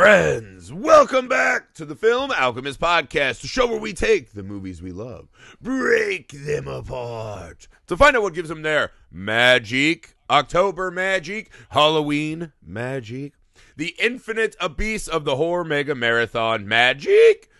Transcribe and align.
Friends, 0.00 0.72
welcome 0.72 1.28
back 1.28 1.74
to 1.74 1.84
the 1.84 1.94
Film 1.94 2.30
Alchemist 2.30 2.80
Podcast, 2.80 3.42
the 3.42 3.46
show 3.46 3.66
where 3.66 3.78
we 3.78 3.92
take 3.92 4.32
the 4.32 4.42
movies 4.42 4.80
we 4.80 4.92
love, 4.92 5.28
break 5.60 6.32
them 6.32 6.66
apart 6.66 7.68
to 7.86 7.98
find 7.98 8.16
out 8.16 8.22
what 8.22 8.32
gives 8.32 8.48
them 8.48 8.62
their 8.62 8.92
magic, 9.12 10.16
October 10.30 10.90
magic, 10.90 11.50
Halloween 11.68 12.52
magic, 12.64 13.34
the 13.76 13.94
infinite 13.98 14.56
abyss 14.58 15.06
of 15.06 15.26
the 15.26 15.36
horror 15.36 15.64
mega 15.64 15.94
marathon 15.94 16.66
magic. 16.66 17.50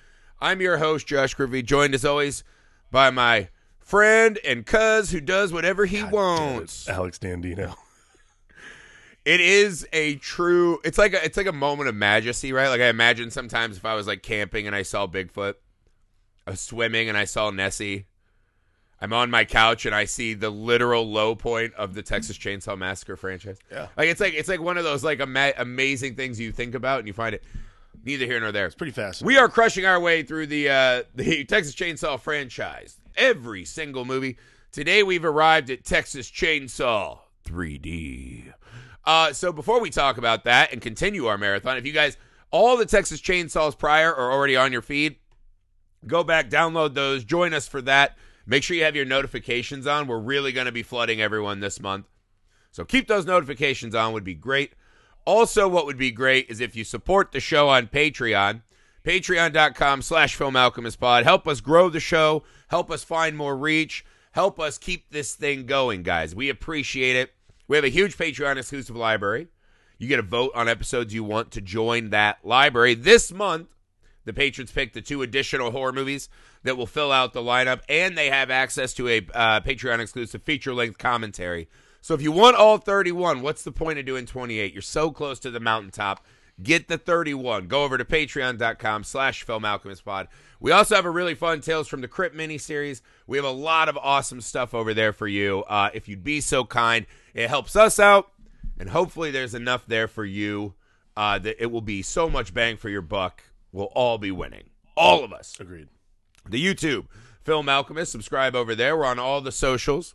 I'm 0.41 0.63
your 0.63 0.79
host, 0.79 1.07
Josh 1.07 1.35
Griffey, 1.35 1.63
joined 1.63 1.93
as 1.93 2.07
always 2.07 2.43
by 2.91 3.11
my 3.11 3.51
friend 3.79 4.39
and 4.47 4.65
cuz 4.65 5.11
who 5.11 5.21
does 5.21 5.53
whatever 5.53 5.85
he 5.85 6.05
wants. 6.05 6.89
Alex 6.89 7.19
Dandino. 7.19 7.77
It 9.25 9.41
is 9.41 9.87
a 9.93 10.17
true. 10.17 10.79
It's 10.85 10.99
like 10.99 11.13
a, 11.13 11.25
it's 11.25 11.37
like 11.37 11.47
a 11.47 11.53
moment 11.53 11.89
of 11.89 11.95
majesty, 11.95 12.53
right? 12.53 12.69
Like 12.69 12.81
I 12.81 12.89
imagine 12.89 13.31
sometimes 13.31 13.77
if 13.77 13.85
I 13.85 13.95
was 13.95 14.07
like 14.07 14.23
camping 14.23 14.67
and 14.67 14.75
I 14.75 14.83
saw 14.83 15.07
Bigfoot, 15.07 15.55
I 16.47 16.51
was 16.51 16.61
swimming 16.61 17.09
and 17.09 17.19
I 17.19 17.25
saw 17.25 17.51
Nessie. 17.51 18.07
I'm 19.03 19.13
on 19.13 19.31
my 19.31 19.45
couch 19.45 19.87
and 19.87 19.95
I 19.95 20.05
see 20.05 20.35
the 20.35 20.51
literal 20.51 21.11
low 21.11 21.35
point 21.35 21.73
of 21.75 21.95
the 21.95 22.03
Texas 22.03 22.37
Chainsaw 22.37 22.77
Massacre 22.77 23.17
franchise. 23.17 23.59
Yeah. 23.71 23.89
like 23.97 24.09
it's 24.09 24.21
like 24.21 24.35
it's 24.35 24.49
like 24.49 24.61
one 24.61 24.77
of 24.77 24.85
those 24.85 25.03
like 25.03 25.21
ama- 25.21 25.55
amazing 25.57 26.17
things 26.17 26.39
you 26.39 26.53
think 26.53 26.75
about 26.75 26.99
and 26.99 27.09
you 27.09 27.15
find 27.15 27.35
it 27.35 27.43
neither 28.05 28.27
here 28.27 28.41
nor 28.41 28.53
there. 28.53 28.67
It's 28.67 28.75
pretty 28.75 28.93
fast. 28.93 29.23
We 29.23 29.39
are 29.39 29.49
crushing 29.49 29.87
our 29.87 29.99
way 30.01 30.23
through 30.23 30.47
the 30.47 30.69
uh, 30.69 31.03
the 31.15 31.45
Texas 31.45 31.75
Chainsaw 31.75 32.21
franchise. 32.21 32.99
Every 33.17 33.65
single 33.65 34.05
movie. 34.05 34.39
Today 34.73 35.03
we've 35.03 35.25
arrived 35.25 35.71
at 35.71 35.85
Texas 35.85 36.31
Chainsaw 36.31 37.19
3D. 37.45 38.53
Uh, 39.05 39.33
so 39.33 39.53
before 39.53 39.81
we 39.81 39.91
talk 39.91 40.19
about 40.19 40.45
that 40.45 40.73
and 40.73 40.81
continue 40.81 41.27
our 41.27 41.39
marathon, 41.39 41.77
if 41.77 41.87
you 41.87 41.93
guys 41.93 42.17
all 42.51 42.77
the 42.77 42.87
Texas 42.87 43.21
Chainsaws 43.21 43.79
prior 43.79 44.15
are 44.15 44.33
already 44.33 44.57
on 44.57 44.73
your 44.73 44.83
feed, 44.83 45.17
go 46.07 46.25
back, 46.25 46.51
download 46.51 46.95
those, 46.95 47.25
join 47.25 47.55
us 47.55 47.69
for 47.69 47.81
that. 47.83 48.17
Make 48.47 48.63
sure 48.63 48.77
you 48.77 48.85
have 48.85 48.97
your 48.97 49.05
notifications 49.05 49.87
on. 49.87 50.07
We're 50.07 50.19
really 50.19 50.53
going 50.53 50.67
to 50.67 50.73
be 50.73 50.83
flooding 50.83 51.21
everyone 51.21 51.61
this 51.61 51.81
month. 51.81 52.07
So 52.73 52.85
keep 52.85 53.09
those 53.09 53.27
notifications 53.27 53.95
on 53.95 54.13
would 54.13 54.25
be 54.25 54.35
great. 54.35 54.73
Also, 55.25 55.69
what 55.69 55.87
would 55.87 55.99
be 55.99 56.11
great 56.11 56.49
is 56.49 56.61
if 56.61 56.75
you 56.75 56.83
support 56.83 57.33
the 57.33 57.41
show 57.41 57.69
on 57.69 57.87
Patreon, 57.87 58.63
patreon.com 59.05 60.03
slash 60.03 60.35
film 60.35 60.57
alchemist 60.57 60.99
pod. 60.99 61.25
Help 61.25 61.47
us 61.47 61.61
grow 61.61 61.89
the 61.89 62.01
show, 62.01 62.43
help 62.69 62.91
us 62.91 63.05
find 63.05 63.37
more 63.37 63.57
reach, 63.57 64.05
help 64.33 64.59
us 64.59 64.79
keep 64.79 65.11
this 65.11 65.35
thing 65.35 65.67
going, 65.67 66.03
guys. 66.03 66.35
We 66.35 66.49
appreciate 66.49 67.17
it. 67.17 67.33
We 67.71 67.77
have 67.77 67.85
a 67.85 67.89
huge 67.89 68.19
Patreon 68.19 68.57
exclusive 68.57 68.97
library. 68.97 69.47
You 69.97 70.09
get 70.09 70.19
a 70.19 70.23
vote 70.23 70.51
on 70.57 70.69
episodes 70.69 71.15
you 71.15 71.23
want 71.23 71.53
to 71.53 71.61
join 71.61 72.11
that 72.11 72.45
library. 72.45 72.95
This 72.95 73.31
month, 73.31 73.69
the 74.25 74.33
patrons 74.33 74.73
pick 74.73 74.93
the 74.93 75.01
two 75.01 75.23
additional 75.23 75.71
horror 75.71 75.93
movies 75.93 76.29
that 76.65 76.77
will 76.77 76.89
fill 76.89 77.13
out 77.13 77.33
the 77.33 77.41
lineup, 77.41 77.83
and 77.89 78.19
they 78.19 78.29
have 78.29 78.51
access 78.51 78.93
to 78.95 79.07
a 79.07 79.19
uh, 79.33 79.61
Patreon 79.61 80.01
exclusive 80.01 80.43
feature 80.43 80.75
length 80.75 80.99
commentary. 80.99 81.69
So 82.01 82.13
if 82.13 82.21
you 82.21 82.33
want 82.33 82.57
all 82.57 82.79
31, 82.79 83.41
what's 83.41 83.63
the 83.63 83.71
point 83.71 84.01
of 84.01 84.05
doing 84.05 84.27
28? 84.27 84.73
You're 84.73 84.83
so 84.83 85.13
close 85.13 85.39
to 85.39 85.51
the 85.53 85.61
mountaintop. 85.61 86.27
Get 86.61 86.89
the 86.89 86.99
31. 86.99 87.69
Go 87.69 87.85
over 87.85 87.97
to 87.97 88.05
patreon.com 88.05 89.05
slash 89.05 89.47
pod. 89.47 90.29
We 90.59 90.73
also 90.73 90.97
have 90.97 91.05
a 91.05 91.11
really 91.11 91.37
fun 91.37 91.61
Tales 91.61 91.87
from 91.87 92.01
the 92.01 92.09
Crypt 92.09 92.37
miniseries. 92.37 93.01
We 93.29 93.39
have 93.39 93.47
a 93.47 93.51
lot 93.51 93.89
of 93.89 93.97
awesome 93.97 94.41
stuff 94.41 94.75
over 94.75 94.93
there 94.93 95.13
for 95.13 95.29
you. 95.29 95.63
Uh, 95.69 95.91
if 95.95 96.09
you'd 96.09 96.25
be 96.25 96.41
so 96.41 96.65
kind, 96.65 97.07
it 97.35 97.49
helps 97.49 97.77
us 97.77 97.99
out, 97.99 98.31
and 98.79 98.91
hopefully 98.91 99.31
there's 99.31 99.55
enough 99.55 99.85
there 99.87 100.09
for 100.09 100.25
you 100.25 100.75
uh, 101.17 101.39
that 101.39 101.63
it 101.63 101.67
will 101.71 101.81
be 101.81 102.03
so 102.03 102.29
much 102.29 102.55
bang 102.55 102.77
for 102.77 102.89
your 102.89 103.03
buck. 103.03 103.43
We'll 103.73 103.87
all 103.87 104.19
be 104.19 104.31
winning. 104.31 104.71
All 104.97 105.25
of 105.25 105.33
us 105.33 105.57
Agreed. 105.61 105.89
the 106.49 106.65
YouTube, 106.65 107.07
Film 107.43 107.69
Alchemist. 107.69 108.13
Subscribe 108.13 108.55
over 108.55 108.75
there. 108.75 108.97
We're 108.97 109.07
on 109.07 109.19
all 109.19 109.41
the 109.41 109.53
socials. 109.53 110.15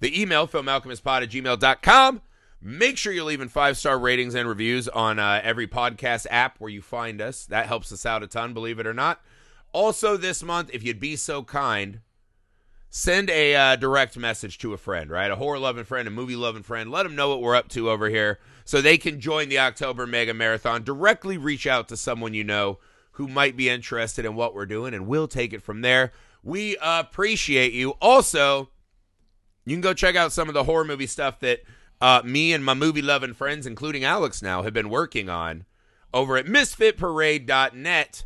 The 0.00 0.20
email, 0.20 0.46
filmalchemistpod 0.46 1.22
at 1.22 1.30
gmail.com. 1.30 2.22
Make 2.60 2.96
sure 2.98 3.12
you're 3.12 3.24
leaving 3.24 3.48
five 3.48 3.76
star 3.76 3.98
ratings 3.98 4.34
and 4.34 4.48
reviews 4.48 4.88
on 4.88 5.18
uh, 5.18 5.40
every 5.44 5.66
podcast 5.66 6.26
app 6.30 6.58
where 6.58 6.70
you 6.70 6.82
find 6.82 7.20
us. 7.20 7.44
That 7.46 7.66
helps 7.66 7.92
us 7.92 8.04
out 8.04 8.22
a 8.22 8.26
ton, 8.26 8.54
believe 8.54 8.78
it 8.78 8.86
or 8.86 8.94
not. 8.94 9.20
Also, 9.72 10.16
this 10.16 10.42
month, 10.42 10.70
if 10.72 10.82
you'd 10.82 10.98
be 11.00 11.16
so 11.16 11.42
kind, 11.42 12.00
send 12.90 13.30
a 13.30 13.54
uh, 13.54 13.76
direct 13.76 14.16
message 14.16 14.58
to 14.58 14.72
a 14.72 14.78
friend, 14.78 15.10
right? 15.10 15.30
A 15.30 15.36
horror 15.36 15.58
loving 15.58 15.84
friend, 15.84 16.08
a 16.08 16.10
movie 16.10 16.36
loving 16.36 16.62
friend. 16.62 16.90
Let 16.90 17.02
them 17.02 17.16
know 17.16 17.28
what 17.28 17.42
we're 17.42 17.56
up 17.56 17.68
to 17.70 17.90
over 17.90 18.08
here 18.08 18.38
so 18.64 18.80
they 18.80 18.98
can 18.98 19.20
join 19.20 19.48
the 19.48 19.58
October 19.58 20.06
Mega 20.06 20.34
Marathon. 20.34 20.82
Directly 20.82 21.38
reach 21.38 21.66
out 21.66 21.88
to 21.88 21.96
someone 21.96 22.34
you 22.34 22.44
know 22.44 22.78
who 23.12 23.28
might 23.28 23.56
be 23.56 23.68
interested 23.68 24.24
in 24.24 24.34
what 24.34 24.54
we're 24.54 24.66
doing, 24.66 24.92
and 24.92 25.06
we'll 25.06 25.28
take 25.28 25.52
it 25.52 25.62
from 25.62 25.80
there. 25.80 26.12
We 26.42 26.76
appreciate 26.82 27.72
you. 27.72 27.90
Also, 28.00 28.70
you 29.64 29.74
can 29.74 29.80
go 29.80 29.94
check 29.94 30.16
out 30.16 30.32
some 30.32 30.48
of 30.48 30.54
the 30.54 30.64
horror 30.64 30.84
movie 30.84 31.06
stuff 31.06 31.40
that 31.40 31.60
uh, 32.00 32.22
me 32.24 32.52
and 32.52 32.64
my 32.64 32.74
movie 32.74 33.02
loving 33.02 33.34
friends, 33.34 33.66
including 33.66 34.04
Alex 34.04 34.42
now, 34.42 34.62
have 34.62 34.74
been 34.74 34.90
working 34.90 35.28
on 35.28 35.64
over 36.12 36.36
at 36.36 36.46
misfitparade.net. 36.46 38.24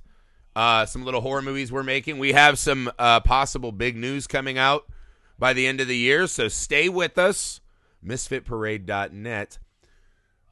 Uh, 0.54 0.84
some 0.84 1.04
little 1.04 1.20
horror 1.20 1.42
movies 1.42 1.70
we're 1.70 1.82
making. 1.82 2.18
We 2.18 2.32
have 2.32 2.58
some 2.58 2.90
uh, 2.98 3.20
possible 3.20 3.72
big 3.72 3.96
news 3.96 4.26
coming 4.26 4.58
out 4.58 4.84
by 5.38 5.52
the 5.52 5.66
end 5.66 5.80
of 5.80 5.88
the 5.88 5.96
year, 5.96 6.26
so 6.26 6.48
stay 6.48 6.88
with 6.88 7.18
us. 7.18 7.60
Misfitparade.net. 8.04 9.58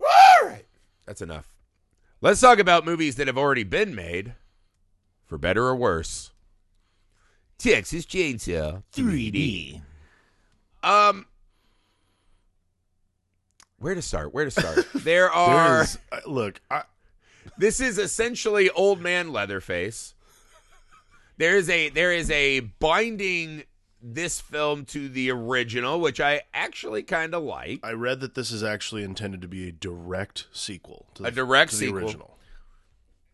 All 0.01 0.49
right, 0.49 0.67
that's 1.07 1.21
enough. 1.21 1.55
Let's 2.21 2.41
talk 2.41 2.59
about 2.59 2.85
movies 2.85 3.17
that 3.17 3.27
have 3.27 3.39
already 3.39 3.65
been 3.65 3.95
made, 3.95 4.35
for 5.27 5.39
better 5.39 5.65
or 5.65 5.77
worse. 5.77 6.33
Texas 7.59 8.07
Chainsaw 8.07 8.83
3D. 8.93 9.83
Um, 10.83 11.27
where 13.79 13.95
to 13.95 14.03
start? 14.03 14.33
Where 14.33 14.45
to 14.45 14.51
start? 14.51 14.87
there 14.95 15.31
are. 15.31 15.77
There's, 15.79 15.99
uh, 16.11 16.21
look, 16.27 16.61
I, 16.71 16.83
This 17.57 17.81
is 17.81 17.99
essentially 17.99 18.71
old 18.71 19.01
man 19.01 19.33
Leatherface. 19.33 20.15
There 21.37 21.57
is 21.57 21.71
a 21.71 21.89
there 21.89 22.13
is 22.13 22.31
a 22.31 22.61
binding 22.61 23.65
this 24.03 24.41
film 24.41 24.85
to 24.87 25.09
the 25.09 25.31
original, 25.31 26.01
which 26.01 26.21
I 26.21 26.43
actually 26.55 27.03
kind 27.03 27.35
of 27.35 27.43
like. 27.43 27.81
I 27.83 27.93
read 27.93 28.21
that 28.21 28.35
this 28.35 28.51
is 28.51 28.63
actually 28.63 29.03
intended 29.03 29.43
to 29.43 29.49
be 29.49 29.69
a 29.69 29.73
direct 29.73 30.47
sequel. 30.53 31.07
To 31.15 31.23
the, 31.23 31.29
A 31.29 31.33
direct 31.33 31.71
to 31.71 31.77
sequel. 31.77 32.01
The 32.01 32.05
original. 32.07 32.39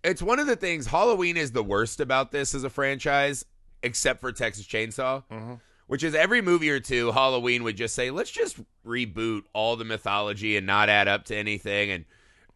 It's 0.02 0.22
one 0.22 0.38
of 0.38 0.46
the 0.46 0.56
things 0.56 0.86
Halloween 0.86 1.36
is 1.36 1.52
the 1.52 1.62
worst 1.62 2.00
about 2.00 2.30
this 2.30 2.54
as 2.54 2.64
a 2.64 2.70
franchise, 2.70 3.44
except 3.82 4.20
for 4.20 4.32
Texas 4.32 4.66
Chainsaw, 4.66 5.24
mm-hmm. 5.30 5.54
which 5.86 6.04
is 6.04 6.14
every 6.14 6.42
movie 6.42 6.70
or 6.70 6.80
two 6.80 7.10
Halloween 7.12 7.62
would 7.62 7.76
just 7.76 7.94
say, 7.94 8.10
let's 8.10 8.30
just 8.30 8.58
reboot 8.86 9.44
all 9.54 9.76
the 9.76 9.84
mythology 9.84 10.58
and 10.58 10.66
not 10.66 10.90
add 10.90 11.08
up 11.08 11.24
to 11.26 11.36
anything 11.36 11.90
and 11.90 12.04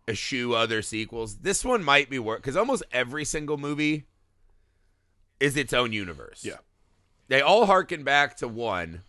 eschew 0.08 0.54
other 0.54 0.82
sequels. 0.82 1.38
This 1.38 1.64
one 1.64 1.84
might 1.84 2.08
be 2.10 2.18
worth 2.18 2.40
because 2.40 2.56
almost 2.56 2.82
every 2.90 3.24
single 3.24 3.58
movie 3.58 4.06
is 5.38 5.56
its 5.56 5.72
own 5.72 5.92
universe. 5.92 6.44
Yeah. 6.44 6.58
they 7.28 7.40
all 7.40 7.66
harken 7.66 8.02
back 8.04 8.36
to 8.38 8.48
one. 8.48 9.02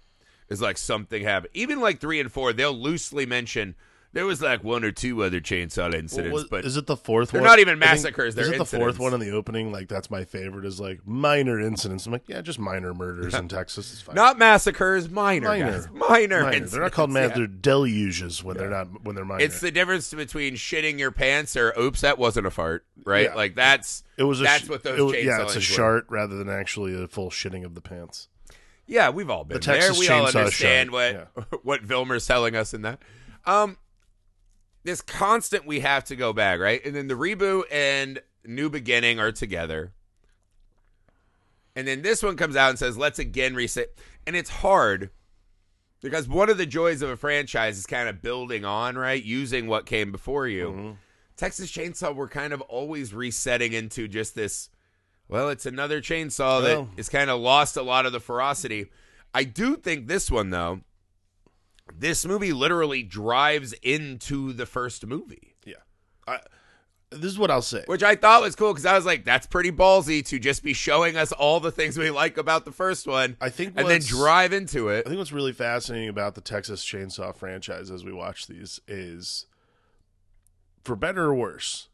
Is 0.50 0.62
like 0.62 0.80
something 0.80 1.24
happened. 1.24 1.52
Even 1.54 1.80
like 1.80 2.00
three 2.00 2.20
and 2.20 2.32
four, 2.32 2.54
they'll 2.54 2.74
loosely 2.74 3.28
mention 3.28 3.76
there 4.12 4.26
was 4.26 4.42
like 4.42 4.64
one 4.64 4.84
or 4.84 4.92
two 4.92 5.24
other 5.24 5.40
chainsaw 5.40 5.94
incidents, 5.94 6.34
Well, 6.34 6.44
what- 6.44 6.50
but 6.50 6.66
is 6.66 6.78
it 6.78 6.88
the 6.88 6.98
fourth 6.98 7.32
they're 7.32 7.42
one? 7.42 7.50
not 7.50 7.60
even 7.60 7.82
I 7.82 7.86
think- 7.88 7.92
massacres, 8.04 8.34
they're 8.36 8.46
is 8.46 8.52
it 8.52 8.58
the 8.58 8.66
fourth 8.66 8.98
one 9.00 9.14
in 9.14 9.20
the 9.20 9.32
opening? 9.32 9.72
Like 9.72 9.88
that's 9.88 10.10
my 10.10 10.26
favorite. 10.26 10.66
Is 10.66 10.80
like 10.80 11.02
minor 11.06 11.60
incidents. 11.60 12.06
I'm 12.06 12.12
like, 12.14 12.28
yeah, 12.28 12.42
just 12.42 12.58
minor 12.60 12.94
murders 12.94 13.34
in 13.36 13.48
Texas. 13.50 13.92
It's 13.94 14.02
fine. 14.02 14.16
Not 14.16 14.38
massacres, 14.40 15.10
minor, 15.10 15.48
Minor. 15.50 15.72
guys. 15.72 15.88
Minor. 15.94 16.42
minor. 16.44 16.66
They're 16.66 16.82
not 16.82 16.92
called 16.92 17.10
incidents, 17.12 17.36
mad. 17.36 17.42
yeah. 17.42 17.48
They're 17.48 17.56
deluges 17.62 18.44
when 18.44 18.58
they're 18.58 18.70
not 18.70 19.04
when 19.06 19.16
they're 19.16 19.26
minor. 19.26 19.44
It's 19.44 19.60
the 19.60 19.72
difference 19.72 20.14
between 20.14 20.56
shitting 20.56 20.98
your 20.98 21.12
pants 21.12 21.56
or 21.56 21.74
oops, 21.80 22.02
that 22.02 22.18
wasn't 22.18 22.48
a 22.48 22.52
fart, 22.52 22.86
right? 23.06 23.26
Yeah. 23.26 23.36
Like 23.36 23.56
that's 23.56 24.04
it 24.18 24.24
was 24.24 24.42
a 24.42 24.44
that's 24.46 24.66
sh- 24.66 24.70
what 24.70 24.84
those 24.84 24.98
it 25.00 25.02
was- 25.04 25.14
chainsaw 25.14 25.24
Yeah, 25.26 25.42
it's 25.44 25.54
a 25.54 25.58
were. 25.58 25.62
shart 25.62 26.06
rather 26.10 26.36
than 26.38 26.50
actually 26.50 27.02
a 27.02 27.08
full 27.08 27.30
shitting 27.30 27.64
of 27.64 27.76
the 27.76 27.82
pants. 27.82 28.28
Yeah, 28.88 29.12
we've 29.12 29.30
all 29.30 29.44
been 29.44 29.60
The 29.60 29.66
there. 29.68 29.76
Texas 29.82 30.00
We 30.00 30.10
all 30.10 30.26
understand 30.26 30.90
Shark, 30.92 31.36
what 31.52 31.64
what 31.66 31.82
Vilmer's 31.84 32.26
telling 32.26 32.56
us 32.56 32.74
in 32.74 32.82
that. 32.82 33.00
Um, 33.46 33.78
this 34.84 35.02
constant 35.02 35.66
we 35.66 35.82
have 35.82 36.04
to 36.06 36.16
go 36.16 36.34
back, 36.34 36.60
right? 36.60 36.84
And 36.86 36.96
then 36.96 37.08
the 37.08 37.16
reboot 37.16 37.64
and 37.72 38.22
new 38.46 38.70
beginning 38.70 39.20
are 39.20 39.32
together. 39.32 39.94
And 41.76 41.88
then 41.88 42.02
this 42.02 42.24
one 42.24 42.36
comes 42.36 42.56
out 42.56 42.70
and 42.70 42.80
says, 42.80 42.98
let's 42.98 43.20
again 43.20 43.56
reset. 43.56 43.90
And 44.26 44.36
it's 44.36 44.50
hard 44.50 45.12
because 46.02 46.28
one 46.28 46.50
of 46.50 46.58
the 46.58 46.66
joys 46.66 47.02
of 47.02 47.10
a 47.10 47.18
franchise 47.18 47.78
is 47.78 47.86
kind 47.86 48.10
of 48.10 48.22
building 48.22 48.66
on, 48.66 48.98
right? 48.98 49.24
Using 49.24 49.68
what 49.68 49.86
came 49.86 50.12
before 50.12 50.48
you. 50.48 50.68
Mm-hmm. 50.68 50.92
Texas 51.38 51.72
Chainsaw, 51.72 52.14
we're 52.14 52.28
kind 52.28 52.52
of 52.52 52.62
always 52.62 53.14
resetting 53.14 53.74
into 53.74 54.08
just 54.08 54.36
this. 54.36 54.70
Well, 55.30 55.50
it's 55.50 55.66
another 55.66 56.02
chainsaw 56.02 56.62
that 56.64 56.88
has 56.98 57.08
kind 57.08 57.30
of 57.30 57.40
lost 57.40 57.78
a 57.78 57.84
lot 57.84 58.08
of 58.08 58.12
the 58.12 58.20
ferocity. 58.20 58.90
I 59.34 59.44
do 59.44 59.76
think 59.76 60.08
this 60.08 60.32
one, 60.32 60.50
though, 60.50 60.82
this 61.94 62.26
movie 62.26 62.54
literally 62.54 63.04
drives 63.04 63.74
into 63.82 64.54
the 64.54 64.66
first 64.66 65.06
movie. 65.06 65.56
Yeah. 65.66 65.76
I 66.28 66.40
this 67.12 67.32
is 67.32 67.40
what 67.40 67.50
I'll 67.50 67.64
say. 67.64 67.84
which 67.88 68.04
I 68.04 68.16
thought 68.16 68.44
was 68.44 68.56
cool 68.56 68.72
because 68.72 68.86
I 68.86 68.94
was 68.94 69.04
like, 69.04 69.26
that's 69.26 69.48
pretty 69.48 69.72
ballsy 69.72 70.24
to 70.28 70.38
just 70.38 70.62
be 70.62 70.74
showing 70.74 71.18
us 71.18 71.32
all 71.32 71.60
the 71.60 71.72
things 71.72 71.98
we 71.98 72.12
like 72.12 72.38
about 72.38 72.66
the 72.66 72.72
first 72.72 73.08
one 73.08 73.36
I 73.42 73.50
think 73.50 73.74
and 73.78 73.90
then 73.90 74.02
drive 74.02 74.54
into 74.54 74.90
it. 74.90 75.08
I 75.08 75.10
think 75.10 75.18
what's 75.18 75.32
really 75.32 75.52
fascinating 75.54 76.10
about 76.10 76.36
the 76.36 76.42
Texas 76.42 76.86
Chainsaw 76.86 77.36
franchise 77.36 77.90
as 77.90 78.04
we 78.06 78.14
watch 78.14 78.46
these 78.46 78.80
is, 78.88 79.48
for 80.84 80.96
better 80.96 81.26
or 81.26 81.34
worse, 81.34 81.88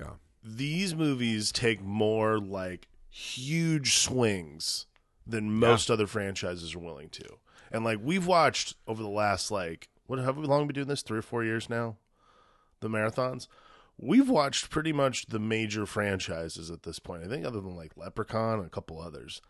Yeah. 0.00 0.14
these 0.42 0.92
movies 0.96 1.52
take 1.52 1.80
more 1.80 2.40
like 2.40 2.88
huge 3.08 3.94
swings 3.96 4.86
than 5.24 5.52
most 5.52 5.88
other 5.88 6.08
franchises 6.08 6.74
are 6.74 6.80
willing 6.80 7.10
to. 7.10 7.38
And 7.70 7.84
like 7.84 7.98
we've 8.02 8.26
watched 8.26 8.74
over 8.86 9.02
the 9.02 9.08
last 9.08 9.50
like 9.50 9.88
what 10.06 10.18
have 10.18 10.36
we 10.36 10.46
long 10.46 10.66
been 10.66 10.74
doing 10.74 10.88
this 10.88 11.02
three 11.02 11.18
or 11.18 11.22
four 11.22 11.44
years 11.44 11.68
now, 11.68 11.96
the 12.80 12.88
marathons. 12.88 13.48
We've 13.98 14.28
watched 14.28 14.68
pretty 14.70 14.92
much 14.92 15.26
the 15.26 15.38
major 15.38 15.86
franchises 15.86 16.70
at 16.70 16.82
this 16.82 16.98
point. 16.98 17.24
I 17.24 17.28
think 17.28 17.46
other 17.46 17.60
than 17.60 17.74
like 17.74 17.92
Leprechaun 17.96 18.58
and 18.58 18.66
a 18.66 18.70
couple 18.70 19.00
others, 19.00 19.40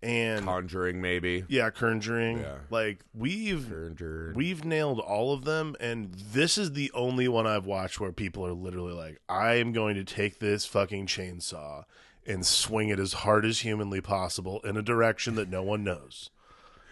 and 0.00 0.44
Conjuring, 0.44 1.00
maybe. 1.00 1.44
yeah, 1.48 1.70
Conjuring. 1.70 2.38
Yeah. 2.38 2.58
Like 2.70 3.00
we've 3.12 3.68
Conjuring. 3.68 4.34
we've 4.36 4.64
nailed 4.64 5.00
all 5.00 5.32
of 5.32 5.44
them, 5.44 5.74
and 5.80 6.14
this 6.14 6.56
is 6.56 6.72
the 6.72 6.92
only 6.94 7.26
one 7.26 7.46
I've 7.48 7.66
watched 7.66 7.98
where 7.98 8.12
people 8.12 8.46
are 8.46 8.52
literally 8.52 8.92
like, 8.92 9.20
"I 9.28 9.54
am 9.54 9.72
going 9.72 9.96
to 9.96 10.04
take 10.04 10.38
this 10.38 10.64
fucking 10.64 11.06
chainsaw 11.06 11.82
and 12.24 12.46
swing 12.46 12.90
it 12.90 13.00
as 13.00 13.12
hard 13.14 13.44
as 13.44 13.60
humanly 13.60 14.00
possible 14.00 14.60
in 14.60 14.76
a 14.76 14.82
direction 14.82 15.34
that 15.34 15.48
no 15.48 15.62
one 15.64 15.82
knows." 15.82 16.30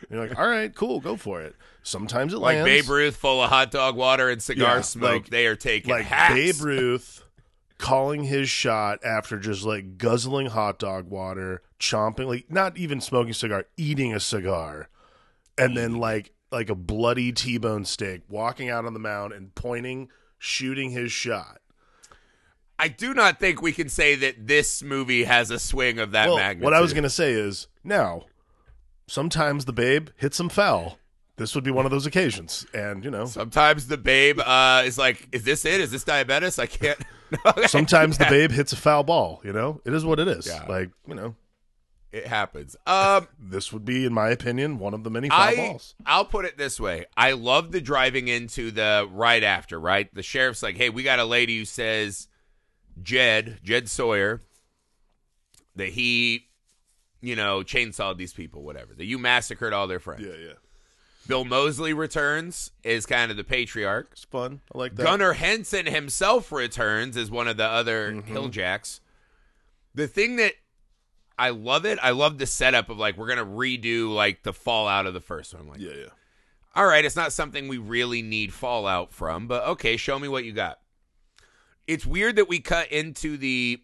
And 0.03 0.11
you're 0.11 0.29
like, 0.29 0.39
"All 0.39 0.47
right, 0.47 0.75
cool, 0.75 1.01
go 1.01 1.17
for 1.17 1.41
it." 1.41 1.55
Sometimes 1.83 2.33
it 2.35 2.39
like 2.39 2.57
lands. 2.57 2.67
Babe 2.67 2.89
Ruth, 2.89 3.17
full 3.17 3.43
of 3.43 3.49
hot 3.51 3.71
dog 3.71 3.97
water 3.97 4.29
and 4.29 4.43
cigar 4.43 4.77
Yeah, 4.77 4.81
smoke. 4.83 5.13
like- 5.13 5.31
they 5.31 5.47
are 5.47 5.57
taking 5.57 5.91
like 5.91 6.05
hacks. 6.07 6.35
Babe 6.35 6.61
Ruth 6.61 7.23
calling 7.79 8.25
his 8.25 8.49
shot 8.49 8.99
after 9.05 9.39
just 9.39 9.65
like 9.65 9.99
guzzling 9.99 10.47
hot 10.47 10.79
dog 10.79 11.09
water, 11.11 11.63
chomping 11.79 12.27
like 12.27 12.51
not 12.51 12.77
even 12.77 13.01
smoking 13.01 13.31
a 13.31 13.35
cigar, 13.35 13.67
eating 13.77 14.15
a 14.15 14.21
cigar, 14.21 14.89
and 15.59 15.77
then 15.77 15.97
like 15.97 16.33
like 16.53 16.71
a 16.71 16.75
bloody 16.75 17.33
T-bone 17.33 17.85
steak, 17.85 18.23
walking 18.29 18.71
out 18.71 18.85
on 18.85 18.93
the 18.95 19.01
mound 19.01 19.33
and 19.33 19.55
pointing, 19.55 20.09
shooting 20.39 20.91
his 20.91 21.11
shot. 21.13 21.59
I 22.79 22.89
do 22.89 23.15
not 23.15 23.41
think 23.41 23.63
we 23.63 23.73
can 23.73 23.89
say 23.89 24.15
that 24.17 24.47
this 24.47 24.83
movie 24.83 25.25
has 25.25 25.51
a 25.51 25.59
swing 25.59 25.99
of 25.99 26.13
that 26.13 26.29
well, 26.29 26.37
magnitude. 26.37 26.65
what 26.65 26.75
I 26.75 26.81
was 26.81 26.93
gonna 26.93 27.11
say 27.11 27.33
is 27.33 27.69
now, 27.83 28.27
sometimes 29.07 29.65
the 29.65 29.73
babe 29.73 30.09
hits 30.17 30.39
him 30.39 30.49
foul. 30.49 30.99
This 31.37 31.55
would 31.55 31.65
be 31.65 31.71
one 31.71 31.85
of 31.85 31.91
those 31.91 32.07
occasions, 32.07 32.67
and 32.73 33.05
you 33.05 33.11
know. 33.11 33.27
Sometimes 33.27 33.89
the 33.89 33.99
babe 33.99 34.41
uh, 34.41 34.83
is 34.87 34.97
like, 34.97 35.29
"Is 35.33 35.45
this 35.45 35.67
it? 35.67 35.81
Is 35.81 35.91
this 35.91 36.05
diabetes? 36.05 36.59
I 36.59 36.67
can't." 36.67 36.99
No, 37.45 37.67
Sometimes 37.67 38.19
the 38.19 38.27
babe 38.27 38.53
hits 38.53 38.73
a 38.73 38.77
foul 38.77 39.03
ball. 39.03 39.41
You 39.43 39.53
know, 39.53 39.81
it 39.85 39.93
is 39.93 40.05
what 40.05 40.21
it 40.21 40.29
is. 40.29 40.47
Yeah. 40.47 40.65
Like 40.69 40.91
you 41.09 41.15
know, 41.17 41.35
it 42.13 42.25
happens. 42.25 42.77
Um, 42.87 43.27
this 43.41 43.73
would 43.73 43.85
be, 43.85 44.07
in 44.07 44.15
my 44.15 44.29
opinion, 44.29 44.79
one 44.79 44.95
of 44.95 45.03
the 45.03 45.11
many 45.11 45.29
foul 45.29 45.41
I 45.41 45.57
balls. 45.57 45.97
I'll 46.07 46.25
put 46.25 46.45
it 46.45 46.57
this 46.57 46.79
way: 46.79 47.07
I 47.17 47.33
love 47.33 47.73
the 47.73 47.81
driving 47.81 48.29
into 48.29 48.71
the 48.71 49.09
right 49.11 49.43
after. 49.43 49.81
Right, 49.81 50.13
the 50.15 50.23
sheriff's 50.23 50.63
like, 50.63 50.77
"Hey, 50.77 50.89
we 50.89 51.03
got 51.03 51.19
a 51.19 51.25
lady 51.25 51.59
who 51.59 51.65
says 51.65 52.29
Jed 53.03 53.59
Jed 53.65 53.89
Sawyer 53.89 54.41
that 55.75 55.89
he, 55.89 56.46
you 57.21 57.37
know, 57.37 57.61
chainsawed 57.61 58.17
these 58.17 58.33
people, 58.33 58.63
whatever. 58.63 58.95
That 58.95 59.05
you 59.05 59.19
massacred 59.19 59.73
all 59.73 59.87
their 59.87 60.01
friends." 60.01 60.25
Yeah, 60.25 60.35
yeah. 60.35 60.53
Bill 61.27 61.45
Moseley 61.45 61.93
returns 61.93 62.71
is 62.85 63.05
kind 63.05 63.31
of 63.31 63.37
the 63.37 63.45
patriarch. 63.45 64.11
It's 64.13 64.25
fun. 64.25 64.61
I 64.73 64.79
like 64.79 64.95
that. 64.95 65.03
Gunnar 65.03 65.33
Hansen 65.33 65.87
himself 65.87 66.53
returns 66.53 67.17
as 67.17 67.31
one 67.31 67.49
of 67.49 67.57
the 67.57 67.67
other 67.67 68.13
mm-hmm. 68.13 68.37
Hilljacks. 68.37 69.01
The 69.95 70.07
thing 70.07 70.37
that 70.37 70.53
I 71.39 71.51
love 71.51 71.85
it, 71.85 71.99
I 72.03 72.11
love 72.11 72.39
the 72.39 72.47
setup 72.47 72.89
of 72.91 72.99
like 72.99 73.17
we're 73.17 73.29
gonna 73.29 73.45
redo 73.45 74.13
like 74.13 74.43
the 74.43 74.53
fallout 74.53 75.07
of 75.07 75.15
the 75.15 75.21
first 75.21 75.55
one. 75.55 75.69
Like, 75.69 75.81
Yeah, 75.81 75.93
yeah. 75.97 76.09
all 76.75 76.87
right, 76.87 77.05
it's 77.05 77.17
not 77.17 77.33
something 77.33 77.69
we 77.69 77.79
really 77.79 78.23
need 78.23 78.53
fallout 78.53 79.13
from, 79.13 79.47
but 79.47 79.65
okay, 79.65 79.97
show 79.97 80.19
me 80.19 80.29
what 80.29 80.45
you 80.45 80.53
got. 80.53 80.79
It's 81.87 82.07
weird 82.07 82.37
that 82.37 82.49
we 82.49 82.61
cut 82.61 82.91
into 82.91 83.37
the 83.37 83.81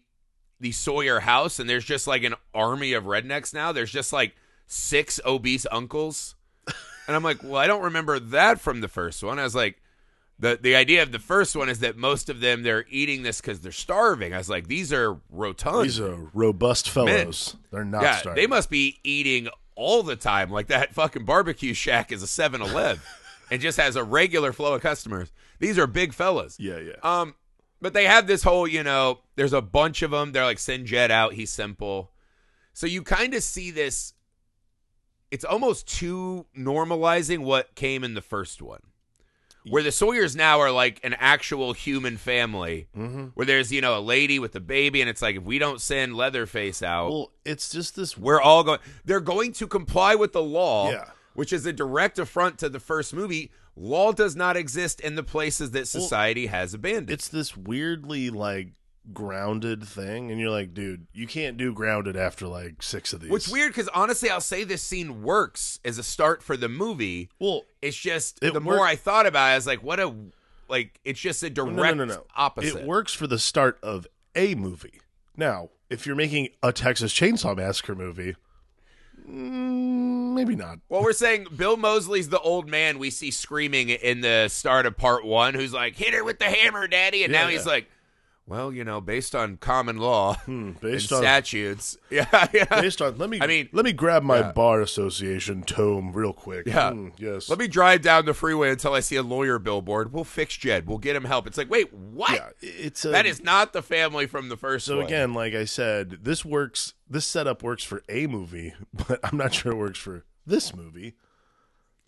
the 0.59 0.71
Sawyer 0.71 1.19
house 1.19 1.59
and 1.59 1.69
there's 1.69 1.85
just 1.85 2.07
like 2.07 2.23
an 2.23 2.35
army 2.53 2.93
of 2.93 3.03
rednecks 3.05 3.53
now. 3.53 3.71
There's 3.71 3.91
just 3.91 4.13
like 4.13 4.35
six 4.67 5.19
obese 5.25 5.65
uncles. 5.71 6.35
And 7.05 7.17
I'm 7.17 7.23
like, 7.23 7.43
well, 7.43 7.57
I 7.57 7.67
don't 7.67 7.83
remember 7.83 8.17
that 8.17 8.61
from 8.61 8.79
the 8.79 8.87
first 8.87 9.21
one. 9.23 9.37
I 9.37 9.43
was 9.43 9.53
like, 9.53 9.75
the 10.39 10.57
the 10.61 10.75
idea 10.75 11.03
of 11.03 11.11
the 11.11 11.19
first 11.19 11.53
one 11.53 11.69
is 11.69 11.79
that 11.79 11.97
most 11.97 12.29
of 12.29 12.39
them 12.39 12.63
they're 12.63 12.85
eating 12.89 13.23
this 13.23 13.41
because 13.41 13.59
they're 13.59 13.73
starving. 13.73 14.33
I 14.33 14.37
was 14.37 14.49
like, 14.49 14.67
these 14.67 14.93
are 14.93 15.17
rotund. 15.29 15.85
These 15.85 15.99
are 15.99 16.29
robust 16.33 16.89
fellows. 16.89 17.57
They're 17.71 17.85
not 17.85 18.03
yeah, 18.03 18.17
starving. 18.17 18.41
they 18.41 18.47
must 18.47 18.69
be 18.69 18.99
eating 19.03 19.49
all 19.75 20.03
the 20.03 20.15
time. 20.15 20.49
Like 20.49 20.67
that 20.67 20.93
fucking 20.93 21.25
barbecue 21.25 21.73
shack 21.73 22.11
is 22.11 22.23
a 22.23 22.25
7-Eleven 22.25 23.01
and 23.51 23.61
just 23.61 23.77
has 23.77 23.95
a 23.95 24.03
regular 24.03 24.53
flow 24.53 24.75
of 24.75 24.81
customers. 24.81 25.31
These 25.59 25.77
are 25.77 25.87
big 25.87 26.13
fellas. 26.13 26.59
Yeah, 26.59 26.79
yeah. 26.79 26.93
Um, 27.03 27.35
but 27.83 27.93
they 27.93 28.05
have 28.05 28.25
this 28.25 28.41
whole, 28.43 28.67
you 28.67 28.81
know, 28.81 29.19
there's 29.35 29.53
a 29.53 29.61
bunch 29.61 30.01
of 30.01 30.09
them. 30.11 30.31
They're 30.31 30.43
like, 30.45 30.57
send 30.57 30.87
Jed 30.87 31.11
out. 31.11 31.33
He's 31.33 31.51
simple. 31.51 32.11
So 32.73 32.87
you 32.87 33.03
kind 33.03 33.33
of 33.35 33.43
see 33.43 33.69
this. 33.69 34.13
It's 35.29 35.45
almost 35.45 35.87
too 35.87 36.45
normalizing 36.57 37.39
what 37.39 37.75
came 37.75 38.03
in 38.03 38.13
the 38.13 38.21
first 38.21 38.61
one. 38.61 38.81
Where 39.69 39.81
the 39.83 39.91
Sawyers 39.93 40.35
now 40.35 40.59
are 40.59 40.71
like 40.71 40.99
an 41.03 41.15
actual 41.19 41.71
human 41.73 42.17
family, 42.17 42.87
Mm-hmm. 42.97 43.27
where 43.33 43.45
there's, 43.45 43.71
you 43.71 43.79
know, 43.81 43.97
a 43.97 44.01
lady 44.01 44.37
with 44.37 44.55
a 44.55 44.59
baby, 44.59 44.99
and 45.01 45.09
it's 45.09 45.21
like, 45.21 45.37
if 45.37 45.43
we 45.43 45.57
don't 45.57 45.79
send 45.79 46.15
Leatherface 46.17 46.83
out, 46.83 47.09
well, 47.09 47.31
it's 47.45 47.69
just 47.69 47.95
this. 47.95 48.17
we're 48.17 48.41
all 48.41 48.63
going. 48.65 48.79
They're 49.05 49.21
going 49.21 49.53
to 49.53 49.67
comply 49.67 50.15
with 50.15 50.33
the 50.33 50.43
law, 50.43 50.91
Yeah. 50.91 51.05
which 51.33 51.53
is 51.53 51.65
a 51.65 51.71
direct 51.73 52.19
affront 52.19 52.57
to 52.59 52.67
the 52.69 52.79
first 52.81 53.13
movie. 53.13 53.51
Law 53.75 54.11
does 54.11 54.35
not 54.35 54.55
exist 54.55 54.99
in 55.01 55.15
the 55.15 55.23
places 55.23 55.71
that 55.71 55.87
society 55.87 56.47
has 56.47 56.73
abandoned. 56.73 57.09
It's 57.09 57.27
this 57.27 57.57
weirdly 57.57 58.29
like 58.29 58.73
grounded 59.11 59.83
thing, 59.83 60.31
and 60.31 60.39
you're 60.39 60.51
like, 60.51 60.73
dude, 60.73 61.07
you 61.13 61.27
can't 61.27 61.57
do 61.57 61.73
grounded 61.73 62.15
after 62.15 62.47
like 62.47 62.83
six 62.83 63.13
of 63.13 63.21
these. 63.21 63.31
Which 63.31 63.47
weird 63.47 63.71
because 63.71 63.89
honestly, 63.89 64.29
I'll 64.29 64.41
say 64.41 64.63
this 64.63 64.83
scene 64.83 65.23
works 65.23 65.79
as 65.83 65.97
a 65.97 66.03
start 66.03 66.43
for 66.43 66.55
the 66.55 66.69
movie. 66.69 67.29
Well, 67.39 67.63
It's 67.81 67.97
just 67.97 68.39
It 68.43 68.53
the 68.53 68.61
more 68.61 68.85
I 68.85 68.95
thought 68.95 69.25
about 69.25 69.47
it, 69.47 69.53
I 69.53 69.55
was 69.55 69.67
like, 69.67 69.83
what 69.83 69.99
a 69.99 70.13
like. 70.67 70.99
It's 71.03 71.19
just 71.19 71.43
a 71.43 71.49
direct 71.49 71.75
no, 71.75 71.93
no, 71.93 72.05
no, 72.05 72.25
opposite. 72.35 72.81
It 72.81 72.85
works 72.85 73.13
for 73.13 73.27
the 73.27 73.39
start 73.39 73.79
of 73.81 74.07
a 74.35 74.55
movie. 74.55 75.01
Now, 75.35 75.69
if 75.89 76.05
you're 76.05 76.15
making 76.15 76.49
a 76.61 76.71
Texas 76.71 77.11
Chainsaw 77.13 77.57
Massacre 77.57 77.95
movie, 77.95 78.35
Mm, 79.29 80.33
maybe 80.33 80.55
not. 80.55 80.79
Well, 80.89 81.01
we're 81.01 81.13
saying 81.13 81.47
Bill 81.55 81.77
Moseley's 81.77 82.29
the 82.29 82.39
old 82.39 82.67
man 82.69 82.99
we 82.99 83.09
see 83.09 83.31
screaming 83.31 83.89
in 83.89 84.21
the 84.21 84.47
start 84.49 84.85
of 84.85 84.97
part 84.97 85.25
one, 85.25 85.53
who's 85.53 85.73
like, 85.73 85.95
"Hit 85.95 86.13
her 86.13 86.23
with 86.23 86.39
the 86.39 86.45
hammer, 86.45 86.87
daddy!" 86.87 87.23
And 87.23 87.31
Yeah, 87.33 87.43
now 87.43 87.47
he's 87.49 87.65
yeah. 87.65 87.71
like, 87.71 87.89
"Well, 88.45 88.73
you 88.73 88.83
know, 88.83 88.99
based 89.01 89.33
on 89.35 89.57
common 89.57 89.97
law 89.97 90.35
and 90.45 90.79
Based 90.81 91.11
on 91.13 91.21
statutes, 91.21 91.97
yeah, 92.09 92.47
yeah." 92.53 92.65
based 92.81 93.01
on 93.01 93.17
let 93.17 93.29
me 93.29 93.39
I 93.41 93.47
mean- 93.47 93.69
let 93.71 93.85
me 93.85 93.93
grab 93.93 94.21
my 94.23 94.39
Yeah. 94.39 94.51
bar 94.51 94.81
association 94.81 95.63
tome 95.63 96.11
real 96.13 96.33
quick. 96.33 96.67
Yeah. 96.67 96.91
Hmm, 96.91 97.09
yes. 97.17 97.49
Let 97.49 97.59
me 97.59 97.67
drive 97.67 98.01
down 98.01 98.25
the 98.25 98.33
freeway 98.33 98.69
until 98.71 98.93
I 98.93 98.99
see 98.99 99.15
a 99.15 99.23
lawyer 99.23 99.59
billboard. 99.59 100.11
We'll 100.11 100.23
fix 100.23 100.57
Jed. 100.57 100.87
We'll 100.87 100.97
get 100.97 101.15
him 101.15 101.23
help. 101.25 101.47
It's 101.47 101.57
like, 101.57 101.69
wait, 101.69 101.93
what? 101.93 102.31
yeah, 102.33 102.49
it's 102.61 103.05
a, 103.05 103.09
That 103.09 103.25
is 103.25 103.41
not 103.43 103.73
the 103.73 103.81
family 103.81 104.25
from 104.27 104.49
the 104.49 104.57
first 104.57 104.85
So 104.85 104.97
one. 104.97 105.05
again, 105.05 105.33
like 105.33 105.53
I 105.53 105.65
said, 105.65 106.19
this 106.23 106.43
works. 106.43 106.93
This 107.09 107.25
setup 107.25 107.61
works 107.63 107.83
for 107.83 108.03
a 108.09 108.27
movie, 108.27 108.73
but 109.07 109.19
I'm 109.23 109.37
not 109.37 109.53
sure 109.53 109.71
it 109.71 109.77
works 109.77 109.99
for 109.99 110.25
this 110.45 110.75
movie 110.75 111.13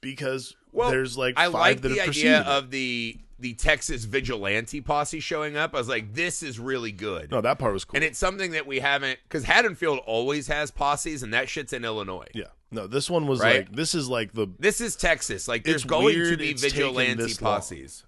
because 0.01 0.55
well, 0.71 0.89
there's 0.89 1.17
like 1.17 1.35
I 1.37 1.45
five 1.45 1.53
like 1.53 1.81
that 1.81 1.89
the 1.89 2.01
idea 2.01 2.41
of 2.41 2.69
the 2.71 3.17
the 3.37 3.53
Texas 3.53 4.05
vigilante 4.05 4.79
posse 4.81 5.19
showing 5.19 5.57
up. 5.57 5.75
I 5.75 5.77
was 5.77 5.89
like, 5.89 6.13
this 6.13 6.41
is 6.41 6.59
really 6.59 6.91
good. 6.91 7.31
No, 7.31 7.41
that 7.41 7.59
part 7.59 7.73
was 7.73 7.83
cool. 7.83 7.97
And 7.97 8.03
it's 8.03 8.17
something 8.17 8.51
that 8.51 8.65
we 8.65 8.79
haven't 8.79 9.19
because 9.23 9.43
Haddonfield 9.43 9.99
always 10.05 10.47
has 10.47 10.71
posses, 10.71 11.21
and 11.23 11.33
that 11.33 11.49
shit's 11.49 11.73
in 11.73 11.83
Illinois. 11.83 12.27
yeah, 12.33 12.45
no, 12.71 12.87
this 12.87 13.09
one 13.09 13.27
was 13.27 13.39
Right? 13.41 13.67
like 13.67 13.75
this 13.75 13.93
is 13.95 14.07
like 14.07 14.33
the 14.33 14.47
This 14.59 14.79
is 14.81 14.95
Texas. 14.95 15.47
Like 15.47 15.63
there's 15.63 15.83
going 15.83 16.15
to 16.15 16.37
be 16.37 16.53
vigilante 16.53 17.33
posses. 17.35 18.05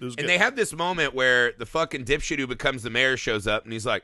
And 0.00 0.28
they 0.28 0.38
have 0.38 0.56
this 0.56 0.72
moment 0.72 1.14
where 1.14 1.52
the 1.52 1.66
fucking 1.66 2.04
dipshit 2.04 2.38
who 2.38 2.46
becomes 2.48 2.82
the 2.82 2.90
mayor 2.90 3.16
shows 3.16 3.46
up 3.46 3.62
and 3.64 3.72
he's 3.72 3.86
like, 3.86 4.02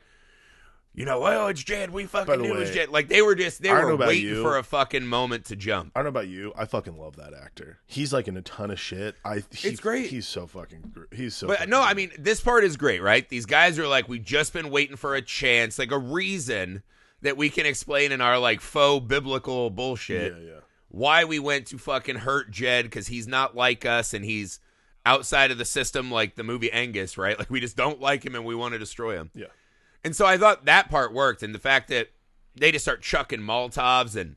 you 0.99 1.05
know, 1.05 1.25
oh, 1.25 1.47
it's 1.47 1.63
Jed. 1.63 1.91
We 1.91 2.07
fucking 2.07 2.43
knew 2.43 2.55
it 2.55 2.59
was 2.59 2.71
way, 2.71 2.75
Jed. 2.75 2.89
Like 2.89 3.07
they 3.07 3.23
were 3.23 3.37
just 3.37 3.63
they 3.63 3.73
were 3.73 3.95
waiting 3.95 4.31
you. 4.31 4.43
for 4.43 4.59
a 4.59 4.65
fucking 4.65 5.07
moment 5.07 5.45
to 5.45 5.55
jump. 5.55 5.93
I 5.95 6.01
don't 6.01 6.07
know 6.07 6.09
about 6.09 6.27
you. 6.27 6.53
I 6.57 6.65
fucking 6.65 6.99
love 6.99 7.15
that 7.17 7.35
actor. 7.35 7.79
He's 7.87 8.13
like 8.13 8.27
in 8.27 8.37
a 8.37 8.43
ton 8.43 8.73
of 8.73 8.81
shit. 8.81 9.15
I 9.25 9.45
he, 9.53 9.69
It's 9.69 9.79
great. 9.79 10.11
He's 10.11 10.27
so 10.27 10.49
fucking. 10.49 10.97
He's 11.13 11.37
so. 11.37 11.47
But 11.47 11.69
no, 11.69 11.81
I 11.81 11.95
mean, 11.95 12.11
this 12.19 12.41
part 12.41 12.65
is 12.65 12.77
great, 12.77 13.01
right? 13.01 13.29
These 13.29 13.47
guys 13.47 13.79
are 13.79 13.87
like, 13.87 14.09
we've 14.09 14.25
just 14.25 14.53
been 14.53 14.71
waiting 14.71 14.97
for 14.97 15.15
a 15.15 15.23
chance, 15.23 15.79
like 15.79 15.93
a 15.93 15.99
reason 15.99 16.83
that 17.23 17.37
we 17.37 17.49
can 17.49 17.65
explain 17.65 18.11
in 18.11 18.21
our 18.21 18.41
like 18.41 18.61
faux 18.61 19.07
biblical 19.07 19.71
bullshit 19.71 20.33
yeah, 20.33 20.53
yeah. 20.55 20.61
why 20.89 21.25
we 21.25 21.39
went 21.39 21.69
to 21.69 21.79
fucking 21.79 22.17
hurt 22.17 22.51
Jed 22.51 22.87
because 22.87 23.07
he's 23.07 23.29
not 23.29 23.55
like 23.55 23.87
us 23.87 24.15
and 24.15 24.25
he's 24.25 24.59
outside 25.07 25.53
of 25.53 25.59
the 25.59 25.65
system, 25.65 26.11
like 26.11 26.35
the 26.35 26.43
movie 26.43 26.73
Angus, 26.73 27.17
right? 27.17 27.39
Like 27.39 27.51
we 27.51 27.61
just 27.61 27.77
don't 27.77 28.01
like 28.01 28.27
him 28.27 28.35
and 28.35 28.45
we 28.45 28.57
want 28.57 28.73
to 28.73 28.81
destroy 28.81 29.15
him. 29.15 29.31
Yeah. 29.33 29.47
And 30.05 30.15
so 30.15 30.25
I 30.27 30.39
thought 30.39 30.65
that 30.67 30.91
part 30.91 31.13
worked, 31.13 31.43
and 31.43 31.55
the 31.55 31.59
fact 31.59 31.89
that 31.89 32.09
they 32.55 32.73
just 32.73 32.85
start 32.85 33.03
chucking 33.03 33.41
Molotovs 33.41 34.17
and 34.17 34.37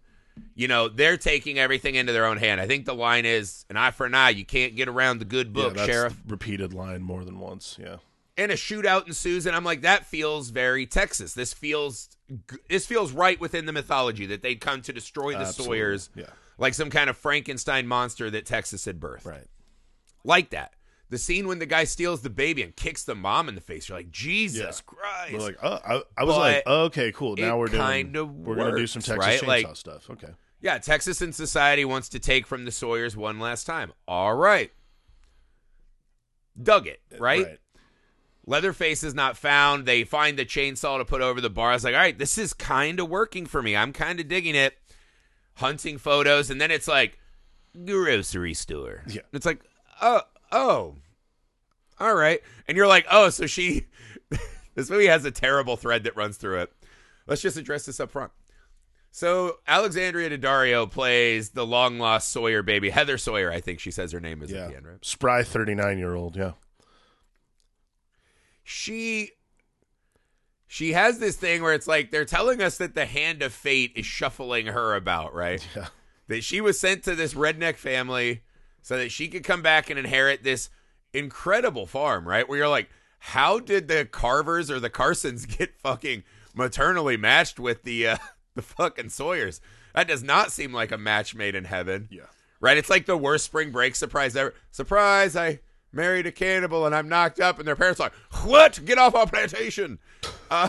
you 0.56 0.68
know 0.68 0.88
they're 0.88 1.18
taking 1.18 1.60
everything 1.60 1.96
into 1.96 2.14
their 2.14 2.26
own 2.26 2.38
hand. 2.38 2.60
I 2.62 2.68
think 2.68 2.86
the 2.86 2.96
line 2.96 3.26
is 3.26 3.66
an 3.70 3.78
eye 3.78 3.92
for 3.92 4.06
an 4.06 4.14
eye. 4.16 4.30
You 4.32 4.46
can't 4.46 4.76
get 4.76 4.88
around 4.88 5.20
the 5.20 5.26
good 5.26 5.54
book, 5.54 5.76
yeah, 5.78 5.86
sheriff. 5.86 6.20
repeated 6.28 6.74
line 6.74 7.02
more 7.02 7.24
than 7.24 7.40
once. 7.40 7.78
Yeah. 7.80 7.98
And 8.38 8.52
a 8.52 8.56
shootout 8.56 9.08
ensues, 9.08 9.46
and 9.46 9.56
I'm 9.56 9.64
like, 9.66 9.82
that 9.82 10.06
feels 10.06 10.50
very 10.50 10.86
Texas. 10.88 11.34
This 11.34 11.54
feels 11.54 12.10
this 12.70 12.86
feels 12.86 13.12
right 13.12 13.40
within 13.40 13.66
the 13.66 13.74
mythology 13.74 14.26
that 14.28 14.42
they'd 14.42 14.62
come 14.62 14.82
to 14.84 14.94
destroy 14.94 15.34
the 15.34 15.40
Absolutely. 15.40 15.78
Sawyers, 15.78 16.10
Yeah. 16.16 16.26
like 16.58 16.74
some 16.74 16.90
kind 16.90 17.10
of 17.10 17.18
Frankenstein 17.18 17.88
monster 17.88 18.30
that 18.32 18.46
Texas 18.46 18.86
had 18.86 19.00
birthed. 19.00 19.26
Right. 19.26 19.48
Like 20.24 20.52
that. 20.52 20.74
The 21.12 21.18
scene 21.18 21.48
when 21.48 21.60
the 21.60 21.66
guy 21.66 21.84
steals 21.84 22.22
the 22.22 22.30
baby 22.30 22.64
and 22.64 22.74
kicks 22.76 23.04
the 23.04 23.14
mom 23.16 23.48
in 23.50 23.56
the 23.56 23.62
face, 23.62 23.88
you're 23.90 23.98
like, 23.98 24.10
Jesus 24.12 24.82
Yeah. 24.82 24.96
Christ. 24.96 25.34
We're 25.34 25.40
like, 25.40 25.58
oh, 25.62 25.80
I, 25.86 25.94
I 26.18 26.24
was 26.24 26.36
But 26.36 26.40
like, 26.40 26.64
oh, 26.66 26.84
okay, 26.86 27.12
cool. 27.12 27.36
Now 27.36 27.58
we're 27.60 27.68
doing, 27.68 28.14
we're 28.44 28.56
gonna 28.56 28.78
do 28.78 28.88
some 28.88 29.02
Texas 29.02 29.18
right? 29.18 29.40
Chainsaw 29.42 29.48
Like- 29.68 29.76
stuff. 29.76 30.10
Okay. 30.10 30.30
Yeah, 30.62 30.78
Texas 30.78 31.22
in 31.22 31.34
society 31.34 31.86
wants 31.86 32.08
to 32.10 32.20
take 32.20 32.48
from 32.48 32.66
the 32.66 32.72
Sawyers 32.72 33.18
one 33.18 33.40
last 33.40 33.66
time. 33.66 33.94
All 34.08 34.34
right. 34.36 34.72
Dug 36.62 36.88
it, 36.88 37.02
uh, 37.14 37.18
right? 37.20 37.58
Leatherface 38.46 39.04
is 39.04 39.14
not 39.14 39.38
found. 39.38 39.86
They 39.86 40.04
find 40.04 40.38
the 40.38 40.46
chainsaw 40.46 40.98
to 40.98 41.06
put 41.06 41.22
over 41.22 41.42
the 41.42 41.50
bar. 41.50 41.72
I 41.72 41.74
was 41.74 41.84
like, 41.84 41.94
all 41.94 42.00
right, 42.00 42.18
this 42.18 42.38
is 42.38 42.54
kind 42.54 43.00
of 43.00 43.10
working 43.10 43.46
for 43.46 43.62
me. 43.62 43.76
I'm 43.76 43.94
kind 43.94 44.20
of 44.20 44.28
digging 44.28 44.56
it. 44.56 44.78
Hunting 45.56 45.98
photos, 45.98 46.50
and 46.50 46.60
then 46.62 46.72
it's 46.72 46.88
like 46.88 47.20
grocery 47.86 48.54
store. 48.54 49.04
Yeah. 49.08 49.22
It's 49.34 49.46
like, 49.46 49.62
oh, 50.02 50.22
oh, 50.52 50.96
all 52.00 52.16
right. 52.16 52.42
And 52.68 52.76
you're 52.78 52.88
like, 52.88 53.06
oh, 53.12 53.30
so 53.30 53.46
she. 53.48 53.88
this 54.76 54.90
movie 54.90 55.08
has 55.08 55.26
a 55.26 55.32
terrible 55.32 55.76
thread 55.78 56.04
that 56.06 56.16
runs 56.16 56.38
through 56.38 56.62
it. 56.62 56.72
Let's 57.28 57.42
just 57.42 57.58
address 57.58 57.86
this 57.86 58.00
up 58.00 58.12
front. 58.12 58.32
So 59.12 59.58
Alexandria 59.68 60.30
Daddario 60.36 60.90
plays 60.90 61.50
the 61.50 61.66
long 61.66 62.00
lost 62.00 62.30
Sawyer 62.30 62.64
baby, 62.64 62.90
Heather 62.90 63.18
Sawyer. 63.18 63.52
I 63.52 63.60
think 63.60 63.80
she 63.80 63.92
says 63.92 64.12
her 64.14 64.22
name 64.22 64.42
is 64.42 64.52
Yeah. 64.52 64.64
at 64.64 64.70
the 64.70 64.78
end, 64.78 64.88
right? 64.88 65.06
Spry 65.06 65.44
39 65.44 65.98
year 65.98 66.16
old. 66.16 66.36
Yeah. 66.38 66.54
she 68.64 69.32
she 70.68 70.94
has 70.94 71.20
this 71.20 71.36
thing 71.36 71.62
where 71.62 71.74
it's 71.74 71.88
like 71.88 72.12
they're 72.12 72.24
telling 72.24 72.62
us 72.62 72.78
that 72.78 72.96
the 72.96 73.06
hand 73.06 73.42
of 73.42 73.52
fate 73.52 73.92
is 73.96 74.06
shuffling 74.06 74.68
her 74.68 74.96
about, 74.96 75.34
right? 75.34 75.66
Yeah. 75.76 75.88
That 76.28 76.44
she 76.46 76.62
was 76.62 76.80
sent 76.80 77.04
to 77.04 77.16
this 77.16 77.34
redneck 77.34 77.76
family 77.76 78.44
so 78.82 78.98
that 78.98 79.12
she 79.12 79.28
could 79.28 79.44
come 79.44 79.62
back 79.62 79.90
and 79.90 79.98
inherit 80.00 80.44
this 80.44 80.70
incredible 81.14 81.86
farm, 81.86 82.28
right? 82.28 82.48
Where 82.48 82.58
you're 82.58 82.68
like, 82.70 82.90
how 83.20 83.60
did 83.60 83.88
the 83.88 84.06
Carvers 84.06 84.70
or 84.72 84.80
the 84.80 84.90
Carsons 84.90 85.46
get 85.58 85.76
fucking 85.80 86.24
maternally 86.56 87.18
matched 87.18 87.60
with 87.60 87.84
the 87.84 88.08
uh, 88.08 88.18
the 88.56 88.62
fucking 88.62 89.10
Sawyers? 89.10 89.62
That 89.94 90.08
does 90.08 90.24
not 90.24 90.52
seem 90.52 90.74
like 90.74 90.92
a 90.92 90.98
match 90.98 91.36
made 91.36 91.54
in 91.54 91.66
heaven 91.66 92.08
Yeah. 92.12 92.22
right? 92.60 92.78
It's 92.78 92.90
like 92.90 93.06
the 93.06 93.18
worst 93.18 93.46
spring 93.46 93.72
break 93.72 93.96
surprise 93.96 94.36
ever. 94.36 94.54
Surprise! 94.72 95.36
I 95.36 95.60
married 95.92 96.26
a 96.26 96.32
cannibal 96.32 96.86
and 96.86 96.96
I'm 96.96 97.10
knocked 97.10 97.40
up, 97.42 97.60
and 97.60 97.68
their 97.68 97.76
parents 97.76 98.00
are 98.00 98.04
like, 98.06 98.14
"What? 98.46 98.80
Get 98.86 98.98
off 98.98 99.16
our 99.16 99.28
plantation!" 99.28 100.00
Uh, 100.50 100.68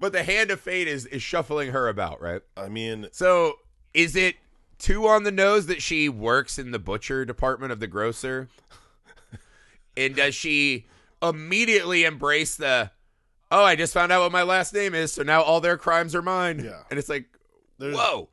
but 0.00 0.12
the 0.12 0.24
hand 0.24 0.50
of 0.50 0.58
fate 0.60 0.88
is 0.88 1.06
is 1.06 1.22
shuffling 1.22 1.70
her 1.70 1.88
about, 1.88 2.20
right? 2.20 2.42
I 2.56 2.68
mean, 2.68 3.06
So 3.12 3.54
is 3.92 4.16
it 4.16 4.34
too 4.84 5.06
on 5.08 5.22
the 5.24 5.32
nose 5.32 5.66
that 5.66 5.82
she 5.82 6.08
works 6.08 6.58
in 6.58 6.70
the 6.70 6.78
butcher 6.78 7.24
department 7.24 7.72
of 7.72 7.80
the 7.80 7.86
grocer? 7.86 8.48
and 9.96 10.14
does 10.14 10.34
she 10.34 10.86
immediately 11.22 12.04
embrace 12.04 12.56
the? 12.56 12.90
Oh, 13.50 13.64
I 13.64 13.76
just 13.76 13.94
found 13.94 14.12
out 14.12 14.22
what 14.22 14.32
my 14.32 14.42
last 14.42 14.74
name 14.74 14.94
is, 14.94 15.12
so 15.12 15.22
now 15.22 15.42
all 15.42 15.60
their 15.60 15.76
crimes 15.76 16.14
are 16.14 16.22
mine. 16.22 16.62
Yeah. 16.64 16.82
and 16.90 16.98
it's 16.98 17.08
like, 17.08 17.26
there's, 17.78 17.96
whoa. 17.96 18.28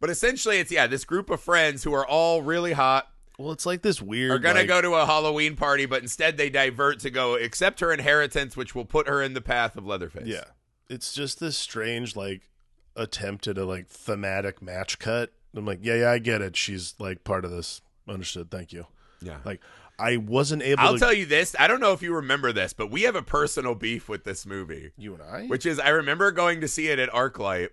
But 0.00 0.10
essentially, 0.10 0.58
it's 0.58 0.70
yeah, 0.70 0.86
this 0.86 1.04
group 1.04 1.30
of 1.30 1.40
friends 1.40 1.84
who 1.84 1.92
are 1.94 2.06
all 2.06 2.42
really 2.42 2.72
hot 2.72 3.08
well, 3.38 3.52
it's 3.52 3.66
like 3.66 3.82
this 3.82 4.02
weird. 4.02 4.32
are 4.32 4.38
gonna 4.40 4.60
like- 4.60 4.68
go 4.68 4.82
to 4.82 4.94
a 4.94 5.06
Halloween 5.06 5.54
party, 5.54 5.86
but 5.86 6.02
instead 6.02 6.36
they 6.36 6.50
divert 6.50 6.98
to 7.00 7.10
go 7.10 7.36
accept 7.36 7.78
her 7.80 7.92
inheritance, 7.92 8.56
which 8.56 8.74
will 8.74 8.84
put 8.84 9.06
her 9.08 9.22
in 9.22 9.34
the 9.34 9.40
path 9.40 9.76
of 9.76 9.86
Leatherface. 9.86 10.26
Yeah. 10.26 10.44
It's 10.90 11.12
just 11.12 11.38
this 11.38 11.56
strange, 11.56 12.16
like, 12.16 12.50
attempt 12.96 13.46
at 13.46 13.56
a, 13.56 13.64
like, 13.64 13.86
thematic 13.86 14.60
match 14.60 14.98
cut. 14.98 15.32
I'm 15.54 15.66
like, 15.66 15.80
yeah, 15.82 15.94
yeah, 15.94 16.10
I 16.10 16.18
get 16.18 16.42
it. 16.42 16.56
She's, 16.56 16.94
like, 16.98 17.24
part 17.24 17.44
of 17.44 17.50
this. 17.50 17.80
Understood. 18.08 18.50
Thank 18.50 18.72
you. 18.72 18.86
yeah. 19.20 19.38
Like, 19.44 19.60
I 19.98 20.16
wasn't 20.16 20.62
able 20.62 20.80
I'll 20.80 20.92
to. 20.94 20.98
tell 20.98 21.12
you 21.12 21.26
this. 21.26 21.56
I 21.58 21.66
don't 21.66 21.80
know 21.80 21.92
if 21.92 22.02
you 22.02 22.14
remember 22.14 22.52
this, 22.52 22.72
but 22.72 22.90
we 22.90 23.02
have 23.02 23.16
a 23.16 23.22
personal 23.22 23.74
beef 23.74 24.08
with 24.08 24.22
this 24.24 24.46
movie, 24.46 24.92
you 24.96 25.14
and 25.14 25.22
I? 25.22 25.46
which 25.46 25.66
is 25.66 25.80
I 25.80 25.88
remember 25.88 26.30
going 26.30 26.60
to 26.60 26.68
see 26.68 26.86
it 26.88 27.00
at 27.00 27.10
ArcLight 27.10 27.70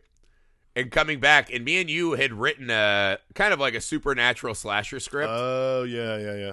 and 0.75 0.89
coming 0.89 1.20
back, 1.20 1.53
and 1.53 1.63
me 1.63 1.79
and 1.79 1.89
you 1.89 2.13
had 2.13 2.34
written 2.34 2.72
a 2.72 3.20
kind 3.36 3.53
of 3.53 3.60
like 3.60 3.75
a 3.75 3.82
supernatural 3.82 4.55
slasher 4.55 5.00
script. 5.00 5.29
Oh, 5.32 5.84
yeah, 5.84 6.17
yeah, 6.17 6.36
yeah. 6.36 6.51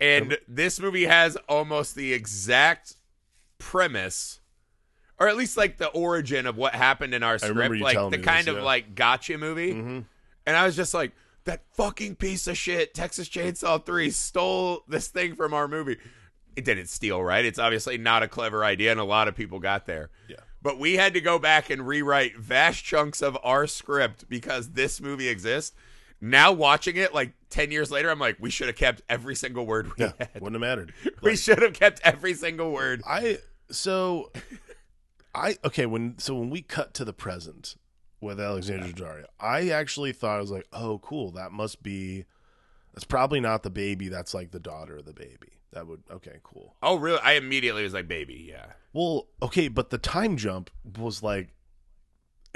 And 0.00 0.38
this 0.46 0.78
movie 0.78 1.06
has 1.06 1.36
almost 1.48 1.96
the 1.96 2.12
exact 2.12 2.94
premise, 3.58 4.38
or 5.18 5.28
at 5.28 5.36
least 5.36 5.56
like 5.56 5.78
the 5.78 5.88
origin 5.88 6.46
of 6.46 6.56
what 6.56 6.74
happened 6.76 7.14
in 7.14 7.24
our 7.24 7.38
script, 7.38 7.80
like 7.80 8.10
the 8.12 8.18
kind 8.18 8.46
this, 8.46 8.52
of 8.52 8.58
yeah. 8.58 8.62
like 8.62 8.94
gotcha 8.94 9.36
movie. 9.38 9.74
Mhm. 9.74 10.04
And 10.48 10.56
I 10.56 10.64
was 10.64 10.74
just 10.74 10.94
like, 10.94 11.12
that 11.44 11.62
fucking 11.74 12.16
piece 12.16 12.46
of 12.46 12.56
shit, 12.56 12.94
Texas 12.94 13.28
Chainsaw 13.28 13.84
3 13.84 14.10
stole 14.10 14.82
this 14.88 15.08
thing 15.08 15.34
from 15.34 15.52
our 15.54 15.68
movie. 15.68 15.98
It 16.56 16.64
didn't 16.64 16.88
steal, 16.88 17.22
right? 17.22 17.44
It's 17.44 17.58
obviously 17.58 17.98
not 17.98 18.22
a 18.22 18.28
clever 18.28 18.64
idea, 18.64 18.90
and 18.90 18.98
a 19.00 19.04
lot 19.04 19.28
of 19.28 19.34
people 19.36 19.58
got 19.58 19.84
there. 19.86 20.10
Yeah. 20.28 20.36
But 20.62 20.78
we 20.78 20.94
had 20.96 21.14
to 21.14 21.20
go 21.20 21.38
back 21.38 21.70
and 21.70 21.86
rewrite 21.86 22.36
vast 22.36 22.82
chunks 22.84 23.22
of 23.22 23.36
our 23.44 23.66
script 23.66 24.28
because 24.28 24.70
this 24.72 25.00
movie 25.00 25.28
exists. 25.28 25.74
Now 26.20 26.50
watching 26.52 26.96
it 26.96 27.14
like 27.14 27.32
10 27.50 27.70
years 27.70 27.90
later, 27.90 28.10
I'm 28.10 28.18
like, 28.18 28.36
we 28.40 28.50
should 28.50 28.66
have 28.66 28.76
kept 28.76 29.02
every 29.08 29.34
single 29.36 29.64
word 29.66 29.86
we 29.96 30.04
Yeah. 30.06 30.12
had. 30.18 30.40
Wouldn't 30.40 30.54
have 30.54 30.68
mattered. 30.68 30.92
We 31.22 31.36
should 31.36 31.62
have 31.62 31.74
kept 31.74 32.00
every 32.04 32.34
single 32.34 32.72
word. 32.72 33.02
I 33.06 33.38
so 33.70 34.32
I 35.34 35.58
okay 35.64 35.86
when 35.86 36.18
so 36.18 36.34
when 36.34 36.50
we 36.50 36.62
cut 36.62 36.94
to 36.94 37.04
the 37.04 37.12
present 37.12 37.76
with 38.20 38.40
Alexandra 38.40 38.88
Daddario, 38.90 39.24
I 39.40 39.70
actually 39.70 40.12
thought 40.12 40.38
I 40.38 40.40
was 40.40 40.50
like, 40.50 40.66
oh, 40.72 40.98
cool, 40.98 41.30
that 41.32 41.52
must 41.52 41.82
be. 41.82 42.24
That's 42.94 43.04
probably 43.04 43.40
not 43.40 43.62
the 43.62 43.70
baby. 43.70 44.08
That's 44.08 44.34
like 44.34 44.50
the 44.50 44.58
daughter 44.58 44.96
of 44.96 45.04
the 45.04 45.12
baby. 45.12 45.52
That 45.72 45.86
would 45.86 46.02
okay, 46.10 46.38
cool. 46.42 46.74
Oh, 46.82 46.96
really? 46.96 47.20
I 47.20 47.32
immediately 47.32 47.82
was 47.82 47.92
like, 47.94 48.08
baby, 48.08 48.46
yeah. 48.50 48.66
Well, 48.92 49.28
okay, 49.42 49.68
but 49.68 49.90
the 49.90 49.98
time 49.98 50.36
jump 50.36 50.70
was 50.98 51.22
like, 51.22 51.50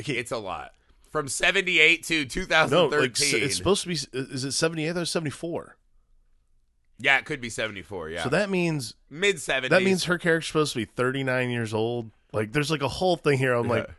okay, 0.01 0.15
It's 0.15 0.33
a 0.33 0.39
lot. 0.39 0.73
From 1.11 1.29
78 1.29 2.03
to 2.05 2.21
no, 2.21 2.25
2013. 2.25 3.33
like 3.35 3.43
it's 3.43 3.57
supposed 3.57 3.83
to 3.83 3.89
be. 3.89 3.99
Is 4.13 4.45
it 4.45 4.53
seventy 4.53 4.89
eight 4.89 4.97
or 4.97 5.05
seventy 5.05 5.31
four? 5.31 5.77
yeah, 6.99 7.19
it 7.19 7.25
could 7.25 7.41
be 7.41 7.51
74, 7.51 8.11
yeah. 8.11 8.23
So 8.23 8.29
that 8.31 8.49
means 8.49 8.95
Mid 9.11 9.37
70s. 9.37 9.71
that 9.71 9.83
means 9.83 10.05
her 10.05 10.19
character's 10.19 10.47
supposed 10.47 10.73
to 10.73 10.79
be 10.79 10.85
thirty 10.87 11.23
nine 11.23 11.51
years 11.51 11.75
old. 11.75 12.11
Like, 12.33 12.53
there's 12.53 12.71
like 12.71 12.81
a 12.83 12.89
whole 12.89 13.17
thing 13.17 13.39
here. 13.39 13.53
I'm 13.53 13.69
like, 13.69 13.91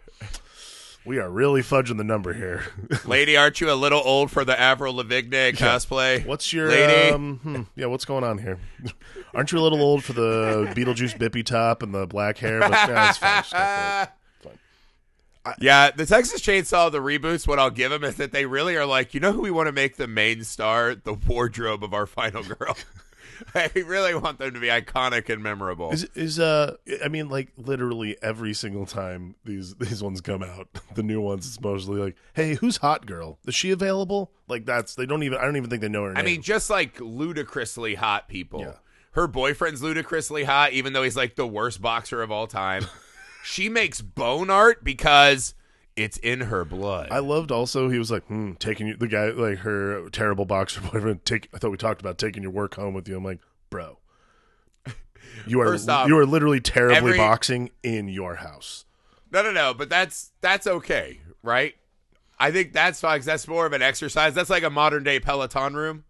we 1.06 1.20
are 1.20 1.30
really 1.30 1.62
fudging 1.62 1.98
the 1.98 2.04
number 2.04 2.34
here. 2.34 2.64
Lady, 3.06 3.36
aren't 3.36 3.60
you 3.62 3.72
a 3.72 3.76
little 3.76 4.02
old 4.04 4.32
for 4.32 4.46
the 4.46 4.60
Avril 4.60 4.96
Lavigne 4.96 5.52
cosplay? 5.52 6.26
What's 6.26 6.54
your 6.54 6.70
Lady? 6.70 7.12
Um, 7.12 7.40
hmm, 7.44 7.62
yeah, 7.76 7.88
what's 7.88 8.06
going 8.06 8.24
on 8.24 8.38
here? 8.38 8.60
Aren't 9.34 9.52
you 9.52 9.58
a 9.58 9.62
little 9.62 9.82
old 9.82 10.04
for 10.04 10.14
the 10.14 10.72
Beetlejuice 10.76 11.18
bippy 11.18 11.44
top 11.44 11.82
and 11.82 11.92
the 11.92 12.06
black 12.06 12.38
hair? 12.38 12.60
But 12.60 12.72
yeah, 12.72 13.10
it's 13.10 13.18
fine. 13.18 13.42
Just 13.42 13.52
go 13.52 13.58
for 13.58 14.50
it. 14.50 15.56
Yeah, 15.60 15.92
the 15.92 16.06
Texas 16.06 16.40
Chainsaw, 16.42 16.92
the 16.92 17.00
reboots, 17.00 17.48
what 17.48 17.60
I'll 17.60 17.72
give 17.72 17.92
them 17.92 18.04
is 18.04 18.16
that 18.16 18.32
they 18.32 18.46
really 18.46 18.76
are 18.78 18.86
like, 18.86 19.14
you 19.14 19.20
know 19.20 19.32
who 19.32 19.42
we 19.42 19.52
want 19.52 19.68
to 19.68 19.74
make 19.74 19.98
the 19.98 20.08
main 20.08 20.44
star? 20.44 20.96
The 20.96 21.14
wardrobe 21.14 21.84
of 21.84 21.94
our 21.94 22.06
final 22.06 22.44
girl. 22.44 22.78
I 23.56 23.72
really 23.76 24.16
want 24.16 24.40
them 24.40 24.54
to 24.54 24.60
be 24.60 24.68
iconic 24.68 25.30
and 25.30 25.42
memorable. 25.42 25.92
Is 25.92 26.04
is 26.16 26.40
uh? 26.40 26.76
I 27.04 27.08
mean, 27.08 27.30
like 27.30 27.52
literally 27.58 28.18
every 28.22 28.54
single 28.54 28.86
time 28.86 29.36
these 29.46 29.76
these 29.80 30.02
ones 30.04 30.22
come 30.22 30.44
out, 30.44 30.68
the 30.96 31.04
new 31.04 31.22
ones, 31.22 31.46
it's 31.48 31.62
mostly 31.62 32.00
like, 32.00 32.16
hey, 32.34 32.56
who's 32.56 32.78
hot 32.78 33.06
girl? 33.06 33.40
Is 33.46 33.56
she 33.56 33.72
available? 33.72 34.32
Like 34.48 34.66
that's 34.66 34.96
they 34.96 35.06
don't 35.06 35.24
even. 35.24 35.38
I 35.38 35.44
don't 35.44 35.58
even 35.58 35.70
think 35.70 35.82
they 35.82 35.90
know 35.90 36.04
her 36.04 36.12
I 36.12 36.22
name. 36.22 36.26
mean, 36.26 36.42
just 36.42 36.70
like 36.70 37.00
ludicrously 37.00 37.96
hot 37.96 38.28
people. 38.28 38.62
Yeah. 38.62 38.74
Her 39.12 39.28
boyfriend's 39.28 39.84
ludicrously 39.84 40.44
hot, 40.44 40.74
even 40.74 40.94
though 40.94 41.04
he's 41.04 41.16
like 41.16 41.36
the 41.36 41.46
worst 41.46 41.82
boxer 41.82 42.22
of 42.22 42.32
all 42.32 42.48
time. 42.48 42.86
she 43.44 43.70
makes 43.70 44.02
bone 44.02 44.50
art 44.50 44.84
because 44.84 45.54
it's 45.96 46.18
in 46.18 46.42
her 46.42 46.66
blood. 46.66 47.10
I 47.12 47.20
loved 47.20 47.52
also 47.52 47.90
he 47.90 48.00
was 48.00 48.12
like, 48.12 48.24
hmm, 48.26 48.54
taking 48.54 48.88
you 48.88 48.96
the 48.98 49.08
guy 49.08 49.30
like 49.30 49.60
her 49.60 50.10
terrible 50.10 50.46
boxer 50.46 50.82
boyfriend. 50.92 51.26
Take 51.26 51.50
I 51.54 51.58
thought 51.58 51.72
we 51.72 51.78
talked 51.78 52.02
about 52.02 52.18
taking 52.18 52.44
your 52.44 52.52
work 52.52 52.76
home 52.76 52.94
with 52.94 53.08
you. 53.08 53.16
I'm 53.18 53.24
like, 53.24 53.40
bro, 53.70 54.00
you 55.48 55.62
are 55.62 55.76
off, 55.76 56.08
you 56.08 56.18
are 56.18 56.26
literally 56.26 56.60
terribly 56.60 56.96
every- 56.98 57.18
boxing 57.18 57.72
in 57.84 58.08
your 58.08 58.36
house. 58.36 58.86
No, 59.32 59.42
no, 59.42 59.52
no. 59.52 59.74
But 59.74 59.90
that's 59.90 60.32
that's 60.42 60.68
okay, 60.68 61.20
right? 61.42 61.76
I 62.40 62.52
think 62.52 62.74
that's 62.74 63.00
fine 63.00 63.22
that's 63.22 63.48
more 63.48 63.66
of 63.66 63.74
an 63.74 63.82
exercise. 63.82 64.34
That's 64.34 64.50
like 64.50 64.64
a 64.64 64.70
modern 64.70 65.04
day 65.04 65.20
Peloton 65.20 65.76
room. 65.76 66.04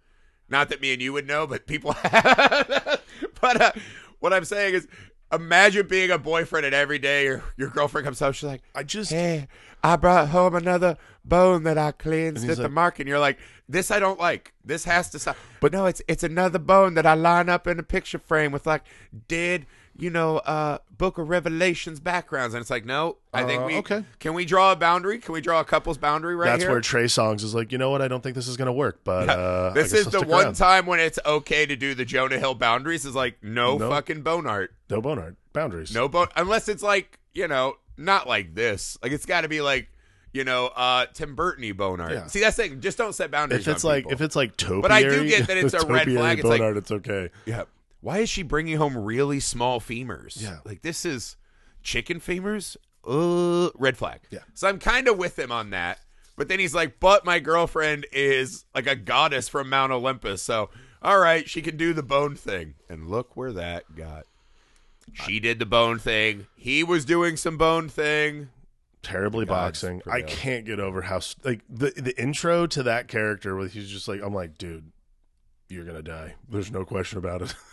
Not 0.49 0.69
that 0.69 0.81
me 0.81 0.93
and 0.93 1.01
you 1.01 1.13
would 1.13 1.27
know, 1.27 1.47
but 1.47 1.67
people 1.67 1.91
have. 2.03 3.01
but 3.39 3.61
uh, 3.61 3.71
what 4.19 4.33
I'm 4.33 4.45
saying 4.45 4.75
is, 4.75 4.87
imagine 5.33 5.87
being 5.87 6.11
a 6.11 6.17
boyfriend 6.17 6.65
and 6.65 6.75
every 6.75 6.99
day 6.99 7.25
your, 7.25 7.43
your 7.57 7.69
girlfriend 7.69 8.05
comes 8.05 8.19
home, 8.19 8.33
she's 8.33 8.43
like, 8.43 8.61
I 8.75 8.83
just 8.83 9.11
hey, 9.11 9.47
I 9.83 9.95
brought 9.95 10.29
home 10.29 10.55
another 10.55 10.97
bone 11.25 11.63
that 11.63 11.77
I 11.77 11.91
cleansed 11.91 12.47
at 12.49 12.57
the 12.57 12.63
like- 12.63 12.71
market. 12.71 13.01
And 13.01 13.09
you're 13.09 13.19
like, 13.19 13.39
this 13.67 13.91
I 13.91 13.99
don't 13.99 14.19
like. 14.19 14.53
This 14.63 14.85
has 14.85 15.09
to 15.11 15.19
stop. 15.19 15.37
But 15.59 15.71
no, 15.73 15.85
it's 15.85 16.01
it's 16.07 16.23
another 16.23 16.59
bone 16.59 16.93
that 16.95 17.05
I 17.05 17.13
line 17.13 17.49
up 17.49 17.67
in 17.67 17.79
a 17.79 17.83
picture 17.83 18.19
frame 18.19 18.51
with 18.51 18.65
like 18.65 18.83
dead, 19.27 19.65
you 19.97 20.09
know, 20.09 20.37
uh 20.37 20.79
Book 20.97 21.17
of 21.17 21.29
Revelations 21.29 21.99
backgrounds. 21.99 22.53
And 22.55 22.61
it's 22.61 22.69
like, 22.69 22.85
no, 22.85 23.17
I 23.33 23.43
think 23.43 23.61
Uh, 23.61 23.65
we 23.65 23.75
okay. 23.77 24.03
Can 24.19 24.33
we 24.33 24.45
draw 24.45 24.71
a 24.71 24.75
boundary? 24.75 25.19
Can 25.19 25.33
we 25.33 25.41
draw 25.41 25.59
a 25.59 25.63
couple's 25.65 25.97
boundary 25.97 26.35
right 26.35 26.47
that's 26.47 26.63
here? 26.63 26.71
where 26.71 26.81
Trey 26.81 27.05
Songz 27.05 27.43
is 27.43 27.53
like, 27.53 27.71
you 27.71 27.77
know 27.77 27.89
what? 27.89 28.01
I 28.01 28.07
don't 28.07 28.21
think 28.21 28.35
this 28.35 28.47
is 28.47 28.57
gonna 28.57 28.73
work, 28.73 29.01
but 29.03 29.29
uh, 29.29 29.71
this 29.73 29.91
is 29.93 30.07
I'll 30.13 30.21
the 30.21 30.27
one 30.27 30.45
around. 30.45 30.55
time 30.55 30.85
when 30.85 30.99
it's 30.99 31.19
okay 31.25 31.65
to 31.65 31.75
do 31.75 31.93
the 31.93 32.05
Jonah 32.05 32.39
Hill 32.39 32.55
boundaries. 32.55 33.05
Is 33.05 33.15
like 33.15 33.43
no, 33.43 33.77
No. 33.77 33.89
fucking 33.89 34.21
bone 34.21 34.47
art, 34.47 34.73
No 34.89 35.01
bone 35.01 35.19
art 35.19 35.35
boundaries. 35.51 35.93
no 35.93 36.07
bone, 36.07 36.27
unless 36.35 36.67
it's 36.69 36.83
like 36.83 37.19
you 37.33 37.47
know, 37.47 37.75
not 37.97 38.27
like 38.27 38.55
this. 38.55 38.97
Like 39.03 39.11
it's 39.11 39.25
got 39.25 39.41
to 39.41 39.47
be 39.49 39.61
like 39.61 39.89
you 40.31 40.43
know, 40.43 40.67
uh 40.67 41.05
Tim 41.13 41.35
Burton 41.35 41.71
bone 41.75 41.99
art. 41.99 42.11
Yeah. 42.13 42.25
See, 42.27 42.39
that's 42.39 42.55
the 42.57 42.63
thing. 42.69 42.81
Just 42.81 42.97
don't 42.97 43.13
set 43.13 43.29
boundaries. 43.29 43.67
If 43.67 43.75
it's 43.75 43.83
like 43.83 44.05
people. 44.05 44.13
if 44.13 44.21
it's 44.21 44.35
like 44.35 44.57
topiary, 44.57 44.81
But 44.81 44.91
I 44.91 45.03
do 45.03 45.27
get 45.27 45.47
that 45.47 45.57
it's 45.57 45.73
a 45.75 45.85
red 45.85 46.07
flag. 46.09 46.39
It's 46.39 46.47
like- 46.47 46.61
art. 46.61 46.77
It's 46.77 46.91
okay. 46.91 47.29
Yeah. 47.45 47.63
Why 48.03 48.19
is 48.19 48.29
she 48.29 48.43
bringing 48.43 48.75
home 48.75 48.97
really 48.97 49.39
small 49.39 49.79
femurs? 49.79 50.41
Yeah. 50.41 50.57
Like 50.65 50.81
this 50.81 51.05
is 51.05 51.37
chicken 51.83 52.19
femurs? 52.19 52.75
Uh, 53.07 53.69
red 53.79 53.95
flag. 53.95 54.19
Yeah. 54.29 54.39
So 54.53 54.67
I'm 54.67 54.77
kind 54.77 55.07
of 55.07 55.17
with 55.17 55.39
him 55.39 55.53
on 55.53 55.69
that. 55.69 55.99
But 56.35 56.49
then 56.49 56.59
he's 56.59 56.75
like, 56.75 56.99
but 56.99 57.23
my 57.23 57.39
girlfriend 57.39 58.05
is 58.11 58.65
like 58.75 58.87
a 58.87 58.97
goddess 58.97 59.47
from 59.47 59.69
Mount 59.69 59.93
Olympus. 59.93 60.41
So, 60.41 60.69
all 61.01 61.17
right, 61.17 61.47
she 61.49 61.61
can 61.61 61.77
do 61.77 61.93
the 61.93 62.03
bone 62.03 62.35
thing. 62.35 62.73
And 62.89 63.07
look 63.07 63.37
where 63.37 63.53
that 63.53 63.95
got. 63.95 64.25
She 65.13 65.39
did 65.39 65.59
the 65.59 65.65
bone 65.65 65.97
thing. 65.97 66.47
He 66.57 66.83
was 66.83 67.05
doing 67.05 67.37
some 67.37 67.57
bone 67.57 67.87
thing. 67.87 68.49
Terribly 69.01 69.45
Gods 69.45 69.81
boxing. 69.81 70.01
I 70.11 70.23
can't 70.23 70.65
get 70.65 70.81
over 70.81 71.03
how 71.03 71.21
like 71.45 71.61
the 71.69 71.91
the 71.95 72.19
intro 72.21 72.67
to 72.67 72.83
that 72.83 73.07
character 73.07 73.55
where 73.55 73.67
he's 73.67 73.89
just 73.89 74.09
like, 74.09 74.21
I'm 74.21 74.33
like, 74.33 74.57
dude, 74.57 74.91
you're 75.69 75.85
gonna 75.85 76.01
die. 76.01 76.35
There's 76.49 76.71
no 76.71 76.83
question 76.83 77.17
about 77.17 77.43
it. 77.43 77.55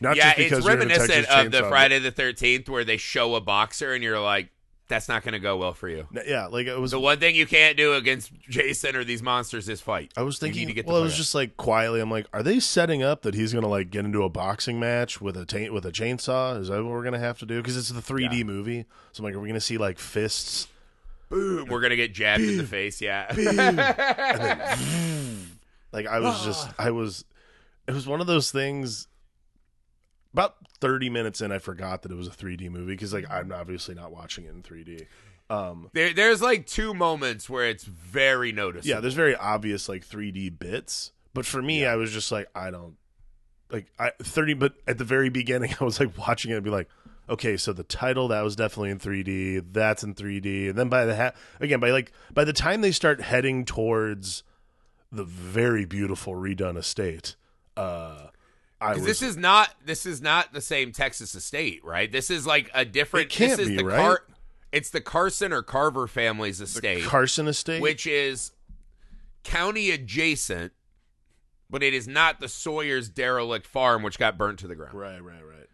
Not 0.00 0.16
yeah, 0.16 0.24
just 0.24 0.36
because 0.36 0.58
it's 0.58 0.66
you're 0.66 0.74
in 0.74 0.82
a 0.82 0.86
reminiscent 0.86 1.26
of 1.28 1.52
the 1.52 1.68
Friday 1.68 1.98
the 1.98 2.12
13th 2.12 2.68
where 2.68 2.84
they 2.84 2.96
show 2.96 3.34
a 3.34 3.40
boxer 3.40 3.92
and 3.92 4.02
you're 4.02 4.20
like, 4.20 4.50
that's 4.86 5.08
not 5.08 5.22
going 5.22 5.32
to 5.32 5.38
go 5.38 5.56
well 5.56 5.72
for 5.72 5.88
you. 5.88 6.06
Yeah, 6.26 6.46
like 6.46 6.66
it 6.66 6.78
was. 6.78 6.90
The 6.90 7.00
one 7.00 7.18
thing 7.18 7.34
you 7.34 7.46
can't 7.46 7.76
do 7.76 7.94
against 7.94 8.32
Jason 8.50 8.96
or 8.96 9.04
these 9.04 9.22
monsters 9.22 9.68
is 9.68 9.80
fight. 9.80 10.12
I 10.16 10.22
was 10.22 10.38
thinking. 10.38 10.68
to 10.68 10.74
get 10.74 10.86
well, 10.86 10.96
I 10.96 11.00
was 11.00 11.16
just 11.16 11.34
like 11.34 11.56
quietly. 11.56 12.00
I'm 12.00 12.10
like, 12.10 12.26
are 12.34 12.42
they 12.42 12.60
setting 12.60 13.02
up 13.02 13.22
that 13.22 13.34
he's 13.34 13.54
gonna 13.54 13.68
like 13.68 13.90
get 13.90 14.04
into 14.04 14.24
a 14.24 14.28
boxing 14.28 14.78
match 14.78 15.22
with 15.22 15.38
a 15.38 15.46
ta- 15.46 15.72
with 15.72 15.86
a 15.86 15.92
chainsaw? 15.92 16.60
Is 16.60 16.68
that 16.68 16.84
what 16.84 16.92
we're 16.92 17.04
gonna 17.04 17.18
have 17.18 17.38
to 17.38 17.46
do? 17.46 17.62
Because 17.62 17.78
it's 17.78 17.88
the 17.88 18.02
3D 18.02 18.44
movie. 18.44 18.84
So 19.12 19.22
I'm 19.22 19.24
like, 19.24 19.34
are 19.34 19.40
we 19.40 19.48
gonna 19.48 19.60
see 19.60 19.78
like 19.78 19.98
fists? 19.98 20.68
Boom. 21.30 21.66
We're 21.68 21.80
going 21.80 21.90
to 21.90 21.96
get 21.96 22.14
jabbed 22.14 22.42
in 22.42 22.58
the 22.58 22.64
face. 22.64 23.00
Yeah. 23.00 23.32
Like 25.92 26.08
I 26.08 26.18
was 26.18 26.44
just, 26.44 26.68
I 26.76 26.90
was, 26.90 27.24
it 27.86 27.92
was 27.92 28.04
one 28.04 28.20
of 28.20 28.26
those 28.26 28.50
things. 28.50 29.06
About 30.34 30.56
30 30.80 31.08
minutes 31.08 31.40
in, 31.40 31.50
I 31.50 31.58
forgot 31.58 32.02
that 32.02 32.12
it 32.12 32.16
was 32.16 32.26
a 32.26 32.30
3D 32.30 32.68
movie 32.70 32.92
because 32.92 33.14
like 33.14 33.24
I'm 33.30 33.50
obviously 33.52 33.94
not 33.94 34.12
watching 34.12 34.44
it 34.44 34.50
in 34.50 34.62
3D. 34.62 35.06
Um, 35.48 35.88
there, 35.92 36.12
there's 36.12 36.42
like 36.42 36.66
two 36.66 36.92
moments 36.92 37.48
where 37.48 37.66
it's 37.68 37.84
very 37.84 38.52
noticeable. 38.52 38.88
yeah, 38.88 39.00
there's 39.00 39.14
very 39.14 39.36
obvious 39.36 39.88
like 39.88 40.06
3D 40.06 40.58
bits, 40.58 41.12
but 41.32 41.46
for 41.46 41.62
me, 41.62 41.86
I 41.86 41.96
was 41.96 42.12
just 42.12 42.30
like, 42.32 42.48
I 42.54 42.70
don't 42.70 42.96
like 43.70 43.86
I 43.98 44.10
30. 44.22 44.54
But 44.54 44.74
at 44.86 44.98
the 44.98 45.04
very 45.04 45.28
beginning, 45.28 45.74
I 45.80 45.84
was 45.84 46.00
like 46.00 46.16
watching 46.18 46.50
it 46.50 46.54
and 46.56 46.64
be 46.64 46.70
like, 46.70 46.88
okay, 47.28 47.56
so 47.56 47.72
the 47.72 47.84
title 47.84 48.28
that 48.28 48.42
was 48.42 48.56
definitely 48.56 48.90
in 48.90 48.98
3D, 48.98 49.72
that's 49.72 50.02
in 50.02 50.14
3D, 50.14 50.70
and 50.70 50.78
then 50.78 50.88
by 50.88 51.04
the 51.04 51.14
ha- 51.16 51.32
again 51.60 51.78
by 51.80 51.90
like 51.90 52.12
by 52.32 52.44
the 52.44 52.52
time 52.52 52.80
they 52.80 52.92
start 52.92 53.20
heading 53.20 53.64
towards 53.64 54.42
the 55.12 55.24
very 55.24 55.84
beautiful 55.84 56.34
redone 56.34 56.76
estate, 56.76 57.36
uh, 57.76 58.28
I 58.84 58.94
was 58.94 59.04
this 59.04 59.22
is 59.22 59.36
not 59.36 59.74
this 59.84 60.06
is 60.06 60.20
not 60.20 60.52
the 60.52 60.60
same 60.60 60.92
Texas 60.92 61.34
estate, 61.34 61.84
right? 61.84 62.10
This 62.10 62.30
is 62.30 62.46
like 62.46 62.70
a 62.74 62.84
different. 62.84 63.26
It 63.26 63.30
can't 63.30 63.56
this 63.56 63.60
is 63.60 63.68
be, 63.68 63.76
the 63.76 63.84
right? 63.84 64.18
it's 64.72 64.90
the 64.90 65.00
Carson 65.00 65.52
or 65.52 65.62
Carver 65.62 66.06
family's 66.08 66.60
estate, 66.60 67.04
Carson 67.04 67.46
estate, 67.46 67.80
which 67.80 68.06
is 68.06 68.50
county 69.44 69.90
adjacent, 69.92 70.72
but 71.70 71.82
it 71.82 71.94
is 71.94 72.08
not 72.08 72.40
the 72.40 72.48
Sawyer's 72.48 73.08
derelict 73.08 73.66
farm, 73.66 74.02
which 74.02 74.18
got 74.18 74.36
burnt 74.36 74.58
to 74.60 74.66
the 74.66 74.74
ground. 74.74 74.94
right, 74.94 75.22
right, 75.22 75.44
right. 75.44 75.68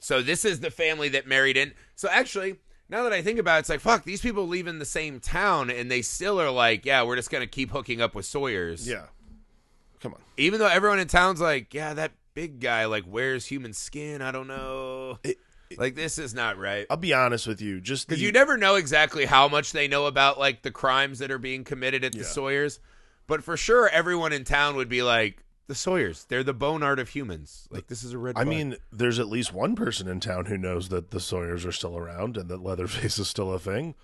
So 0.00 0.20
this 0.20 0.44
is 0.44 0.60
the 0.60 0.70
family 0.70 1.08
that 1.10 1.26
married 1.26 1.56
in. 1.56 1.72
So 1.94 2.08
actually, 2.10 2.56
now 2.88 3.04
that 3.04 3.12
I 3.12 3.22
think 3.22 3.38
about 3.38 3.56
it, 3.56 3.60
it's 3.60 3.68
like 3.70 3.80
fuck. 3.80 4.04
These 4.04 4.20
people 4.20 4.46
live 4.46 4.66
in 4.66 4.78
the 4.78 4.84
same 4.84 5.18
town, 5.18 5.70
and 5.70 5.90
they 5.90 6.02
still 6.02 6.40
are 6.40 6.50
like, 6.50 6.84
yeah, 6.84 7.02
we're 7.04 7.16
just 7.16 7.30
gonna 7.30 7.46
keep 7.46 7.70
hooking 7.70 8.02
up 8.02 8.14
with 8.14 8.26
Sawyer's. 8.26 8.86
Yeah, 8.86 9.06
come 10.00 10.12
on. 10.12 10.20
Even 10.36 10.58
though 10.58 10.68
everyone 10.68 10.98
in 10.98 11.08
town's 11.08 11.40
like, 11.40 11.72
yeah, 11.72 11.94
that 11.94 12.12
big 12.34 12.60
guy 12.60 12.86
like 12.86 13.04
wears 13.06 13.46
human 13.46 13.72
skin. 13.72 14.22
I 14.22 14.32
don't 14.32 14.46
know. 14.48 15.18
It- 15.24 15.38
like 15.78 15.94
this 15.94 16.18
is 16.18 16.34
not 16.34 16.58
right. 16.58 16.86
I'll 16.90 16.98
be 16.98 17.14
honest 17.14 17.46
with 17.46 17.62
you, 17.62 17.80
just 17.80 18.06
Because 18.06 18.20
the- 18.20 18.26
you 18.26 18.32
never 18.32 18.58
know 18.58 18.74
exactly 18.74 19.24
how 19.24 19.48
much 19.48 19.72
they 19.72 19.88
know 19.88 20.04
about 20.04 20.38
like 20.38 20.60
the 20.60 20.70
crimes 20.70 21.18
that 21.20 21.30
are 21.30 21.38
being 21.38 21.64
committed 21.64 22.04
at 22.04 22.12
the 22.12 22.18
Yeah. 22.18 22.24
Sawyers, 22.24 22.78
but 23.26 23.42
for 23.42 23.56
sure 23.56 23.88
everyone 23.88 24.34
in 24.34 24.44
town 24.44 24.76
would 24.76 24.90
be 24.90 25.02
like 25.02 25.42
the 25.68 25.74
Sawyers. 25.74 26.26
They're 26.28 26.44
the 26.44 26.52
bone 26.52 26.82
art 26.82 26.98
of 26.98 27.08
humans. 27.08 27.68
Like 27.70 27.86
this 27.86 28.04
is 28.04 28.12
a 28.12 28.18
red. 28.18 28.36
I 28.36 28.44
mean, 28.44 28.76
there's 28.92 29.18
at 29.18 29.28
least 29.28 29.54
one 29.54 29.74
person 29.74 30.08
in 30.08 30.20
town 30.20 30.44
who 30.44 30.58
knows 30.58 30.90
that 30.90 31.10
the 31.10 31.20
Sawyers 31.20 31.64
are 31.64 31.72
still 31.72 31.96
around 31.96 32.36
and 32.36 32.50
that 32.50 32.62
Leatherface 32.62 33.18
is 33.18 33.28
still 33.28 33.50
a 33.50 33.58
thing. 33.58 33.94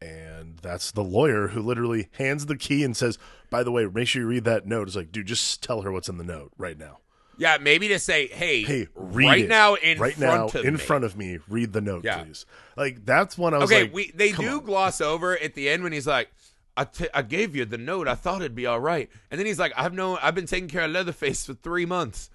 And 0.00 0.58
that's 0.58 0.90
the 0.92 1.04
lawyer 1.04 1.48
who 1.48 1.60
literally 1.60 2.08
hands 2.12 2.46
the 2.46 2.56
key 2.56 2.82
and 2.84 2.96
says, 2.96 3.18
By 3.50 3.62
the 3.62 3.70
way, 3.70 3.84
make 3.86 4.08
sure 4.08 4.22
you 4.22 4.28
read 4.28 4.44
that 4.44 4.66
note. 4.66 4.88
It's 4.88 4.96
like, 4.96 5.12
dude, 5.12 5.26
just 5.26 5.62
tell 5.62 5.82
her 5.82 5.92
what's 5.92 6.08
in 6.08 6.16
the 6.16 6.24
note 6.24 6.52
right 6.56 6.78
now. 6.78 7.00
Yeah, 7.38 7.58
maybe 7.60 7.88
to 7.88 7.98
say, 7.98 8.26
hey, 8.28 8.62
Hey, 8.62 8.88
read 8.94 9.26
right 9.26 9.44
it. 9.44 9.48
now 9.48 9.74
in 9.74 9.98
right 9.98 10.18
now 10.18 10.48
front 10.48 10.54
of 10.56 10.64
in 10.64 10.74
me. 10.74 10.80
front 10.80 11.04
of 11.04 11.16
me, 11.16 11.38
read 11.48 11.72
the 11.72 11.80
note, 11.80 12.04
Yeah. 12.04 12.22
please. 12.22 12.46
Like 12.76 13.04
that's 13.04 13.36
when 13.38 13.54
I 13.54 13.58
was 13.58 13.70
Okay, 13.70 13.82
like, 13.82 13.94
we 13.94 14.10
they 14.14 14.30
come 14.32 14.44
do 14.44 14.58
on. 14.58 14.64
gloss 14.64 15.00
over 15.00 15.36
at 15.38 15.54
the 15.54 15.68
end 15.68 15.82
when 15.82 15.92
he's 15.92 16.06
like, 16.06 16.30
I, 16.76 16.84
t- 16.84 17.08
I 17.12 17.20
gave 17.22 17.54
you 17.54 17.64
the 17.66 17.76
note. 17.78 18.08
I 18.08 18.14
thought 18.14 18.40
it'd 18.40 18.54
be 18.54 18.64
all 18.66 18.80
right. 18.80 19.10
And 19.30 19.38
then 19.38 19.46
he's 19.46 19.58
like, 19.58 19.72
I've 19.76 19.92
known, 19.92 20.18
I've 20.22 20.34
been 20.34 20.46
taking 20.46 20.68
care 20.68 20.82
of 20.84 20.90
Leatherface 20.90 21.44
for 21.44 21.52
three 21.54 21.84
months. 21.84 22.30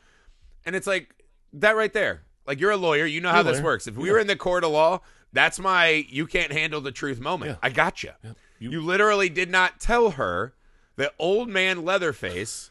And 0.65 0.75
it's 0.75 0.85
like, 0.85 1.23
that 1.53 1.75
right 1.75 1.91
there. 1.91 2.21
Like, 2.45 2.59
you're 2.59 2.69
a 2.71 2.77
lawyer. 2.77 3.05
You 3.07 3.19
know 3.19 3.29
how 3.29 3.37
You're 3.37 3.41
a 3.41 3.51
this 3.51 3.55
lawyer. 3.55 3.63
works. 3.65 3.87
If 3.87 3.97
we 3.97 4.11
were 4.11 4.19
in 4.19 4.27
the 4.27 4.35
court 4.35 4.63
of 4.63 4.69
law, 4.71 5.01
that's 5.33 5.57
my, 5.59 6.05
you 6.07 6.27
can't 6.27 6.51
handle 6.51 6.81
the 6.81 6.91
truth 6.91 7.19
moment. 7.19 7.57
I 7.63 7.69
got 7.71 8.03
you. 8.03 8.11
You- 8.59 8.71
You 8.71 8.81
literally 8.81 9.29
did 9.29 9.49
not 9.49 9.79
tell 9.79 10.11
her 10.11 10.53
that 10.97 11.13
old 11.17 11.49
man 11.49 11.83
Leatherface 11.83 12.69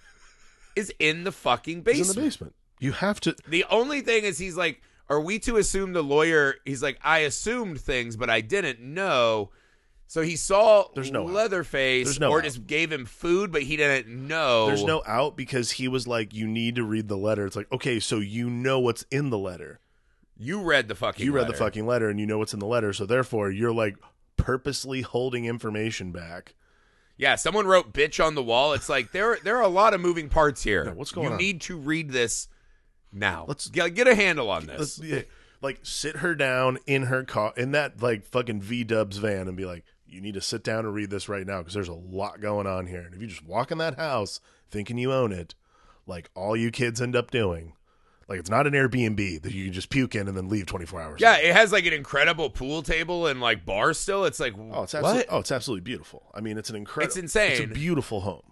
is 0.76 0.92
in 0.98 1.24
the 1.24 1.32
fucking 1.32 1.78
He's 1.78 1.84
basement. 1.84 2.08
in 2.10 2.14
the 2.14 2.26
basement. 2.26 2.54
You 2.78 2.92
have 2.92 3.20
to. 3.20 3.34
The 3.48 3.64
only 3.70 4.02
thing 4.02 4.24
is, 4.24 4.38
he's 4.38 4.56
like, 4.56 4.82
are 5.08 5.20
we 5.20 5.38
to 5.40 5.56
assume 5.56 5.92
the 5.94 6.02
lawyer? 6.02 6.56
He's 6.64 6.82
like, 6.82 6.98
I 7.02 7.20
assumed 7.20 7.80
things, 7.80 8.16
but 8.16 8.28
I 8.30 8.40
didn't 8.42 8.80
know. 8.80 9.50
So 10.08 10.22
he 10.22 10.36
saw 10.36 10.84
There's 10.94 11.10
no. 11.10 11.24
Leatherface, 11.24 12.06
There's 12.06 12.20
no 12.20 12.30
or 12.30 12.38
out. 12.38 12.44
just 12.44 12.66
gave 12.66 12.92
him 12.92 13.06
food, 13.06 13.50
but 13.50 13.62
he 13.62 13.76
didn't 13.76 14.08
know. 14.28 14.66
There's 14.66 14.84
no 14.84 15.02
out 15.06 15.36
because 15.36 15.72
he 15.72 15.88
was 15.88 16.06
like, 16.06 16.32
you 16.32 16.46
need 16.46 16.76
to 16.76 16.84
read 16.84 17.08
the 17.08 17.16
letter. 17.16 17.44
It's 17.46 17.56
like, 17.56 17.70
okay, 17.72 17.98
so 17.98 18.18
you 18.20 18.48
know 18.48 18.78
what's 18.78 19.02
in 19.10 19.30
the 19.30 19.38
letter. 19.38 19.80
You 20.38 20.62
read 20.62 20.86
the 20.88 20.94
fucking. 20.94 21.24
you 21.24 21.32
read 21.32 21.48
the 21.48 21.54
fucking 21.54 21.86
letter 21.86 22.10
and 22.10 22.20
you 22.20 22.26
know 22.26 22.36
what's 22.38 22.52
in 22.52 22.60
the 22.60 22.66
letter 22.66 22.92
so 22.92 23.06
therefore 23.06 23.50
you're 23.50 23.72
like 23.72 23.96
purposely 24.36 25.00
holding 25.00 25.46
information 25.46 26.12
back 26.12 26.54
Yeah, 27.18 27.36
someone 27.36 27.66
wrote 27.66 27.92
"bitch" 27.92 28.24
on 28.24 28.34
the 28.34 28.42
wall. 28.42 28.72
It's 28.74 28.88
like 28.88 29.12
there, 29.12 29.38
there 29.42 29.56
are 29.56 29.62
a 29.62 29.68
lot 29.68 29.94
of 29.94 30.00
moving 30.00 30.28
parts 30.28 30.62
here. 30.62 30.84
Yeah, 30.86 30.92
what's 30.92 31.12
going 31.12 31.28
you 31.28 31.32
on? 31.34 31.40
You 31.40 31.46
need 31.46 31.60
to 31.62 31.76
read 31.76 32.10
this 32.10 32.48
now. 33.12 33.44
Let's- 33.48 33.68
get, 33.68 33.94
get 33.94 34.06
a 34.08 34.14
handle 34.14 34.50
on 34.50 34.66
this. 34.66 34.98
Yeah, 34.98 35.22
like 35.62 35.80
sit 35.82 36.16
her 36.16 36.34
down 36.34 36.78
in 36.86 37.04
her 37.04 37.24
car 37.24 37.52
in 37.56 37.72
that 37.72 38.02
like 38.02 38.24
fucking 38.26 38.60
v-dubs 38.60 39.16
van 39.18 39.48
and 39.48 39.56
be 39.56 39.64
like 39.64 39.84
you 40.06 40.20
need 40.20 40.34
to 40.34 40.40
sit 40.40 40.62
down 40.62 40.84
and 40.84 40.94
read 40.94 41.10
this 41.10 41.28
right 41.28 41.46
now 41.46 41.58
because 41.58 41.74
there's 41.74 41.88
a 41.88 41.94
lot 41.94 42.40
going 42.40 42.66
on 42.66 42.86
here 42.86 43.00
and 43.00 43.14
if 43.14 43.20
you 43.20 43.26
just 43.26 43.44
walk 43.44 43.70
in 43.72 43.78
that 43.78 43.96
house 43.96 44.38
thinking 44.70 44.98
you 44.98 45.12
own 45.12 45.32
it 45.32 45.54
like 46.06 46.30
all 46.34 46.56
you 46.56 46.70
kids 46.70 47.00
end 47.00 47.16
up 47.16 47.30
doing 47.30 47.72
like 48.28 48.38
it's 48.40 48.50
not 48.50 48.66
an 48.66 48.72
airbnb 48.72 49.42
that 49.42 49.52
you 49.52 49.64
can 49.64 49.72
just 49.72 49.88
puke 49.90 50.14
in 50.14 50.26
and 50.28 50.36
then 50.36 50.48
leave 50.48 50.66
24 50.66 51.00
hours 51.00 51.20
yeah, 51.20 51.32
later. 51.32 51.48
it 51.48 51.54
has 51.54 51.72
like 51.72 51.86
an 51.86 51.92
incredible 51.92 52.50
pool 52.50 52.82
table 52.82 53.26
and 53.26 53.40
like 53.40 53.64
bar 53.64 53.92
still. 53.92 54.24
It's 54.24 54.40
like 54.40 54.54
oh 54.58 54.82
it's 54.82 54.94
what? 54.94 55.04
absolutely 55.04 55.24
oh 55.30 55.38
it's 55.38 55.52
absolutely 55.52 55.82
beautiful 55.82 56.22
i 56.34 56.40
mean 56.40 56.58
it's 56.58 56.70
an 56.70 56.76
incredible 56.76 57.08
It's 57.08 57.16
insane. 57.16 57.52
it's 57.52 57.60
a 57.60 57.66
beautiful 57.66 58.20
home 58.22 58.42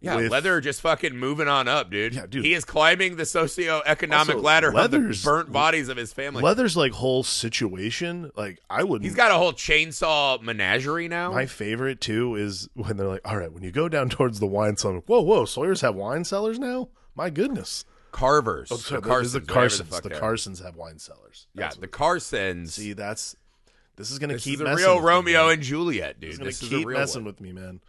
Yeah, 0.00 0.16
with- 0.16 0.30
leather 0.32 0.60
just 0.60 0.80
fucking 0.80 1.16
moving 1.16 1.46
on 1.48 1.68
up, 1.68 1.88
dude. 1.90 2.14
Yeah, 2.14 2.26
dude. 2.26 2.44
He 2.44 2.54
is 2.54 2.64
climbing 2.64 3.14
the 3.16 3.22
socioeconomic 3.22 4.12
Also, 4.18 4.38
ladder 4.40 4.68
of 4.68 4.74
the 4.74 4.80
Leather's- 4.80 5.24
burnt 5.24 5.52
bodies 5.52 5.88
of 5.88 5.96
his 5.96 6.12
family. 6.12 6.42
Leather's 6.42 6.76
like 6.76 6.90
whole 6.92 7.22
situation. 7.22 8.30
Like 8.36 8.58
I 8.68 8.82
wouldn't. 8.82 9.04
He's 9.04 9.14
got 9.14 9.30
a 9.30 9.34
whole 9.34 9.52
chainsaw 9.52 10.40
menagerie 10.42 11.06
now. 11.08 11.30
My 11.32 11.46
favorite 11.46 12.00
too 12.00 12.34
is 12.34 12.68
when 12.74 12.96
they're 12.96 13.06
like, 13.06 13.20
"All 13.24 13.36
right, 13.36 13.52
when 13.52 13.62
you 13.62 13.70
go 13.70 13.88
down 13.88 14.08
towards 14.08 14.40
the 14.40 14.46
wine 14.46 14.76
cellar, 14.76 14.98
whoa, 15.06 15.20
whoa, 15.20 15.44
Sawyer's 15.44 15.82
have 15.82 15.94
wine 15.94 16.24
cellars 16.24 16.58
now. 16.58 16.88
My 17.14 17.30
goodness, 17.30 17.84
Carvers. 18.12 18.70
oh, 18.70 18.76
sorry, 18.76 19.00
the 19.00 19.08
the, 19.08 19.14
Carsons. 19.14 19.32
the 19.32 19.40
Carsons, 19.40 19.88
fuck 19.88 20.02
the. 20.02 20.10
Carsons 20.10 20.62
have 20.62 20.76
wine 20.76 20.98
cellars. 20.98 21.48
Yeah, 21.54 21.70
the 21.78 21.88
Carsons. 21.88 22.74
see, 22.74 22.92
that's 22.92 23.34
this 23.96 24.10
is 24.10 24.18
gonna 24.18 24.34
this 24.34 24.44
keep 24.44 24.54
is 24.54 24.60
a 24.60 24.74
real 24.74 25.00
me, 25.00 25.06
Romeo 25.06 25.44
man. 25.46 25.54
and 25.54 25.62
Juliet, 25.62 26.20
dude. 26.20 26.38
Gonna 26.38 26.44
This 26.44 26.62
is 26.62 26.68
keep 26.68 26.84
a 26.84 26.88
real 26.88 26.98
messing 26.98 27.22
one. 27.22 27.26
with 27.26 27.40
me, 27.40 27.52
man. 27.52 27.80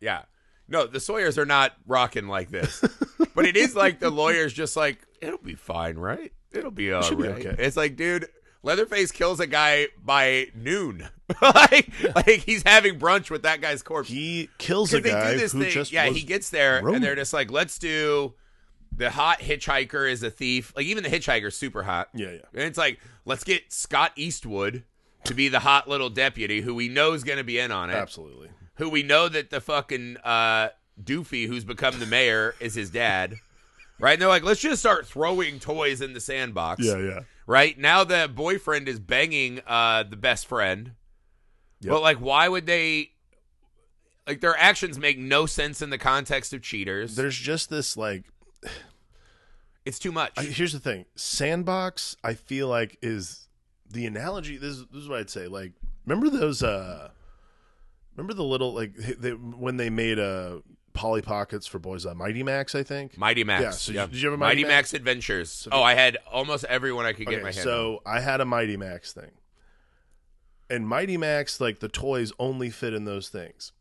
Yeah. 0.00 0.22
No, 0.68 0.86
the 0.86 0.98
Sawyers 0.98 1.38
are 1.38 1.46
not 1.46 1.74
rocking 1.86 2.26
like 2.26 2.50
this. 2.50 2.82
but 3.34 3.46
it 3.46 3.56
is 3.56 3.76
like 3.76 4.00
the 4.00 4.10
lawyer's 4.10 4.52
just 4.52 4.76
like, 4.76 4.98
it'll 5.20 5.38
be 5.38 5.54
fine, 5.54 5.96
right? 5.96 6.32
It'll 6.52 6.70
be 6.70 6.92
all 6.92 7.02
should 7.02 7.18
be 7.18 7.28
okay. 7.28 7.54
It's 7.58 7.76
like, 7.76 7.96
dude, 7.96 8.28
Leatherface 8.62 9.12
kills 9.12 9.38
a 9.40 9.46
guy 9.46 9.88
by 10.02 10.48
noon. 10.54 11.08
like, 11.42 11.88
like 12.14 12.26
he's 12.26 12.62
having 12.64 12.98
brunch 12.98 13.30
with 13.30 13.42
that 13.42 13.60
guy's 13.60 13.82
corpse. 13.82 14.08
He 14.08 14.50
kills 14.58 14.92
a 14.92 15.00
guy 15.00 15.32
do 15.32 15.38
this 15.38 15.52
who 15.52 15.62
thing. 15.62 15.70
just 15.70 15.92
yeah, 15.92 16.06
he 16.06 16.22
gets 16.22 16.50
there 16.50 16.78
and 16.78 17.02
they're 17.02 17.14
just 17.14 17.32
like, 17.32 17.50
let's 17.50 17.78
do 17.78 18.34
the 18.96 19.10
hot 19.10 19.40
hitchhiker 19.40 20.10
is 20.10 20.22
a 20.22 20.30
thief. 20.30 20.72
Like 20.74 20.86
even 20.86 21.04
the 21.04 21.10
hitchhiker's 21.10 21.56
super 21.56 21.82
hot. 21.82 22.08
Yeah, 22.14 22.32
yeah. 22.32 22.40
And 22.54 22.62
it's 22.62 22.78
like, 22.78 22.98
let's 23.24 23.44
get 23.44 23.72
Scott 23.72 24.12
Eastwood 24.16 24.84
to 25.24 25.34
be 25.34 25.48
the 25.48 25.60
hot 25.60 25.88
little 25.88 26.10
deputy 26.10 26.60
who 26.60 26.74
we 26.74 26.88
know 26.88 27.12
is 27.12 27.24
going 27.24 27.38
to 27.38 27.44
be 27.44 27.58
in 27.58 27.72
on 27.72 27.90
it 27.90 27.94
absolutely. 27.94 28.48
who 28.76 28.88
we 28.88 29.02
know 29.02 29.28
that 29.28 29.50
the 29.50 29.60
fucking 29.60 30.16
uh, 30.18 30.68
doofy 31.02 31.46
who's 31.46 31.64
become 31.64 31.98
the 31.98 32.06
mayor 32.06 32.54
is 32.60 32.74
his 32.74 32.90
dad. 32.90 33.36
Right? 33.98 34.12
And 34.12 34.20
they're 34.20 34.28
like, 34.28 34.42
let's 34.42 34.60
just 34.60 34.80
start 34.80 35.06
throwing 35.06 35.58
toys 35.58 36.02
in 36.02 36.12
the 36.12 36.20
sandbox. 36.20 36.84
Yeah, 36.84 36.98
yeah. 36.98 37.20
Right? 37.46 37.78
Now 37.78 38.04
the 38.04 38.30
boyfriend 38.30 38.90
is 38.90 39.00
banging 39.00 39.62
uh, 39.66 40.02
the 40.02 40.16
best 40.16 40.46
friend. 40.46 40.90
Yep. 41.80 41.92
But, 41.92 42.02
like, 42.02 42.18
why 42.18 42.46
would 42.46 42.66
they. 42.66 43.12
Like, 44.26 44.42
their 44.42 44.54
actions 44.54 44.98
make 44.98 45.16
no 45.16 45.46
sense 45.46 45.80
in 45.80 45.88
the 45.88 45.96
context 45.96 46.52
of 46.52 46.60
cheaters. 46.60 47.16
There's 47.16 47.38
just 47.38 47.70
this 47.70 47.96
like 47.96 48.24
it's 49.84 49.98
too 49.98 50.12
much. 50.12 50.32
I, 50.36 50.42
here's 50.42 50.72
the 50.72 50.80
thing 50.80 51.04
sandbox 51.14 52.16
i 52.24 52.34
feel 52.34 52.68
like 52.68 52.98
is 53.02 53.48
the 53.90 54.06
analogy 54.06 54.56
this, 54.56 54.76
is- 54.76 54.86
this 54.92 55.02
is 55.02 55.08
what 55.08 55.20
i'd 55.20 55.30
say 55.30 55.46
like 55.46 55.72
remember 56.06 56.28
those 56.30 56.62
uh 56.62 57.10
remember 58.16 58.34
the 58.34 58.44
little 58.44 58.72
like 58.74 58.94
they, 58.96 59.30
when 59.30 59.76
they 59.76 59.90
made 59.90 60.18
a 60.18 60.62
polly 60.92 61.20
pockets 61.22 61.66
for 61.66 61.78
boys 61.78 62.06
uh, 62.06 62.14
mighty 62.14 62.42
max 62.42 62.74
i 62.74 62.82
think 62.82 63.16
Mighty 63.18 63.44
Max. 63.44 63.62
Yeah, 63.62 63.70
so 63.70 63.92
yeah. 63.92 64.06
did 64.06 64.14
you 64.16 64.28
have 64.28 64.34
a 64.34 64.36
Mighty, 64.38 64.62
Mighty 64.62 64.74
Max, 64.74 64.94
Adventures? 64.94 65.68
oh, 65.70 65.82
I 65.82 65.94
had 65.94 66.16
almost 66.32 66.64
everyone 66.64 67.04
I 67.04 67.12
could 67.12 67.26
get 67.26 67.34
okay, 67.34 67.42
my 67.42 67.48
hand 67.52 67.58
on. 67.58 67.64
so 67.64 68.02
i 68.06 68.18
had 68.20 68.40
a 68.40 68.44
mighty 68.46 68.76
max 68.78 69.12
thing 69.12 69.30
and 70.70 70.88
mighty 70.88 71.16
max 71.18 71.60
like 71.60 71.80
the 71.80 71.88
toys 71.88 72.32
only 72.38 72.70
fit 72.70 72.94
in 72.94 73.04
those 73.04 73.28
things 73.28 73.72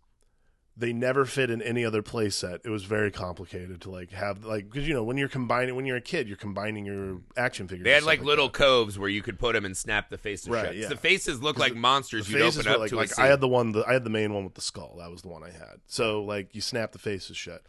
they 0.77 0.91
never 0.91 1.25
fit 1.25 1.49
in 1.49 1.61
any 1.61 1.85
other 1.85 2.01
play 2.01 2.29
set. 2.29 2.61
It 2.65 2.69
was 2.69 2.83
very 2.83 3.09
complicated 3.09 3.81
to 3.81 3.89
like 3.89 4.11
have 4.11 4.43
like 4.43 4.69
because 4.69 4.87
you 4.87 4.93
know 4.93 5.03
when 5.03 5.17
you're 5.17 5.29
combining 5.29 5.75
when 5.75 5.85
you're 5.85 5.97
a 5.97 6.01
kid 6.01 6.27
you're 6.27 6.37
combining 6.37 6.85
your 6.85 6.95
mm. 6.95 7.21
action 7.37 7.67
figures. 7.67 7.85
They 7.85 7.91
had 7.91 8.03
stuff 8.03 8.07
like 8.07 8.23
little 8.23 8.47
that. 8.47 8.53
coves 8.53 8.99
where 8.99 9.09
you 9.09 9.21
could 9.21 9.39
put 9.39 9.53
them 9.53 9.63
and 9.63 9.75
snap 9.75 10.09
the 10.09 10.17
faces 10.17 10.49
Right, 10.49 10.65
shut. 10.65 10.75
yeah. 10.75 10.87
The 10.89 10.97
faces 10.97 11.41
look 11.41 11.57
like 11.57 11.73
the- 11.73 11.79
monsters 11.79 12.27
The 12.27 12.33
faces 12.33 12.59
open 12.59 12.69
were 12.69 12.75
up 12.75 12.81
like, 12.81 12.89
to 12.89 12.95
like. 12.97 13.19
I 13.19 13.27
had 13.27 13.41
the 13.41 13.47
one 13.47 13.71
the, 13.71 13.85
I 13.87 13.93
had 13.93 14.03
the 14.03 14.09
main 14.09 14.33
one 14.33 14.43
with 14.43 14.55
the 14.55 14.61
skull. 14.61 14.97
That 14.99 15.11
was 15.11 15.21
the 15.21 15.29
one 15.29 15.43
I 15.43 15.51
had. 15.51 15.79
So 15.87 16.23
like 16.23 16.53
you 16.53 16.61
snap 16.61 16.91
the 16.91 16.99
faces 16.99 17.37
shut. 17.37 17.63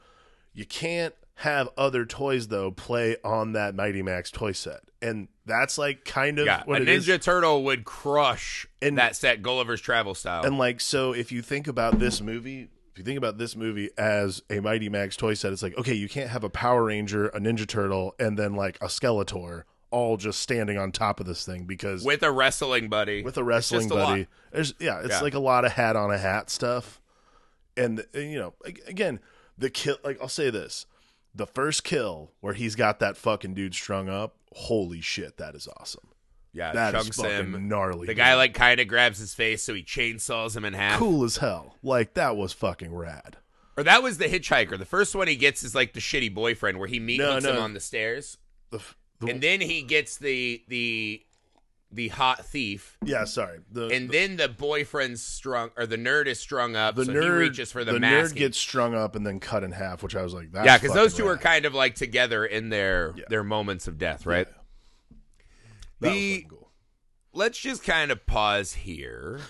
You 0.52 0.64
can't 0.64 1.14
have 1.40 1.68
other 1.76 2.06
toys 2.06 2.48
though 2.48 2.70
play 2.70 3.16
on 3.22 3.52
that 3.52 3.74
Mighty 3.74 4.02
Max 4.02 4.30
toy 4.30 4.52
set, 4.52 4.80
and 5.02 5.28
that's 5.44 5.76
like 5.76 6.04
kind 6.04 6.38
of 6.38 6.46
yeah, 6.46 6.62
a 6.62 6.64
what 6.64 6.82
it 6.82 6.88
Ninja 6.88 7.18
is. 7.18 7.24
Turtle 7.24 7.62
would 7.64 7.84
crush 7.84 8.66
in 8.80 8.94
that 8.94 9.14
set 9.16 9.42
Gulliver's 9.42 9.80
Travel 9.80 10.14
style. 10.14 10.44
And 10.44 10.58
like 10.58 10.80
so, 10.80 11.12
if 11.12 11.30
you 11.30 11.42
think 11.42 11.68
about 11.68 11.98
this 11.98 12.20
movie. 12.20 12.68
If 12.96 13.00
you 13.00 13.04
think 13.04 13.18
about 13.18 13.36
this 13.36 13.54
movie 13.54 13.90
as 13.98 14.42
a 14.48 14.60
Mighty 14.60 14.88
Max 14.88 15.18
toy 15.18 15.34
set, 15.34 15.52
it's 15.52 15.62
like 15.62 15.76
okay, 15.76 15.92
you 15.92 16.08
can't 16.08 16.30
have 16.30 16.42
a 16.42 16.48
Power 16.48 16.84
Ranger, 16.84 17.28
a 17.28 17.38
Ninja 17.38 17.66
Turtle, 17.66 18.14
and 18.18 18.38
then 18.38 18.54
like 18.54 18.78
a 18.80 18.86
Skeletor 18.86 19.64
all 19.90 20.16
just 20.16 20.40
standing 20.40 20.78
on 20.78 20.92
top 20.92 21.20
of 21.20 21.26
this 21.26 21.44
thing 21.44 21.64
because 21.64 22.06
with 22.06 22.22
a 22.22 22.32
wrestling 22.32 22.88
buddy. 22.88 23.22
with 23.22 23.36
a 23.36 23.44
wrestling 23.44 23.82
just 23.82 23.90
a 23.90 23.94
buddy. 23.96 24.26
There's 24.50 24.72
yeah, 24.80 25.00
it's 25.00 25.10
Yeah. 25.10 25.20
like 25.20 25.34
a 25.34 25.38
lot 25.38 25.66
of 25.66 25.72
hat 25.72 25.94
on 25.94 26.10
a 26.10 26.16
hat 26.16 26.48
stuff. 26.48 26.98
And, 27.76 28.02
and, 28.14 28.32
you 28.32 28.38
know, 28.38 28.54
again, 28.86 29.20
the 29.58 29.68
kill 29.68 29.98
like 30.02 30.18
I'll 30.22 30.28
say 30.30 30.48
this. 30.48 30.86
The 31.34 31.46
first 31.46 31.84
kill 31.84 32.30
where 32.40 32.54
he's 32.54 32.76
got 32.76 32.98
that 33.00 33.18
fucking 33.18 33.52
dude 33.52 33.74
strung 33.74 34.08
up, 34.08 34.36
holy 34.54 35.02
shit, 35.02 35.36
that 35.36 35.54
is 35.54 35.68
awesome. 35.78 36.08
Yeah, 36.56 36.72
That 36.72 36.94
is 36.94 37.02
chunks 37.04 37.16
fucking 37.18 37.52
him. 37.52 37.68
gnarly. 37.68 38.06
The 38.06 38.14
dude. 38.14 38.16
guy 38.18 38.34
like 38.34 38.54
kind 38.54 38.80
of 38.80 38.88
grabs 38.88 39.18
his 39.18 39.34
face, 39.34 39.62
so 39.62 39.74
he 39.74 39.82
chainsaws 39.82 40.56
him 40.56 40.64
in 40.64 40.72
half. 40.74 40.98
cool 40.98 41.22
as 41.24 41.36
hell. 41.36 41.76
Like 41.82 42.14
that 42.14 42.36
was 42.36 42.52
fucking 42.52 42.94
rad. 42.94 43.36
Or 43.76 43.82
that 43.84 44.02
was 44.02 44.16
the 44.18 44.24
hitchhiker. 44.24 44.78
The 44.78 44.86
first 44.86 45.14
one 45.14 45.28
he 45.28 45.36
gets 45.36 45.62
is 45.62 45.74
like 45.74 45.92
the 45.92 46.00
shitty 46.00 46.32
boyfriend 46.32 46.78
where 46.78 46.88
he 46.88 46.98
meets 46.98 47.18
No, 47.20 47.32
hooks 47.34 47.44
him 47.44 47.58
on 47.58 47.74
the 47.74 47.80
stairs, 47.80 48.38
The, 48.70 48.80
the 49.20 49.26
and 49.28 49.40
then 49.42 49.60
he 49.60 49.82
gets 49.82 50.16
the 50.16 50.62
the 50.68 51.22
the 51.92 52.08
hot 52.08 52.44
thief. 52.44 52.98
yeah, 53.04 53.24
sorry. 53.24 53.60
The 53.70 53.86
And 53.88 54.10
then 54.10 54.36
the 54.36 54.48
boyfriend's 54.48 55.22
strung, 55.22 55.70
or 55.76 55.86
the 55.86 55.96
nerd 55.96 56.26
is 56.26 56.40
strung 56.40 56.74
up, 56.74 56.96
the 56.96 57.04
so 57.04 57.12
nerd 57.12 57.22
he 57.22 57.28
reaches 57.28 57.70
for 57.70 57.84
the, 57.84 57.92
mask. 57.92 58.00
the 58.00 58.00
mask. 58.22 58.34
nerd 58.34 58.38
gets 58.38 58.58
strung 58.58 58.94
up 58.94 59.14
and 59.14 59.24
then 59.24 59.38
cut 59.38 59.62
in 59.62 59.70
half, 59.70 60.02
which 60.02 60.16
I 60.16 60.22
was 60.22 60.34
like, 60.34 60.50
that's 60.50 60.66
yeah, 60.66 60.78
because 60.78 60.94
those 60.94 61.14
two 61.14 61.26
are 61.28 61.38
kind 61.38 61.64
of 61.64 61.74
like 61.74 61.94
together 61.94 62.44
in 62.44 62.70
their 62.70 63.14
Yeah. 63.16 63.24
their 63.28 63.44
moments 63.44 63.86
of 63.86 63.98
death, 63.98 64.26
right? 64.26 64.48
That 66.00 66.12
The- 66.12 66.46
cool. 66.48 66.70
Let's 67.32 67.58
just 67.58 67.84
kind 67.84 68.10
of 68.10 68.24
pause 68.26 68.72
here. 68.72 69.40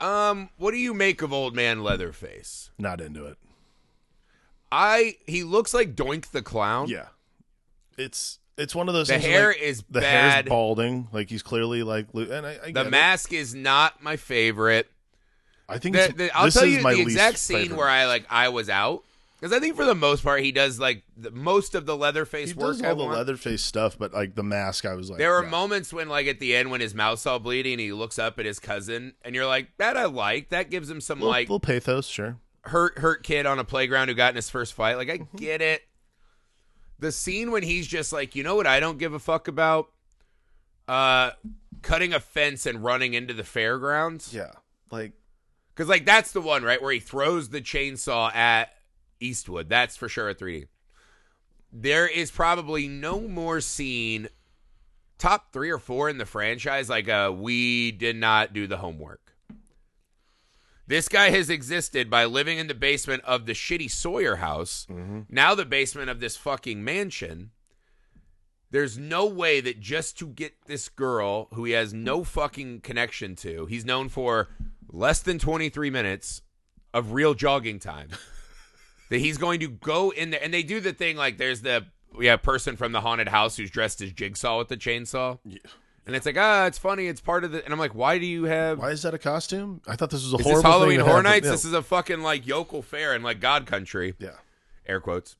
um, 0.00 0.48
what 0.56 0.70
do 0.70 0.78
you 0.78 0.94
make 0.94 1.20
of 1.22 1.32
old 1.32 1.54
man 1.54 1.82
Leatherface? 1.82 2.70
Not 2.78 3.00
into 3.00 3.26
it. 3.26 3.36
I 4.72 5.16
he 5.26 5.42
looks 5.44 5.74
like 5.74 5.94
Doink 5.94 6.30
the 6.30 6.42
clown. 6.42 6.88
Yeah, 6.88 7.06
it's 7.98 8.38
it's 8.56 8.74
one 8.74 8.88
of 8.88 8.94
those. 8.94 9.08
The 9.08 9.18
hair 9.18 9.48
like, 9.48 9.58
is 9.60 9.82
the 9.90 10.00
bad. 10.00 10.34
hair's 10.34 10.48
balding. 10.48 11.08
Like 11.12 11.28
he's 11.28 11.42
clearly 11.42 11.82
like, 11.82 12.06
and 12.14 12.46
I, 12.46 12.58
I 12.66 12.72
The 12.72 12.84
mask 12.84 13.32
is 13.32 13.54
not 13.54 14.02
my 14.02 14.16
favorite. 14.16 14.88
I 15.68 15.78
think 15.78 15.96
The, 15.96 16.12
the, 16.16 16.30
I'll 16.36 16.46
this 16.46 16.54
tell 16.54 16.64
is 16.64 16.76
you 16.76 16.82
my 16.82 16.94
the 16.94 17.02
exact 17.02 17.38
scene 17.38 17.58
favorite. 17.58 17.76
where 17.76 17.88
I 17.88 18.06
like 18.06 18.24
I 18.30 18.48
was 18.48 18.68
out 18.70 19.02
because 19.40 19.52
I 19.56 19.58
think 19.60 19.74
for 19.76 19.84
the 19.86 19.94
most 19.94 20.22
part 20.22 20.42
he 20.42 20.52
does 20.52 20.78
like 20.78 21.02
the, 21.16 21.30
most 21.30 21.74
of 21.74 21.86
the 21.86 21.96
Leatherface 21.96 22.50
he 22.50 22.54
work. 22.54 22.74
does 22.76 22.82
I 22.82 22.90
all 22.90 22.96
the 22.96 23.04
want. 23.04 23.16
Leatherface 23.16 23.62
stuff, 23.62 23.96
but 23.98 24.12
like 24.12 24.34
the 24.34 24.42
mask, 24.42 24.84
I 24.84 24.94
was 24.94 25.08
like, 25.10 25.18
There 25.18 25.32
were 25.32 25.44
yeah. 25.44 25.50
moments 25.50 25.92
when, 25.92 26.08
like, 26.08 26.26
at 26.26 26.38
the 26.40 26.54
end, 26.54 26.70
when 26.70 26.80
his 26.80 26.94
mouth's 26.94 27.24
all 27.26 27.38
bleeding, 27.38 27.72
and 27.74 27.80
he 27.80 27.92
looks 27.92 28.18
up 28.18 28.38
at 28.38 28.44
his 28.46 28.58
cousin, 28.58 29.14
and 29.22 29.34
you're 29.34 29.46
like, 29.46 29.68
"That 29.78 29.96
I 29.96 30.04
like. 30.04 30.50
That 30.50 30.70
gives 30.70 30.90
him 30.90 31.00
some 31.00 31.18
little, 31.20 31.30
like 31.32 31.48
little 31.48 31.60
pathos, 31.60 32.06
sure. 32.06 32.36
hurt 32.64 32.98
hurt 32.98 33.22
kid 33.22 33.46
on 33.46 33.58
a 33.58 33.64
playground 33.64 34.08
who 34.08 34.14
got 34.14 34.30
in 34.30 34.36
his 34.36 34.50
first 34.50 34.74
fight. 34.74 34.96
Like, 34.96 35.08
I 35.10 35.18
Mm-hmm. 35.18 35.36
get 35.38 35.62
it. 35.62 35.82
The 36.98 37.10
scene 37.12 37.50
when 37.50 37.62
he's 37.62 37.86
just 37.86 38.12
like, 38.12 38.36
you 38.36 38.42
know 38.42 38.54
what, 38.56 38.66
I 38.66 38.78
don't 38.78 38.98
give 38.98 39.14
a 39.14 39.18
fuck 39.18 39.48
about, 39.48 39.88
uh, 40.86 41.30
cutting 41.82 42.12
a 42.12 42.20
fence 42.20 42.66
and 42.66 42.84
running 42.84 43.14
into 43.14 43.32
the 43.32 43.44
fairgrounds. 43.44 44.34
Yeah, 44.34 44.50
like 44.90 45.12
Because 45.74 45.88
like 45.88 46.04
that's 46.04 46.32
the 46.32 46.42
one 46.42 46.62
right 46.62 46.82
where 46.82 46.92
he 46.92 47.00
throws 47.00 47.48
the 47.48 47.62
chainsaw 47.62 48.34
at 48.34 48.74
Eastwood. 49.20 49.68
That's 49.68 49.96
for 49.96 50.08
sure 50.08 50.28
a 50.28 50.34
3D. 50.34 50.66
There 51.72 52.08
is 52.08 52.30
probably 52.30 52.88
no 52.88 53.20
more 53.20 53.60
scene 53.60 54.28
top 55.18 55.52
three 55.52 55.70
or 55.70 55.78
four 55.78 56.08
in 56.08 56.18
the 56.18 56.24
franchise 56.26 56.88
like 56.88 57.06
uh 57.08 57.30
we 57.34 57.92
did 57.92 58.16
not 58.16 58.52
do 58.52 58.66
the 58.66 58.78
homework. 58.78 59.34
This 60.86 61.08
guy 61.08 61.30
has 61.30 61.48
existed 61.50 62.10
by 62.10 62.24
living 62.24 62.58
in 62.58 62.66
the 62.66 62.74
basement 62.74 63.22
of 63.24 63.46
the 63.46 63.52
shitty 63.52 63.88
Sawyer 63.88 64.36
house, 64.36 64.88
now 65.28 65.54
the 65.54 65.64
basement 65.64 66.10
of 66.10 66.18
this 66.18 66.36
fucking 66.36 66.82
mansion. 66.82 67.50
There's 68.72 68.98
no 68.98 69.26
way 69.26 69.60
that 69.60 69.78
just 69.78 70.18
to 70.18 70.26
get 70.26 70.54
this 70.66 70.88
girl 70.88 71.46
who 71.54 71.64
he 71.64 71.72
has 71.72 71.92
no 71.94 72.24
fucking 72.24 72.80
connection 72.80 73.36
to, 73.36 73.66
he's 73.66 73.84
known 73.84 74.08
for 74.08 74.48
less 74.88 75.20
than 75.20 75.38
23 75.38 75.90
minutes 75.90 76.42
of 76.92 77.12
real 77.12 77.34
jogging 77.34 77.78
time, 77.78 78.08
that 79.10 79.18
he's 79.20 79.36
going 79.36 79.60
to 79.60 79.68
go 79.68 80.10
in 80.10 80.30
there. 80.30 80.40
And 80.42 80.52
they 80.54 80.62
do 80.62 80.80
the 80.80 80.92
thing 80.94 81.16
like 81.16 81.36
there's 81.36 81.60
the 81.60 81.84
yeah 82.18 82.36
person 82.36 82.76
from 82.76 82.92
the 82.92 83.02
haunted 83.02 83.28
house 83.28 83.56
who's 83.56 83.70
dressed 83.70 84.00
as 84.00 84.12
Jigsaw 84.12 84.58
with 84.58 84.68
the 84.68 84.76
chainsaw. 84.76 85.38
And 86.06 86.16
it's 86.16 86.24
like, 86.26 86.38
ah, 86.38 86.66
it's 86.66 86.78
funny. 86.78 87.06
It's 87.06 87.20
part 87.20 87.44
of 87.44 87.52
the. 87.52 87.62
And 87.64 87.72
I'm 87.72 87.78
like, 87.78 87.94
why 87.94 88.18
do 88.18 88.26
you 88.26 88.44
have. 88.44 88.78
why 88.78 88.90
is 88.90 89.02
that 89.02 89.12
a 89.14 89.18
costume? 89.18 89.82
I 89.86 89.94
thought 89.96 90.10
this 90.10 90.24
was 90.24 90.32
a 90.32 90.38
is 90.38 90.42
horrible 90.42 90.62
this 90.62 90.72
Halloween 90.72 90.96
thing 90.96 91.06
Horror 91.06 91.16
have, 91.16 91.24
Nights? 91.24 91.44
yeah. 91.44 91.50
This 91.52 91.64
is 91.66 91.72
a 91.74 91.82
fucking 91.82 92.22
like 92.22 92.46
yokel 92.46 92.82
fair 92.82 93.14
in 93.14 93.22
like 93.22 93.38
God 93.38 93.66
Country. 93.66 94.14
yeah. 94.18 94.30
Air 94.86 95.00
quotes. 95.00 95.36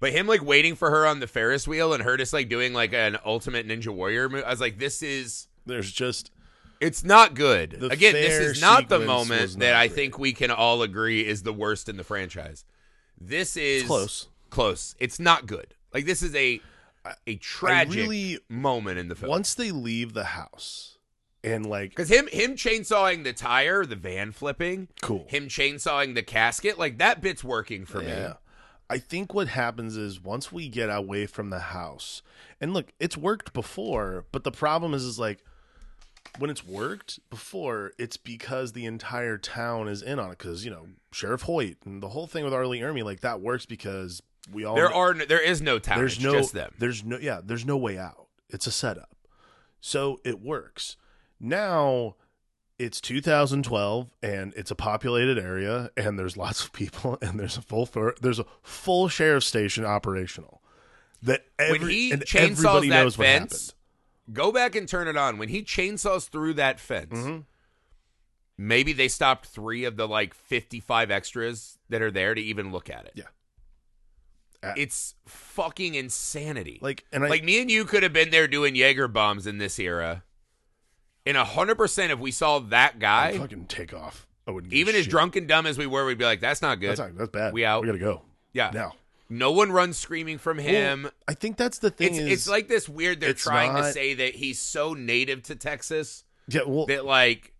But 0.00 0.12
him 0.12 0.26
like 0.26 0.42
waiting 0.42 0.74
for 0.74 0.90
her 0.90 1.06
on 1.06 1.20
the 1.20 1.26
Ferris 1.26 1.68
wheel 1.68 1.92
and 1.94 2.02
her 2.02 2.16
just 2.16 2.32
like 2.32 2.48
doing 2.48 2.72
like 2.72 2.92
an 2.92 3.16
ultimate 3.24 3.66
ninja 3.68 3.88
warrior 3.88 4.28
move. 4.28 4.44
I 4.44 4.50
was 4.50 4.60
like, 4.60 4.78
this 4.78 5.02
is. 5.02 5.46
There's 5.66 5.92
just 5.92 6.30
It's 6.84 7.02
not 7.04 7.34
good. 7.34 7.76
The 7.80 7.88
Again, 7.88 8.12
this 8.14 8.38
is 8.56 8.60
not 8.60 8.88
the 8.88 9.00
moment 9.00 9.52
not 9.52 9.60
that 9.60 9.74
I 9.74 9.86
great. 9.88 9.94
think 9.96 10.18
we 10.18 10.32
can 10.32 10.50
all 10.50 10.82
agree 10.82 11.26
is 11.26 11.42
the 11.42 11.52
worst 11.52 11.88
in 11.88 11.96
the 11.96 12.04
franchise. 12.04 12.64
This 13.20 13.56
is 13.56 13.84
close. 13.84 14.28
Close. 14.50 14.94
It's 14.98 15.18
not 15.18 15.46
good. 15.46 15.74
Like 15.92 16.04
this 16.04 16.22
is 16.22 16.34
a 16.34 16.60
a 17.26 17.36
tragic 17.36 17.94
really- 17.94 18.38
moment 18.48 18.98
in 18.98 19.08
the 19.08 19.14
film. 19.14 19.30
Once 19.30 19.54
they 19.54 19.70
leave 19.70 20.14
the 20.14 20.24
house 20.24 20.98
and 21.42 21.66
like 21.66 21.90
Because 21.90 22.10
him 22.10 22.26
him 22.28 22.54
chainsawing 22.56 23.24
the 23.24 23.32
tire, 23.32 23.84
the 23.84 23.96
van 23.96 24.32
flipping, 24.32 24.88
cool. 25.02 25.26
him 25.28 25.48
chainsawing 25.48 26.14
the 26.14 26.22
casket, 26.22 26.78
like 26.78 26.98
that 26.98 27.20
bit's 27.20 27.44
working 27.44 27.84
for 27.84 28.00
me. 28.00 28.26
I 28.90 28.98
think 28.98 29.32
what 29.32 29.48
happens 29.48 29.96
is 29.96 30.20
once 30.22 30.52
we 30.52 30.68
get 30.68 30.90
away 30.90 31.24
from 31.26 31.48
the 31.50 31.58
house, 31.58 32.20
and 32.60 32.74
look, 32.74 32.92
it's 33.00 33.16
worked 33.16 33.54
before, 33.54 34.26
but 34.30 34.44
the 34.44 34.50
problem 34.52 34.92
is, 34.92 35.04
is 35.04 35.18
like 35.18 35.42
when 36.38 36.50
it's 36.50 36.64
worked 36.64 37.18
before, 37.30 37.92
it's 37.98 38.16
because 38.16 38.72
the 38.72 38.86
entire 38.86 39.38
town 39.38 39.88
is 39.88 40.02
in 40.02 40.18
on 40.18 40.32
it. 40.32 40.38
Because 40.38 40.64
you 40.64 40.70
know 40.70 40.86
Sheriff 41.12 41.42
Hoyt 41.42 41.76
and 41.84 42.02
the 42.02 42.08
whole 42.08 42.26
thing 42.26 42.44
with 42.44 42.52
R. 42.52 42.66
Lee 42.66 42.80
Ermey, 42.80 43.04
like 43.04 43.20
that 43.20 43.40
works 43.40 43.66
because 43.66 44.22
we 44.52 44.64
all 44.64 44.74
There 44.74 44.92
are 44.92 45.14
no, 45.14 45.24
there 45.24 45.42
is 45.42 45.62
no 45.62 45.78
town. 45.78 45.98
there's 45.98 46.14
it's 46.14 46.24
no 46.24 46.32
just 46.32 46.52
them. 46.52 46.74
there's 46.78 47.04
no 47.04 47.18
yeah 47.18 47.40
there's 47.42 47.64
no 47.64 47.76
way 47.76 47.98
out. 47.98 48.28
It's 48.48 48.66
a 48.66 48.72
setup, 48.72 49.16
so 49.80 50.20
it 50.24 50.40
works. 50.40 50.96
Now 51.40 52.16
it's 52.78 53.00
2012 53.00 54.10
and 54.22 54.52
it's 54.56 54.70
a 54.70 54.74
populated 54.74 55.38
area 55.38 55.90
and 55.96 56.18
there's 56.18 56.36
lots 56.36 56.64
of 56.64 56.72
people 56.72 57.18
and 57.22 57.38
there's 57.38 57.56
a 57.56 57.62
full 57.62 57.88
there's 58.20 58.38
a 58.38 58.46
full 58.62 59.08
sheriff 59.08 59.44
station 59.44 59.84
operational 59.84 60.60
that 61.22 61.44
every, 61.58 61.78
when 61.78 61.88
he 61.88 62.12
and 62.12 62.22
chainsaws 62.22 62.50
everybody 62.50 62.88
that 62.90 63.02
knows 63.02 63.18
what 63.18 63.26
happened. 63.28 63.74
Go 64.32 64.50
back 64.52 64.74
and 64.74 64.88
turn 64.88 65.08
it 65.08 65.16
on. 65.16 65.38
When 65.38 65.48
he 65.48 65.62
chainsaws 65.62 66.28
through 66.28 66.54
that 66.54 66.80
fence, 66.80 67.12
Mhm. 67.12 67.44
maybe 68.56 68.92
they 68.92 69.08
stopped 69.08 69.46
three 69.46 69.84
of 69.84 69.96
the 69.96 70.06
like 70.08 70.34
55 70.34 71.10
extras 71.10 71.78
that 71.88 72.02
are 72.02 72.10
there 72.10 72.34
to 72.34 72.40
even 72.40 72.70
look 72.72 72.88
at 72.90 73.06
it. 73.06 73.12
Yeah. 73.14 73.24
Uh, 74.62 74.74
It's 74.76 75.14
fucking 75.26 75.94
insanity. 75.94 76.78
Like 76.80 77.04
and 77.12 77.24
I 77.24 77.28
like 77.28 77.44
me 77.44 77.60
and 77.60 77.70
you 77.70 77.84
could 77.84 78.02
have 78.02 78.12
been 78.12 78.30
there 78.30 78.48
doing 78.48 78.74
Jaeger 78.74 79.08
bombs 79.08 79.46
in 79.46 79.58
this 79.58 79.78
era. 79.78 80.24
And 81.26 81.36
100% 81.36 82.10
if 82.10 82.18
we 82.18 82.30
saw 82.30 82.58
that 82.58 82.94
I'd 82.94 83.00
guy, 83.00 83.38
fucking 83.38 83.66
take 83.66 83.92
off. 83.94 84.26
I 84.46 84.50
wouldn't 84.50 84.72
even 84.74 84.94
as 84.94 85.02
shit. 85.04 85.10
drunk 85.10 85.36
and 85.36 85.48
dumb 85.48 85.64
as 85.66 85.78
we 85.78 85.86
were, 85.86 86.04
we'd 86.04 86.18
be 86.18 86.24
like, 86.26 86.40
that's 86.40 86.60
not 86.60 86.80
good. 86.80 86.90
That's 86.90 87.00
not, 87.00 87.16
that's 87.16 87.30
bad. 87.30 87.52
We 87.54 87.64
out. 87.64 87.80
We 87.82 87.86
gotta 87.88 87.98
go 87.98 88.22
yeah. 88.52 88.70
now. 88.74 88.94
No 89.28 89.52
one 89.52 89.72
runs 89.72 89.96
screaming 89.96 90.38
from 90.38 90.58
him. 90.58 91.04
Well, 91.04 91.12
I 91.26 91.34
think 91.34 91.56
that's 91.56 91.78
the 91.78 91.90
thing. 91.90 92.08
it's 92.08 92.18
is, 92.18 92.32
it's 92.32 92.48
like 92.48 92.68
this 92.68 92.88
weird 92.88 93.20
they're 93.20 93.32
trying 93.32 93.74
to 93.74 93.90
say 93.90 94.14
that 94.14 94.34
he's 94.34 94.60
so 94.60 94.94
native 94.94 95.42
to 95.44 95.56
Texas 95.56 96.24
yeah. 96.48 96.62
Well, 96.66 96.86
that 96.86 97.04
like 97.04 97.52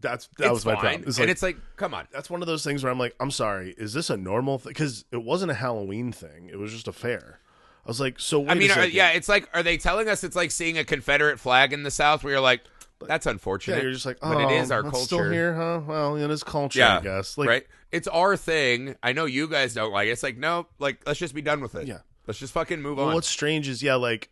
that's 0.00 0.28
that 0.38 0.52
was 0.52 0.64
my 0.64 0.72
fine. 0.72 0.80
problem. 0.80 1.04
It's 1.06 1.18
like, 1.18 1.22
and 1.22 1.30
it's 1.30 1.42
like, 1.42 1.56
come 1.76 1.94
on. 1.94 2.08
that's 2.12 2.28
one 2.28 2.42
of 2.42 2.48
those 2.48 2.64
things 2.64 2.82
where 2.82 2.92
I'm 2.92 2.98
like, 2.98 3.14
I'm 3.20 3.30
sorry, 3.30 3.74
is 3.76 3.92
this 3.92 4.10
a 4.10 4.16
normal 4.16 4.58
thing? 4.58 4.70
Because 4.70 5.04
it 5.12 5.22
wasn't 5.22 5.50
a 5.50 5.54
Halloween 5.54 6.12
thing; 6.12 6.48
it 6.48 6.58
was 6.58 6.72
just 6.72 6.88
a 6.88 6.92
fair. 6.92 7.38
I 7.84 7.88
was 7.88 8.00
like, 8.00 8.20
so 8.20 8.46
I 8.46 8.54
mean, 8.54 8.70
are, 8.70 8.84
yeah, 8.84 9.10
it's 9.10 9.28
like, 9.28 9.48
are 9.52 9.62
they 9.62 9.76
telling 9.76 10.08
us 10.08 10.22
it's 10.22 10.36
like 10.36 10.52
seeing 10.52 10.78
a 10.78 10.84
Confederate 10.84 11.40
flag 11.40 11.72
in 11.72 11.82
the 11.82 11.90
South? 11.90 12.22
Where 12.22 12.34
you're 12.34 12.40
like, 12.40 12.62
that's 13.08 13.26
unfortunate. 13.26 13.76
yeah, 13.76 13.82
you're 13.82 13.92
just 13.92 14.06
like, 14.06 14.18
oh, 14.22 14.34
but 14.34 14.52
it 14.52 14.60
is 14.60 14.70
oh, 14.70 14.76
our 14.76 14.82
culture, 14.82 15.04
Still 15.04 15.30
here, 15.30 15.54
huh? 15.54 15.80
Well, 15.86 16.16
it 16.16 16.30
is 16.30 16.42
culture, 16.42 16.78
Yeah, 16.78 16.98
I 16.98 17.00
guess. 17.00 17.36
Like, 17.38 17.48
right? 17.48 17.66
It's 17.90 18.08
our 18.08 18.36
thing. 18.36 18.96
I 19.02 19.12
know 19.12 19.24
you 19.24 19.48
guys 19.48 19.74
don't 19.74 19.92
like 19.92 20.08
it. 20.08 20.12
It's 20.12 20.22
like, 20.22 20.38
no, 20.38 20.66
like 20.78 21.00
let's 21.06 21.18
just 21.18 21.34
be 21.34 21.42
done 21.42 21.60
with 21.60 21.74
it. 21.74 21.86
Yeah. 21.86 21.98
let's 22.26 22.38
just 22.40 22.52
fucking 22.52 22.80
move 22.80 22.98
well, 22.98 23.08
on. 23.08 23.14
what's 23.14 23.28
strange 23.28 23.68
is, 23.68 23.82
yeah, 23.82 23.96
like 23.96 24.30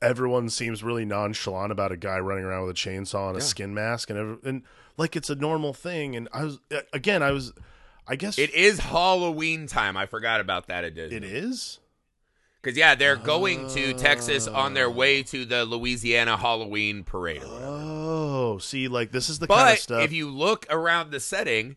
everyone 0.00 0.48
seems 0.50 0.82
really 0.82 1.04
nonchalant 1.04 1.72
about 1.72 1.92
a 1.92 1.96
guy 1.96 2.18
running 2.18 2.44
around 2.44 2.66
with 2.66 2.76
a 2.76 2.78
chainsaw 2.78 3.28
and 3.28 3.38
a 3.38 3.40
skin 3.40 3.72
mask, 3.72 4.10
and 4.10 4.18
every, 4.18 4.36
and 4.44 4.62
like 4.96 5.16
it's 5.16 5.30
a 5.30 5.34
normal 5.34 5.72
thing. 5.72 6.16
And 6.16 6.28
I 6.32 6.44
was 6.44 6.58
again, 6.92 7.22
I 7.22 7.30
was, 7.30 7.52
I 8.06 8.16
guess 8.16 8.38
It 8.38 8.52
is 8.52 8.80
Halloween 8.80 9.66
time. 9.66 9.96
I 9.96 10.06
forgot 10.06 10.40
about 10.40 10.66
that. 10.66 10.84
It 10.84 10.98
is. 10.98 11.12
it 11.12 11.24
is. 11.24 11.78
Because 12.62 12.78
yeah, 12.78 12.94
they're 12.94 13.16
going 13.16 13.68
to 13.70 13.92
Texas 13.94 14.46
on 14.46 14.74
their 14.74 14.86
oh. 14.86 14.90
way 14.90 15.22
to 15.24 15.44
the 15.44 15.64
Louisiana 15.64 16.36
Halloween 16.36 17.02
parade. 17.02 17.42
Oh, 17.44 18.58
see, 18.58 18.86
like 18.86 19.10
this 19.10 19.28
is 19.28 19.40
the 19.40 19.48
kind 19.48 19.58
But 19.66 19.72
of 19.74 19.78
stuff. 19.80 20.02
if 20.02 20.12
you 20.12 20.30
look 20.30 20.66
around 20.70 21.10
the 21.10 21.18
setting, 21.18 21.74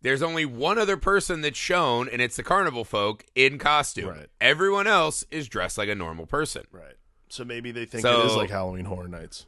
there's 0.00 0.22
only 0.22 0.46
one 0.46 0.78
other 0.78 0.96
person 0.96 1.42
that's 1.42 1.58
shown, 1.58 2.08
and 2.08 2.22
it's 2.22 2.36
the 2.36 2.42
carnival 2.42 2.84
folk 2.84 3.24
in 3.34 3.58
costume. 3.58 4.08
Right. 4.08 4.28
Everyone 4.40 4.86
else 4.86 5.24
is 5.30 5.46
dressed 5.48 5.76
like 5.76 5.88
a 5.88 5.94
normal 5.94 6.26
person. 6.26 6.64
right. 6.72 6.94
So 7.30 7.44
maybe 7.44 7.72
they 7.72 7.84
think 7.84 8.00
So- 8.02 8.22
it 8.22 8.26
is 8.26 8.36
like 8.36 8.48
Halloween 8.48 8.86
Horror 8.86 9.08
Nights. 9.08 9.44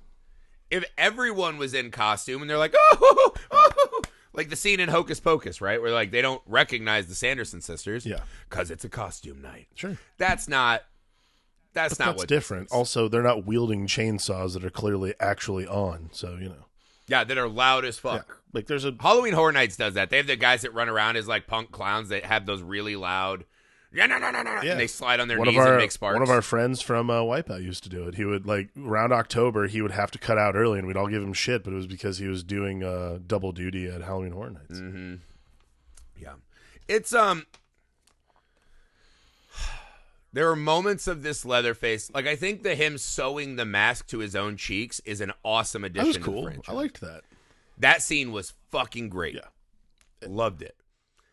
If 0.70 0.84
everyone 0.98 1.56
was 1.56 1.72
in 1.72 1.90
costume 1.90 2.42
and 2.42 2.50
they're 2.50 2.58
like, 2.58 2.74
oh, 2.76 2.96
oh, 3.00 3.32
oh, 3.50 3.70
oh 3.76 4.02
like 4.32 4.48
the 4.50 4.56
scene 4.56 4.80
in 4.80 4.88
Hocus 4.88 5.20
Pocus, 5.20 5.60
right? 5.60 5.80
Where 5.80 5.90
like 5.92 6.10
they 6.10 6.22
don't 6.22 6.42
recognize 6.46 7.06
the 7.06 7.14
Sanderson 7.14 7.60
sisters, 7.60 8.04
Yeah. 8.06 8.20
because 8.48 8.70
it's 8.70 8.84
a 8.84 8.88
costume 8.88 9.42
night. 9.42 9.66
Sure. 9.74 9.96
That's 10.18 10.48
not. 10.48 10.82
That's 11.72 11.98
not 12.00 12.06
that's 12.06 12.18
what 12.18 12.28
different. 12.28 12.70
Also, 12.72 13.08
they're 13.08 13.22
not 13.22 13.46
wielding 13.46 13.86
chainsaws 13.86 14.54
that 14.54 14.64
are 14.64 14.70
clearly 14.70 15.14
actually 15.20 15.66
on. 15.66 16.10
So 16.12 16.32
you 16.40 16.48
know, 16.48 16.66
Yeah, 17.06 17.22
that 17.24 17.38
are 17.38 17.48
loud 17.48 17.84
as 17.84 17.98
fuck. 17.98 18.26
yeah. 18.28 18.34
like 18.52 18.66
there's 18.66 18.84
a 18.84 18.92
Halloween 18.98 19.34
Horror 19.34 19.52
Nights 19.52 19.76
does 19.76 19.94
that. 19.94 20.10
They 20.10 20.16
have 20.16 20.26
the 20.26 20.34
guys 20.36 20.62
that 20.62 20.74
run 20.74 20.88
around 20.88 21.16
as 21.16 21.28
like 21.28 21.46
punk 21.46 21.70
clowns 21.70 22.08
that 22.08 22.24
have 22.24 22.44
those 22.46 22.60
really 22.62 22.96
loud, 22.96 23.44
yeah, 23.92 24.06
no, 24.06 24.18
no, 24.18 24.30
no, 24.30 24.42
no, 24.42 24.60
Yeah. 24.62 24.72
and 24.72 24.80
they 24.80 24.86
slide 24.86 25.20
on 25.20 25.28
their 25.28 25.38
one 25.38 25.48
knees 25.48 25.56
of 25.58 25.62
our 25.64 25.72
and 25.72 25.76
make 25.78 25.90
sparks. 25.92 26.14
one 26.14 26.22
of 26.22 26.30
our 26.30 26.42
friends 26.42 26.80
from 26.80 27.10
uh, 27.10 27.20
Wipeout 27.20 27.62
used 27.62 27.82
to 27.84 27.88
do 27.88 28.06
it. 28.08 28.14
He 28.14 28.24
would 28.24 28.46
like 28.46 28.68
around 28.78 29.12
October 29.12 29.66
he 29.66 29.82
would 29.82 29.90
have 29.92 30.10
to 30.12 30.18
cut 30.18 30.38
out 30.38 30.54
early, 30.54 30.78
and 30.78 30.86
we'd 30.86 30.96
all 30.96 31.08
give 31.08 31.22
him 31.22 31.32
shit, 31.32 31.64
but 31.64 31.72
it 31.72 31.76
was 31.76 31.86
because 31.86 32.18
he 32.18 32.26
was 32.28 32.42
doing 32.44 32.84
uh, 32.84 33.18
double 33.26 33.52
duty 33.52 33.86
at 33.88 34.02
Halloween 34.02 34.32
Horror 34.32 34.50
Nights. 34.50 34.78
Mm-hmm. 34.80 35.14
yeah, 36.18 36.34
it's 36.88 37.12
um. 37.14 37.46
There 40.32 40.48
are 40.48 40.54
moments 40.54 41.08
of 41.08 41.24
this 41.24 41.44
Leatherface, 41.44 42.08
like 42.14 42.28
I 42.28 42.36
think 42.36 42.62
the 42.62 42.76
him 42.76 42.98
sewing 42.98 43.56
the 43.56 43.64
mask 43.64 44.06
to 44.08 44.18
his 44.20 44.36
own 44.36 44.56
cheeks 44.56 45.00
is 45.04 45.20
an 45.20 45.32
awesome 45.44 45.82
addition. 45.82 46.12
That 46.12 46.18
was 46.20 46.24
cool. 46.24 46.48
I 46.68 46.72
liked 46.72 47.00
that. 47.00 47.22
that 47.78 48.00
scene 48.00 48.30
was 48.30 48.52
fucking 48.70 49.08
great. 49.08 49.34
Yeah. 49.34 50.28
Loved 50.28 50.62
it. 50.62 50.76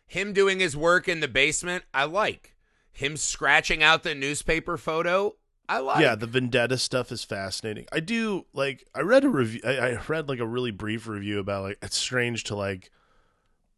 Him 0.08 0.32
doing 0.32 0.58
his 0.58 0.76
work 0.76 1.06
in 1.06 1.20
the 1.20 1.28
basement, 1.28 1.84
I 1.94 2.04
like. 2.04 2.56
Him 2.90 3.16
scratching 3.16 3.82
out 3.82 4.02
the 4.02 4.14
newspaper 4.14 4.76
photo, 4.76 5.36
I 5.68 5.78
like. 5.78 6.00
yeah, 6.00 6.14
the 6.14 6.26
vendetta 6.26 6.78
stuff 6.78 7.12
is 7.12 7.22
fascinating. 7.22 7.84
I 7.92 8.00
do 8.00 8.46
like. 8.54 8.88
I 8.94 9.00
read 9.02 9.24
a 9.24 9.28
review. 9.28 9.60
I, 9.64 9.78
I 9.78 10.00
read 10.08 10.28
like 10.28 10.40
a 10.40 10.46
really 10.46 10.70
brief 10.70 11.06
review 11.06 11.38
about 11.38 11.62
like 11.62 11.78
it's 11.82 11.96
strange 11.96 12.44
to 12.44 12.56
like 12.56 12.90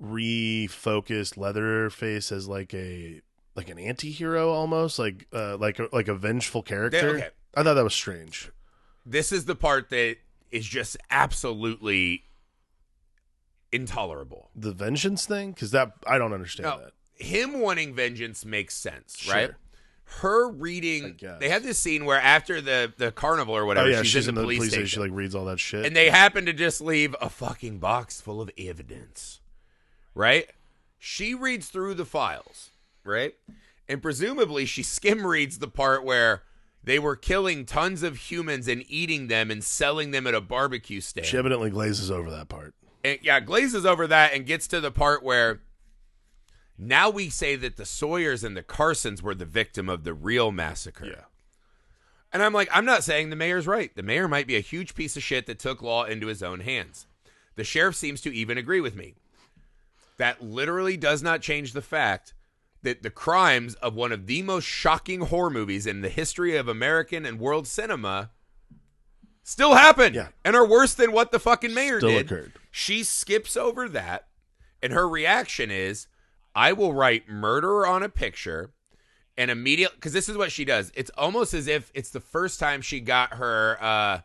refocus 0.03 1.37
Leatherface 1.37 2.33
as 2.33 2.49
like 2.49 2.73
a 2.75 3.21
like 3.57 3.69
an 3.69 3.79
anti-hero 3.79 4.51
almost 4.51 4.99
like 4.99 5.27
uh 5.33 5.57
like 5.59 5.79
a, 5.79 5.89
like 5.93 6.09
a 6.09 6.15
vengeful 6.15 6.63
character. 6.63 7.17
okay. 7.17 7.29
I 7.55 7.65
thought 7.65 7.75
that 7.75 7.85
was 7.85 7.95
strange. 7.95 8.51
This 9.05 9.33
is 9.33 9.47
the 9.47 9.57
part 9.57 9.91
that 9.91 10.17
is 10.53 10.67
just 10.67 10.97
absolutely 11.11 12.23
intolerable. 13.73 14.51
The 14.55 14.73
vengeance 14.73 15.27
thing 15.27 15.53
because 15.53 15.71
that 15.73 15.93
I 16.07 16.19
don't 16.19 16.33
understand 16.33 16.65
Now, 16.67 16.79
that. 16.79 16.93
him 17.25 17.61
wanting 17.61 17.95
vengeance 17.95 18.45
makes 18.45 18.75
sense, 18.75 19.19
Sure. 19.19 19.35
right? 19.35 19.51
Her 20.23 20.49
reading, 20.51 21.19
they 21.39 21.49
have 21.51 21.63
this 21.63 21.79
scene 21.79 22.05
where 22.05 22.21
after 22.21 22.61
the 22.61 22.93
the 22.97 23.13
carnival 23.13 23.55
or 23.57 23.63
Oh 23.63 23.67
whatever, 23.67 23.91
yeah, 23.91 24.03
she's, 24.03 24.27
in 24.27 24.35
the, 24.35 24.43
police, 24.43 24.59
station. 24.63 24.87
station, 24.87 24.87
She 25.05 25.09
like 25.09 25.17
reads 25.17 25.37
all 25.37 25.45
that 25.45 25.61
shit. 25.61 25.87
and 25.87 25.95
they 25.95 26.11
happen 26.11 26.47
to 26.47 26.53
just 26.53 26.81
leave 26.81 27.15
a 27.21 27.31
fucking 27.31 27.79
box 27.79 28.21
full 28.21 28.41
of 28.41 28.51
evidence, 28.59 29.41
right? 30.15 30.49
She 30.99 31.33
reads 31.35 31.69
through 31.69 31.95
the 31.95 32.05
files, 32.05 32.71
right? 33.05 33.35
And 33.89 34.03
presumably 34.03 34.67
she 34.67 34.83
skim 34.83 35.25
reads 35.25 35.61
the 35.61 35.69
part 35.69 36.05
where 36.05 36.43
they 36.83 36.99
were 36.99 37.15
killing 37.15 37.65
tons 37.65 38.03
of 38.03 38.17
humans 38.17 38.67
and 38.67 38.85
eating 38.89 39.29
them 39.29 39.49
and 39.51 39.63
selling 39.63 40.11
them 40.11 40.27
at 40.27 40.35
a 40.35 40.41
barbecue 40.41 41.01
stand. 41.01 41.27
she 41.27 41.37
evidently 41.37 41.71
glazes 41.71 42.11
over 42.11 42.31
that 42.31 42.49
part. 42.49 42.75
And 43.05 43.19
yeah, 43.23 43.41
glazes 43.41 43.87
over 43.87 44.07
that 44.07 44.35
and 44.35 44.47
gets 44.47 44.67
to 44.69 44.81
the 44.81 44.91
part 44.91 45.23
where 45.23 45.61
now 46.79 47.11
we 47.11 47.29
say 47.29 47.57
that 47.57 47.77
the 47.77 47.87
Sawyers 47.87 48.43
and 48.43 48.57
the 48.57 48.63
Carsons 48.63 49.23
were 49.23 49.35
the 49.35 49.45
victim 49.45 49.89
of 49.89 50.05
the 50.05 50.15
real 50.15 50.51
massacre. 50.51 51.07
Yeah. 51.07 51.25
And 52.33 52.43
I'm 52.43 52.53
like, 52.53 52.69
I'm 52.73 52.85
not 52.85 53.05
saying 53.05 53.31
the 53.31 53.37
mayor's 53.37 53.67
right. 53.67 53.95
The 53.95 54.03
mayor 54.03 54.29
might 54.29 54.47
be 54.47 54.57
a 54.57 54.61
huge 54.61 54.95
piece 54.95 55.17
of 55.17 55.23
shit 55.23 55.47
that 55.47 55.59
took 55.59 55.83
law 55.83 56.05
into 56.05 56.29
his 56.29 56.43
own 56.43 56.61
hands. 56.61 57.07
The 57.57 57.65
sheriff 57.65 57.97
seems 57.97 58.21
to 58.23 58.35
even 58.35 58.57
agree 58.57 58.81
with 58.81 58.95
me. 58.95 59.15
That 60.17 60.43
literally 60.43 60.97
does 60.97 61.23
not 61.23 61.43
change 61.43 61.73
the 61.73 61.83
fact 61.83 62.35
that 62.83 63.03
the 63.03 63.11
crimes 63.11 63.75
of 63.77 63.95
one 63.95 64.13
of 64.13 64.27
the 64.27 64.43
most 64.43 64.65
shocking 64.65 65.21
horror 65.21 65.51
movies 65.51 65.87
in 65.87 66.01
the 66.01 66.09
history 66.09 66.57
of 66.57 66.69
American 66.69 67.27
and 67.27 67.39
world 67.39 67.67
cinema 67.67 68.31
still 69.51 69.75
happened 69.75 70.15
Yeah. 70.15 70.29
and 70.45 70.55
are 70.57 70.67
worse 70.67 70.95
than 70.95 71.13
what 71.13 71.33
the 71.33 71.39
fucking 71.39 71.75
mayor 71.75 71.99
Still 72.01 72.11
did. 72.11 72.27
occurred. 72.27 72.53
She 72.71 73.03
skips 73.03 73.57
over 73.57 73.89
that, 73.89 74.29
and 74.83 74.93
her 74.93 75.09
reaction 75.09 75.71
is, 75.71 76.07
I 76.55 76.73
will 76.73 76.93
write 76.95 77.29
murderer 77.29 77.87
on 77.87 78.03
a 78.03 78.09
picture 78.09 78.73
and 79.37 79.51
immediately, 79.51 79.97
because 79.97 80.13
this 80.13 80.29
is 80.29 80.37
what 80.37 80.53
she 80.53 80.65
does. 80.65 80.93
It's 80.95 81.11
almost 81.17 81.55
as 81.55 81.67
if 81.67 81.91
it's 81.95 82.11
the 82.11 82.21
first 82.21 82.61
time 82.61 82.81
she 82.83 83.01
got 83.01 83.35
her 83.35 83.79
uh, 83.81 84.21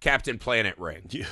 Captain 0.00 0.38
Planet 0.38 0.76
ring. 0.78 1.02
Yeah. 1.10 1.26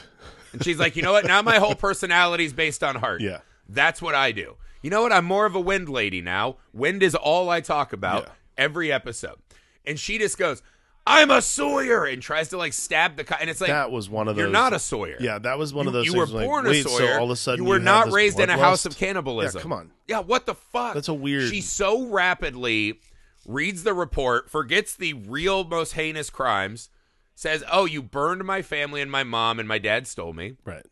And 0.52 0.64
she's 0.64 0.78
like, 0.78 0.96
you 0.96 1.02
know 1.02 1.12
what? 1.12 1.26
Now 1.26 1.42
my 1.42 1.58
whole 1.58 1.74
personality 1.74 2.44
is 2.44 2.52
based 2.54 2.82
on 2.82 2.94
heart. 2.96 3.20
Yeah. 3.20 3.40
That's 3.68 4.00
what 4.00 4.14
I 4.14 4.32
do. 4.32 4.56
You 4.82 4.88
know 4.90 5.02
what? 5.02 5.12
I'm 5.12 5.24
more 5.26 5.44
of 5.44 5.54
a 5.54 5.60
wind 5.60 5.88
lady 5.90 6.22
now. 6.22 6.56
Wind 6.72 7.02
is 7.02 7.14
all 7.14 7.50
I 7.50 7.60
talk 7.60 7.92
about 7.92 8.22
Yeah. 8.24 8.32
every 8.56 8.90
episode. 8.90 9.36
And 9.84 9.98
she 10.00 10.16
just 10.18 10.38
goes, 10.38 10.62
I'm 11.08 11.30
a 11.30 11.40
Sawyer 11.42 12.04
and 12.04 12.20
tries 12.22 12.50
to 12.50 12.58
like 12.58 12.72
stab 12.72 13.16
the 13.16 13.24
guy. 13.24 13.38
And 13.40 13.48
it's 13.50 13.60
like, 13.60 13.68
that 13.70 13.90
was 13.90 14.08
one 14.10 14.28
of 14.28 14.36
those. 14.36 14.42
you're 14.42 14.50
not 14.50 14.72
a 14.72 14.78
Sawyer. 14.78 15.16
Yeah, 15.20 15.38
that 15.38 15.58
was 15.58 15.72
one 15.72 15.86
of 15.86 15.94
You- 15.94 15.98
those. 16.00 16.06
You, 16.06 16.18
were 16.18 16.26
like, 16.26 16.46
born 16.46 16.66
a 16.66 16.82
Sawyer. 16.82 17.14
So 17.14 17.18
all 17.18 17.24
of 17.24 17.30
a 17.30 17.36
sudden, 17.36 17.64
you 17.64 17.68
were 17.70 17.76
have 17.76 17.84
not 17.84 18.12
raised 18.12 18.38
in 18.38 18.50
a 18.50 18.56
house 18.58 18.84
of 18.86 18.96
cannibalism. 18.96 19.58
Yeah, 19.58 19.62
come 19.62 19.72
on. 19.72 19.90
Yeah, 20.06 20.20
what 20.20 20.46
the 20.46 20.54
fuck? 20.54 20.94
That's 20.94 21.08
a 21.08 21.14
weird- 21.14 21.50
She 21.50 21.60
so 21.60 22.06
rapidly 22.06 23.00
reads 23.46 23.82
the 23.82 23.94
report, 23.94 24.50
forgets 24.50 24.94
the 24.94 25.14
real 25.14 25.64
most 25.64 25.94
heinous 25.94 26.28
crimes, 26.30 26.90
says, 27.34 27.64
"Oh, 27.70 27.84
you 27.86 28.02
burned 28.02 28.44
my 28.44 28.62
family 28.62 29.00
and 29.00 29.10
my 29.10 29.24
mom, 29.24 29.58
and 29.58 29.66
my 29.68 29.78
dad 29.78 30.06
stole 30.06 30.32
me." 30.32 30.56
Right. 30.64 30.84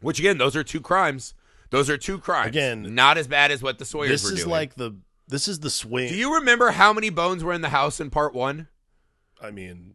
Which 0.00 0.18
again, 0.18 0.36
those 0.38 0.54
are 0.56 0.64
two 0.64 0.80
crimes. 0.80 1.32
Those 1.70 1.88
are 1.90 1.96
two 1.96 2.18
crimes. 2.18 2.48
Again, 2.48 2.94
not 2.94 3.16
as 3.18 3.26
bad 3.26 3.50
as 3.50 3.62
what 3.62 3.78
the 3.78 3.84
Sawyers 3.84 4.10
This 4.10 4.24
were 4.24 4.32
is 4.36 4.40
doing. 4.40 4.50
like 4.50 4.74
the. 4.74 4.96
This 5.28 5.48
is 5.48 5.58
the 5.60 5.70
swing. 5.70 6.08
Do 6.08 6.14
you 6.16 6.34
remember 6.36 6.70
how 6.70 6.92
many 6.92 7.10
bones 7.10 7.42
were 7.42 7.52
in 7.52 7.60
the 7.62 7.70
house 7.70 7.98
in 7.98 8.10
part 8.10 8.32
one? 8.34 8.68
I 9.42 9.50
mean, 9.50 9.94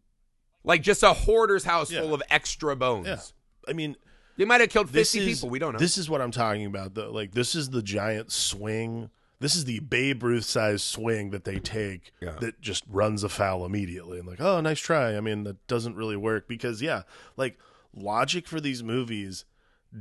Like 0.63 0.81
just 0.83 1.01
a 1.03 1.13
hoarder's 1.13 1.63
house 1.63 1.91
Yeah. 1.91 2.01
full 2.01 2.13
of 2.13 2.21
extra 2.29 2.75
bones. 2.75 3.07
yeah. 3.07 3.21
I 3.67 3.73
mean, 3.73 3.95
They 4.37 4.45
might 4.45 4.61
have 4.61 4.69
killed 4.69 4.89
fifty 4.89 5.19
is 5.19 5.37
people. 5.39 5.49
We 5.49 5.59
don't 5.59 5.73
know. 5.73 5.79
This 5.79 5.97
is 5.97 6.09
what 6.09 6.21
I'm 6.21 6.31
talking 6.31 6.65
about. 6.65 6.93
Though, 6.95 7.11
like 7.11 7.31
this 7.33 7.53
is 7.55 7.69
the 7.71 7.81
giant 7.83 8.31
swing. 8.31 9.09
This 9.39 9.55
is 9.55 9.65
the 9.65 9.79
Babe 9.79 10.21
Ruth 10.23 10.45
sized 10.45 10.83
swing 10.83 11.31
that 11.31 11.45
they 11.45 11.57
take 11.59 12.11
Yeah. 12.21 12.37
that 12.41 12.61
just 12.61 12.83
runs 12.87 13.23
afoul 13.23 13.65
immediately 13.65 14.19
and 14.19 14.27
like, 14.27 14.39
oh, 14.39 14.61
nice 14.61 14.79
try. 14.79 15.17
I 15.17 15.19
mean, 15.19 15.43
that 15.45 15.65
doesn't 15.67 15.95
really 15.95 16.15
work 16.17 16.47
because 16.47 16.81
yeah, 16.81 17.03
like 17.37 17.57
logic 17.93 18.47
for 18.47 18.61
these 18.61 18.83
movies 18.83 19.45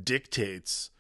dictates 0.05 0.91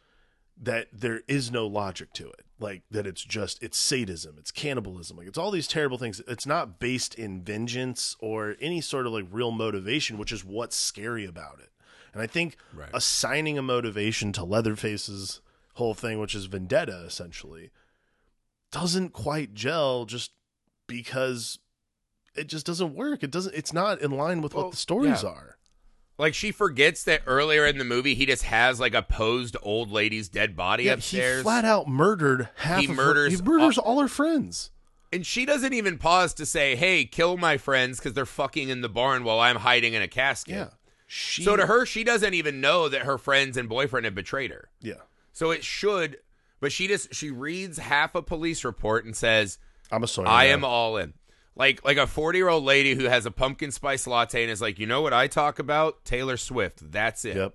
that 0.61 0.88
there 0.92 1.22
is 1.29 1.50
no 1.50 1.66
logic 1.66 2.12
to 2.14 2.29
it. 2.29 2.44
Like 2.61 2.83
that 2.90 3.07
it's 3.07 3.25
just 3.25 3.62
it's 3.62 3.79
sadism, 3.79 4.37
it's 4.38 4.51
cannibalism, 4.51 5.16
like 5.16 5.27
it's 5.27 5.38
all 5.38 5.51
these 5.51 5.66
terrible 5.66 5.96
things. 5.96 6.20
It's 6.29 6.46
not 6.46 6.79
based 6.79 7.14
in 7.14 7.42
vengeance 7.42 8.16
or 8.20 8.57
any 8.61 8.81
sort 8.83 9.07
of 9.07 9.12
like 9.14 9.25
real 9.31 9.51
motivation, 9.51 10.18
which 10.18 10.31
is 10.31 10.44
what's 10.44 10.77
scary 10.77 11.25
about 11.25 11.59
it. 11.61 11.70
And 12.12 12.20
I 12.23 12.27
think 12.27 12.57
Right. 12.75 12.90
assigning 12.92 13.57
a 13.57 13.62
motivation 13.62 14.33
to 14.35 14.44
Leatherface's 14.44 15.40
whole 15.75 15.94
thing, 15.94 16.18
which 16.20 16.35
is 16.35 16.44
vendetta 16.46 17.03
essentially, 17.07 17.70
doesn't 18.70 19.14
quite 19.14 19.55
gel 19.55 20.05
just 20.05 20.33
because 20.87 21.59
it 22.35 22.46
just 22.46 22.66
doesn't 22.66 22.94
work. 22.94 23.23
It 23.23 23.31
doesn't 23.31 23.55
it's 23.55 23.73
not 23.73 24.03
in 24.03 24.11
line 24.11 24.42
with 24.42 24.55
Well, 24.55 24.64
what 24.64 24.70
the 24.73 24.77
stories 24.77 25.23
yeah. 25.23 25.31
are. 25.31 25.57
Like 26.20 26.35
she 26.35 26.52
forgets 26.52 27.02
that 27.04 27.22
earlier 27.26 27.64
in 27.66 27.78
the 27.78 27.85
movie 27.85 28.14
he 28.14 28.26
just 28.26 28.42
has 28.44 28.78
like 28.78 28.94
a 28.94 29.02
posed 29.02 29.56
old 29.62 29.90
lady's 29.90 30.28
dead 30.28 30.54
body 30.54 30.85
Yeah, 30.85 30.92
upstairs. 30.92 31.38
he 31.38 31.42
flat 31.42 31.64
out 31.64 31.88
murdered 31.88 32.48
half 32.56 32.80
He 32.80 32.85
of 32.85 32.90
her- 32.90 32.96
murders 32.96 33.33
he 33.38 33.42
murders 33.42 33.78
all 33.78 34.00
her 34.00 34.09
friends. 34.09 34.70
and 35.12 35.24
she 35.26 35.44
doesn't 35.46 35.72
even 35.72 35.98
pause 35.98 36.35
to 36.35 36.46
say, 36.46 36.76
"Hey, 36.76 37.04
kill 37.04 37.37
my 37.37 37.56
friends 37.56 37.98
because 37.98 38.12
they're 38.12 38.26
fucking 38.26 38.68
in 38.68 38.80
the 38.83 38.88
barn 38.88 39.24
while 39.24 39.40
I'm 39.40 39.56
hiding 39.56 39.94
in 39.94 40.02
a 40.02 40.09
casket." 40.09 40.54
Yeah. 40.54 40.68
She 41.06 41.42
So 41.42 41.56
to 41.56 41.66
her, 41.66 41.85
she 41.87 42.04
doesn't 42.04 42.35
even 42.35 42.61
know 42.61 42.88
that 42.88 43.02
her 43.02 43.18
friends 43.18 43.56
and 43.56 43.68
boyfriend 43.68 44.04
have 44.04 44.14
betrayed 44.14 44.50
her. 44.52 44.68
Yeah. 44.80 45.00
So 45.33 45.50
it 45.50 45.64
should, 45.64 46.18
but 46.61 46.70
she 46.70 46.87
just 46.87 47.12
she 47.14 47.30
reads 47.33 47.78
half 47.78 48.14
a 48.14 48.22
police 48.22 48.62
report 48.64 49.04
and 49.04 49.16
says, 49.16 49.59
I'm 49.90 50.04
a 50.04 50.06
Sawyer. 50.06 50.28
"I 50.28 50.46
now. 50.48 50.52
am 50.52 50.64
all 50.64 50.96
in." 50.98 51.14
Like 51.57 51.85
like 51.85 51.97
a 51.97 52.07
40-year-old 52.07 52.65
lady 52.65 52.95
who 52.95 53.05
has 53.05 53.27
a 53.27 53.31
pumpkin 53.31 53.71
spice 53.71 54.07
latte 54.07 54.43
and 54.43 54.51
is 54.51 54.61
like, 54.63 54.79
"You 54.79 54.87
know 54.87 55.03
what 55.03 55.13
I 55.13 55.27
talk 55.27 55.59
about? 55.59 56.05
Taylor 56.05 56.37
Swift. 56.37 56.91
That's 56.91 57.25
it. 57.25 57.37
Yep. 57.37 57.55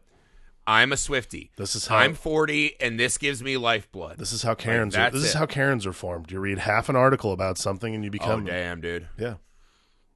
I'm 0.68 0.92
a 0.92 0.98
Swifty. 0.98 1.52
This 1.58 1.76
is 1.76 1.88
how 1.88 1.98
I'm 1.98 2.16
40 2.16 2.80
and 2.82 3.00
this 3.00 3.18
gives 3.18 3.42
me 3.42 3.58
lifeblood." 3.58 4.18
this 4.18 4.34
is 4.34 4.44
how 4.44 4.54
Karens 4.54 4.96
are, 4.96 5.10
this 5.10 5.24
is 5.24 5.34
how 5.34 5.46
Karens 5.46 5.86
are 5.86 5.94
formed. 5.94 6.32
You 6.32 6.40
read 6.40 6.60
half 6.60 6.90
an 6.90 6.96
article 6.96 7.32
about 7.32 7.58
something 7.58 7.96
and 7.96 8.04
you 8.04 8.10
oh, 8.10 8.12
become 8.12 8.44
oh 8.44 8.48
damn, 8.48 8.82
dude. 8.82 9.08
Yeah. 9.18 9.36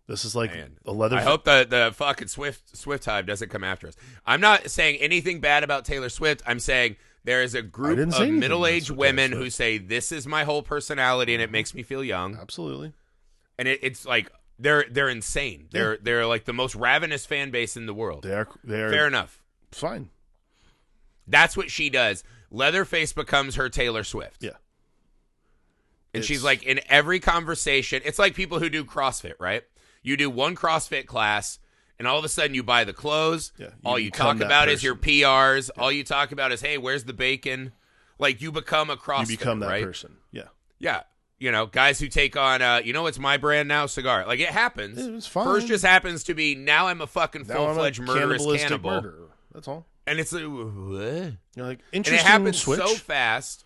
This 0.10 0.26
is 0.26 0.36
like 0.36 0.52
Man. 0.56 0.78
a 0.86 0.92
leather 0.92 1.18
I 1.18 1.22
hope 1.22 1.44
the 1.44 1.68
the 1.70 1.92
fucking 1.94 2.30
Swift 2.30 2.76
Swift 2.76 3.06
Hive 3.06 3.28
doesn't 3.28 3.50
come 3.50 3.63
after 3.63 3.88
us. 3.88 3.96
I'm 4.26 4.42
not 4.42 4.70
saying 4.72 4.98
anything 4.98 5.39
bad 5.39 5.63
about 5.63 5.86
Taylor 5.86 6.10
Swift. 6.10 6.42
I'm 6.48 6.60
saying 6.60 6.96
there 7.24 7.44
is 7.44 7.54
a 7.54 7.62
group 7.62 8.00
of 8.00 8.30
middle 8.30 8.65
aged 8.65 8.89
women 8.89 9.32
who 9.32 9.52
say 9.52 9.78
this 9.78 10.12
is 10.12 10.26
my 10.26 10.46
whole 10.46 10.63
personality 10.63 11.36
and 11.36 11.44
it 11.44 11.52
makes 11.52 11.76
me 11.76 11.84
feel 11.84 12.04
young. 12.04 12.39
Absolutely. 12.42 12.94
And 13.60 13.67
it, 13.67 13.80
it's 13.84 14.06
like 14.06 14.32
they're 14.58 14.86
they're 14.89 15.10
insane. 15.10 15.67
They're 15.72 15.98
they're 15.98 16.26
like 16.26 16.45
the 16.45 16.54
most 16.54 16.74
ravenous 16.76 17.26
fan 17.26 17.52
base 17.52 17.76
in 17.78 17.86
the 17.86 17.93
world. 17.93 18.24
They 18.24 18.34
are 18.34 18.48
they 18.63 18.82
are 18.82 18.89
Fair 18.89 19.06
enough. 19.06 19.43
fine. 19.72 20.10
That's 21.28 21.56
what 21.56 21.69
she 21.69 21.89
does. 21.91 22.24
Leatherface 22.50 23.13
becomes 23.13 23.56
her 23.56 23.69
Taylor 23.69 24.04
Swift. 24.04 24.41
Yeah. 24.43 24.52
And 26.13 26.24
she's 26.26 26.38
It's- 26.39 26.43
like 26.43 26.63
in 26.63 26.80
every 26.89 27.19
conversation, 27.19 28.02
it's 28.04 28.17
like 28.17 28.34
people 28.34 28.60
who 28.60 28.69
do 28.69 28.84
CrossFit, 28.84 29.36
right? 29.39 29.63
You 30.02 30.17
do 30.17 30.30
one 30.30 30.56
CrossFit 30.56 31.06
class, 31.06 31.60
and 32.00 32.08
all 32.08 32.17
of 32.17 32.26
a 32.26 32.30
sudden 32.30 32.56
you 32.56 32.63
buy 32.63 32.84
the 32.86 32.93
clothes. 32.93 33.52
Yeah, 33.60 33.67
you 33.67 33.74
all 33.86 34.00
you 34.00 34.10
become 34.10 34.28
talk 34.28 34.38
that 34.39 34.45
about 34.45 34.69
is 34.69 34.82
your. 34.82 34.95
PRs. 34.95 35.69
All 35.78 35.91
you 35.91 36.04
talk 36.04 36.32
about 36.32 36.52
is, 36.52 36.62
hey, 36.62 36.78
where's 36.78 37.04
the 37.04 37.13
bacon? 37.13 37.74
Like 38.17 38.41
you 38.41 38.52
become 38.52 38.89
a 38.89 38.95
CrossFit. 38.98 39.30
You 39.32 39.38
become 39.38 39.60
that 39.60 39.82
person. 39.84 40.15
Yeah. 40.32 40.48
Yeah. 40.80 41.04
You 41.39 41.52
know, 41.54 41.65
guys 41.67 41.99
who 41.99 42.08
take 42.10 42.36
on, 42.36 42.62
uh, 42.62 42.82
you 42.84 42.91
know, 42.91 43.04
what's 43.04 43.17
my 43.19 43.38
brand 43.38 43.67
now? 43.69 43.86
Cigar. 43.86 44.25
Like 44.28 44.39
it 44.41 44.49
happens. 44.49 44.97
Yeah, 44.99 45.15
it's 45.15 45.25
fine. 45.28 45.45
First 45.45 45.67
just 45.67 45.86
happens 45.86 46.25
to 46.25 46.34
be 46.34 46.54
now 46.56 46.88
I'm 46.88 46.99
a 47.02 47.08
fucking 47.08 47.45
full 47.45 47.73
fledged 47.73 48.02
murderous 48.02 48.45
cannibal. 48.62 48.91
murderer. 48.91 49.30
That's 49.54 49.67
all. 49.67 49.86
And 50.06 50.19
it's 50.19 50.34
like, 50.34 50.43
what? 50.43 51.34
You're 51.56 51.65
like 51.65 51.80
and 51.80 51.93
interesting 51.93 52.25
it 52.25 52.30
happens 52.30 52.62
switch. 52.62 52.80
so 52.80 52.88
fast 52.95 53.63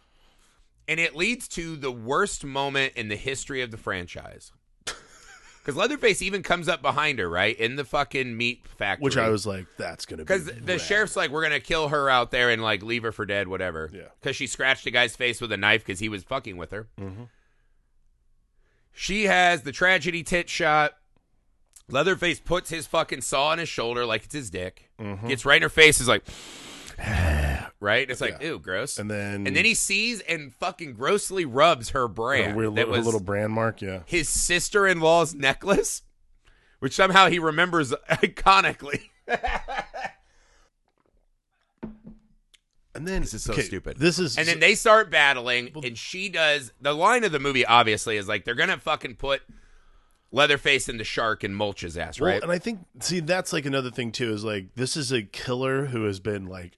and 0.88 1.00
it 1.00 1.16
leads 1.16 1.48
to 1.50 1.76
the 1.76 1.92
worst 1.92 2.44
moment 2.46 2.94
in 2.96 3.08
the 3.08 3.16
history 3.16 3.62
of 3.62 3.72
the 3.72 3.78
franchise 3.78 4.52
because 4.86 5.76
leatherface 5.78 6.22
even 6.22 6.44
comes 6.44 6.68
up 6.68 6.82
behind 6.82 7.20
her 7.20 7.30
right 7.30 7.58
in 7.58 7.76
the 7.78 7.86
fucking 7.86 8.36
meat 8.36 8.68
factory 8.68 9.04
which 9.04 9.18
I 9.18 9.30
was 9.30 9.46
like, 9.48 9.66
that's 9.78 10.06
gonna 10.06 10.24
be 10.24 10.24
because 10.26 10.46
the 10.46 10.74
rad. 10.74 10.82
sheriff's 10.82 11.16
like 11.16 11.32
we're 11.32 11.44
gonna 11.44 11.60
kill 11.62 11.88
her 11.90 12.10
out 12.10 12.32
there 12.32 12.50
and 12.50 12.62
like 12.62 12.84
leave 12.84 13.04
her 13.04 13.12
for 13.14 13.26
dead 13.26 13.48
whatever 13.48 13.90
Yeah. 13.94 14.02
because 14.20 14.36
she 14.36 14.46
scratched 14.48 14.86
a 14.86 14.92
guy's 14.92 15.16
face 15.16 15.40
with 15.40 15.52
a 15.54 15.58
knife 15.58 15.86
because 15.86 16.00
he 16.00 16.10
was 16.10 16.24
fucking 16.24 16.58
with 16.58 16.72
her 16.72 16.88
Mhm. 17.00 17.30
She 18.94 19.24
has 19.26 19.64
the 19.64 19.72
tragedy 19.72 20.24
tit 20.24 20.50
shot 20.50 20.94
leatherface 21.90 22.40
puts 22.40 22.70
his 22.70 22.88
fucking 22.88 23.22
saw 23.22 23.48
on 23.50 23.58
his 23.58 23.68
shoulder 23.68 24.06
like 24.06 24.24
it's 24.24 24.34
his 24.34 24.50
dick 24.50 24.90
Mhm. 25.00 25.28
gets 25.28 25.46
right 25.46 25.58
in 25.58 25.62
her 25.64 25.70
face 25.70 26.00
is 26.00 26.08
like 26.08 26.24
right 27.80 28.10
it's 28.10 28.22
like 28.22 28.38
Yeah. 28.42 28.50
ew 28.50 28.60
gross 28.60 28.98
and 28.98 29.10
then 29.10 29.48
and 29.48 29.56
then 29.56 29.66
he 29.66 29.74
sees 29.74 30.22
and 30.22 30.54
fucking 30.54 30.94
grossly 30.94 31.44
rubs 31.46 31.90
her 31.90 32.02
her, 32.02 32.08
brand 32.08 32.56
weird 32.56 32.76
that 32.76 32.86
her 32.86 32.92
was 32.92 33.06
little 33.06 33.20
brand 33.22 33.52
mark. 33.52 33.82
Yeah. 33.82 34.02
his 34.06 34.30
sister-in-law's 34.30 35.34
necklace, 35.36 36.04
which 36.80 36.94
somehow 36.94 37.28
he 37.30 37.40
remembers 37.40 37.92
iconically. 38.10 39.10
And 42.96 43.08
then 43.08 43.22
This 43.22 43.34
is 43.34 43.44
so 43.44 43.54
okay, 43.54 43.64
stupid. 43.64 43.98
This 43.98 44.20
is 44.20 44.38
And 44.38 44.48
then 44.48 44.60
they 44.60 44.76
start 44.76 45.10
battling, 45.10 45.72
and 45.84 45.98
she 45.98 46.30
does. 46.30 46.72
The 46.80 46.94
line 46.94 47.24
of 47.24 47.32
the 47.32 47.40
movie 47.40 47.66
obviously 47.66 48.18
is 48.18 48.28
like 48.28 48.46
they're 48.46 48.54
gonna 48.56 48.78
fucking 48.78 49.16
put 49.16 49.42
Leatherface 50.32 50.90
in 50.90 50.98
the 50.98 51.04
shark 51.04 51.44
and 51.44 51.56
mulch 51.56 51.82
his 51.82 51.98
ass, 51.98 52.20
Well, 52.20 52.32
right? 52.32 52.42
and 52.44 52.52
I 52.52 52.58
think 52.60 52.80
see 53.00 53.20
that's 53.20 53.52
like 53.54 53.66
another 53.66 53.92
thing 53.92 54.12
too 54.12 54.32
is 54.34 54.44
like 54.44 54.76
this 54.76 54.96
is 54.98 55.12
a 55.12 55.22
killer 55.24 55.86
who 55.86 56.06
has 56.06 56.20
been 56.20 56.46
like 56.48 56.78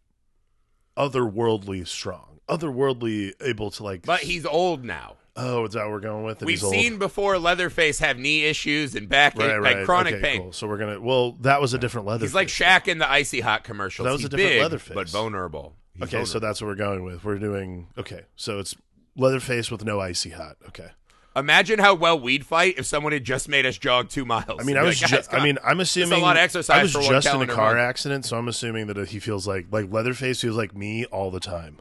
otherworldly 0.98 1.88
strong, 1.88 2.40
otherworldly 2.48 3.34
able 3.42 3.72
to 3.72 3.84
like. 3.84 4.04
but 4.04 4.22
he's 4.22 4.46
old 4.46 4.84
now. 4.84 5.16
oh, 5.38 5.66
is 5.66 5.74
that 5.74 5.84
what 5.84 5.92
we're 5.92 6.00
going 6.00 6.24
with? 6.24 6.40
And 6.40 6.48
We've 6.48 6.56
he's 6.56 6.64
old? 6.64 6.74
seen 6.74 6.98
before 6.98 7.38
Leatherface 7.38 8.00
have 8.00 8.18
knee 8.18 8.46
issues 8.46 8.96
and 8.96 9.10
back 9.10 9.38
right, 9.38 9.58
right, 9.58 9.78
like 9.78 9.86
chronic 9.86 10.16
okay, 10.16 10.22
pain. 10.24 10.42
Cool. 10.44 10.54
So 10.54 10.68
we're 10.68 10.78
gonna. 10.78 11.00
Well, 11.02 11.34
that 11.42 11.60
was 11.62 11.74
a 11.74 11.78
different 11.78 12.08
Leatherface. 12.08 12.30
He's 12.30 12.36
like 12.36 12.48
Shaq 12.48 12.88
in 12.88 13.00
the 13.00 13.10
icy 13.10 13.42
hot 13.42 13.64
commercials. 13.66 14.06
That 14.06 14.12
was 14.14 14.22
He's 14.22 14.28
a 14.28 14.30
different 14.30 14.52
big, 14.52 14.62
Leatherface. 14.62 14.94
but 14.96 15.10
vulnerable. 15.10 15.76
Okay, 16.02 16.26
so 16.26 16.40
that's 16.40 16.62
what 16.62 16.68
we're 16.68 16.76
going 16.76 17.04
with. 17.04 17.24
We're 17.24 17.40
doing 17.40 17.88
okay. 17.98 18.22
So 18.36 18.60
it's 18.60 18.76
Leatherface 19.16 19.72
with 19.72 19.86
no 19.86 20.00
icy 20.02 20.32
hot. 20.32 20.58
Okay. 20.68 20.90
imagine 21.36 21.80
how 21.80 21.96
well 21.96 22.20
we'd 22.20 22.46
fight 22.46 22.76
if 22.78 22.86
someone 22.86 23.14
had 23.14 23.24
just 23.24 23.48
made 23.50 23.66
us 23.66 23.78
jog 23.78 24.10
two 24.10 24.26
miles. 24.26 24.60
I 24.60 24.64
mean, 24.64 24.78
I 24.78 24.84
was. 24.84 25.02
like, 25.02 25.10
ju- 25.10 25.30
I 25.38 25.44
mean, 25.44 25.58
I'm 25.64 25.80
assuming 25.80 26.20
a 26.20 26.22
lot 26.22 26.36
of 26.38 26.42
exercise 26.44 26.94
I 26.96 26.98
was 27.00 27.08
just 27.08 27.28
in 27.28 27.42
a 27.42 27.48
car 27.48 27.76
month. 27.76 27.80
accident, 27.88 28.26
so 28.26 28.38
I'm 28.38 28.48
assuming 28.48 28.88
that 28.88 29.08
he 29.10 29.20
feels 29.20 29.48
like 29.48 29.68
like 29.72 29.92
Leatherface 29.92 30.42
feels 30.42 30.58
like 30.58 30.76
me 30.76 31.06
all 31.06 31.32
the 31.32 31.40
time. 31.40 31.80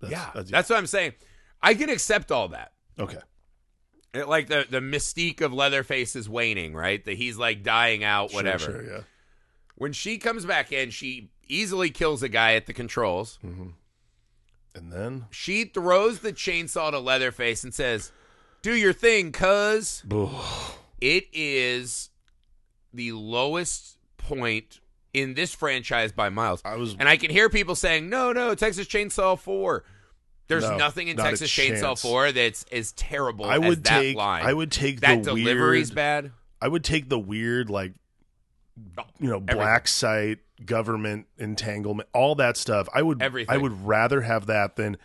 That's, 0.00 0.10
yeah, 0.12 0.30
that's, 0.34 0.50
that's 0.50 0.70
what 0.70 0.78
I'm 0.78 0.86
saying. 0.86 1.12
I 1.62 1.74
can 1.74 1.90
accept 1.90 2.30
all 2.32 2.48
that. 2.48 2.72
okay. 2.98 3.18
It- 4.14 4.26
like 4.28 4.48
the 4.48 4.66
the 4.68 4.80
mystique 4.80 5.40
of 5.42 5.52
Leatherface 5.52 6.16
is 6.16 6.28
waning, 6.28 6.74
right? 6.74 7.04
That 7.04 7.16
he's 7.16 7.36
like 7.36 7.62
dying 7.62 8.02
out, 8.02 8.30
Sure, 8.30 8.38
whatever. 8.38 8.64
sure, 8.64 8.82
yeah. 8.84 9.00
When 9.76 9.92
she 9.92 10.18
comes 10.18 10.44
back 10.44 10.72
in, 10.72 10.90
she 10.90 11.30
easily 11.48 11.90
kills 11.90 12.22
a 12.22 12.28
guy 12.28 12.54
at 12.54 12.66
the 12.66 12.72
controls. 12.72 13.38
Mm-hmm. 13.44 13.68
And 14.74 14.92
then 14.92 15.26
She 15.30 15.64
throws 15.64 16.20
the 16.20 16.32
chainsaw 16.32 16.90
to 16.90 16.98
Leatherface 16.98 17.64
and 17.64 17.74
says, 17.74 18.12
"Do 18.62 18.74
your 18.74 18.92
thing, 18.92 19.32
cuz." 19.32 20.04
It 21.00 21.28
is 21.32 22.10
the 22.92 23.12
lowest 23.12 23.98
point 24.16 24.80
in 25.14 25.34
this 25.34 25.54
franchise 25.54 26.12
by 26.12 26.28
miles. 26.28 26.60
I 26.64 26.76
was 26.76 26.94
And 26.98 27.08
I 27.08 27.16
can 27.16 27.30
hear 27.30 27.48
people 27.48 27.74
saying, 27.74 28.08
"No, 28.08 28.32
no, 28.32 28.54
Texas 28.54 28.86
Chainsaw 28.86 29.38
4." 29.38 29.84
There's 30.48 30.62
No, 30.62 30.76
nothing 30.76 31.08
in 31.08 31.16
not 31.16 31.24
Texas 31.24 31.50
Chainsaw 31.50 32.00
4 32.00 32.32
that's 32.32 32.64
as 32.72 32.92
terrible 32.92 33.44
I 33.44 33.56
as 33.56 33.60
would 33.60 33.84
that 33.84 34.00
take 34.00 34.16
line. 34.16 34.46
I 34.46 34.54
would 34.54 34.72
take 34.72 35.00
that 35.00 35.22
the 35.22 35.34
delivery's 35.34 35.90
weird 35.90 35.96
bad. 35.96 36.32
I 36.60 36.68
would 36.68 36.84
take 36.84 37.08
the 37.08 37.18
weird 37.18 37.68
like 37.68 37.92
you 39.20 39.28
know 39.28 39.40
black 39.40 39.88
site 39.88 40.38
government 40.64 41.26
entanglement 41.38 42.08
all 42.12 42.34
that 42.36 42.56
stuff. 42.56 42.88
I 42.94 43.02
would 43.02 43.22
Everything. 43.22 43.54
I 43.54 43.58
would 43.58 43.86
rather 43.86 44.22
have 44.22 44.46
that 44.46 44.76
than 44.76 44.96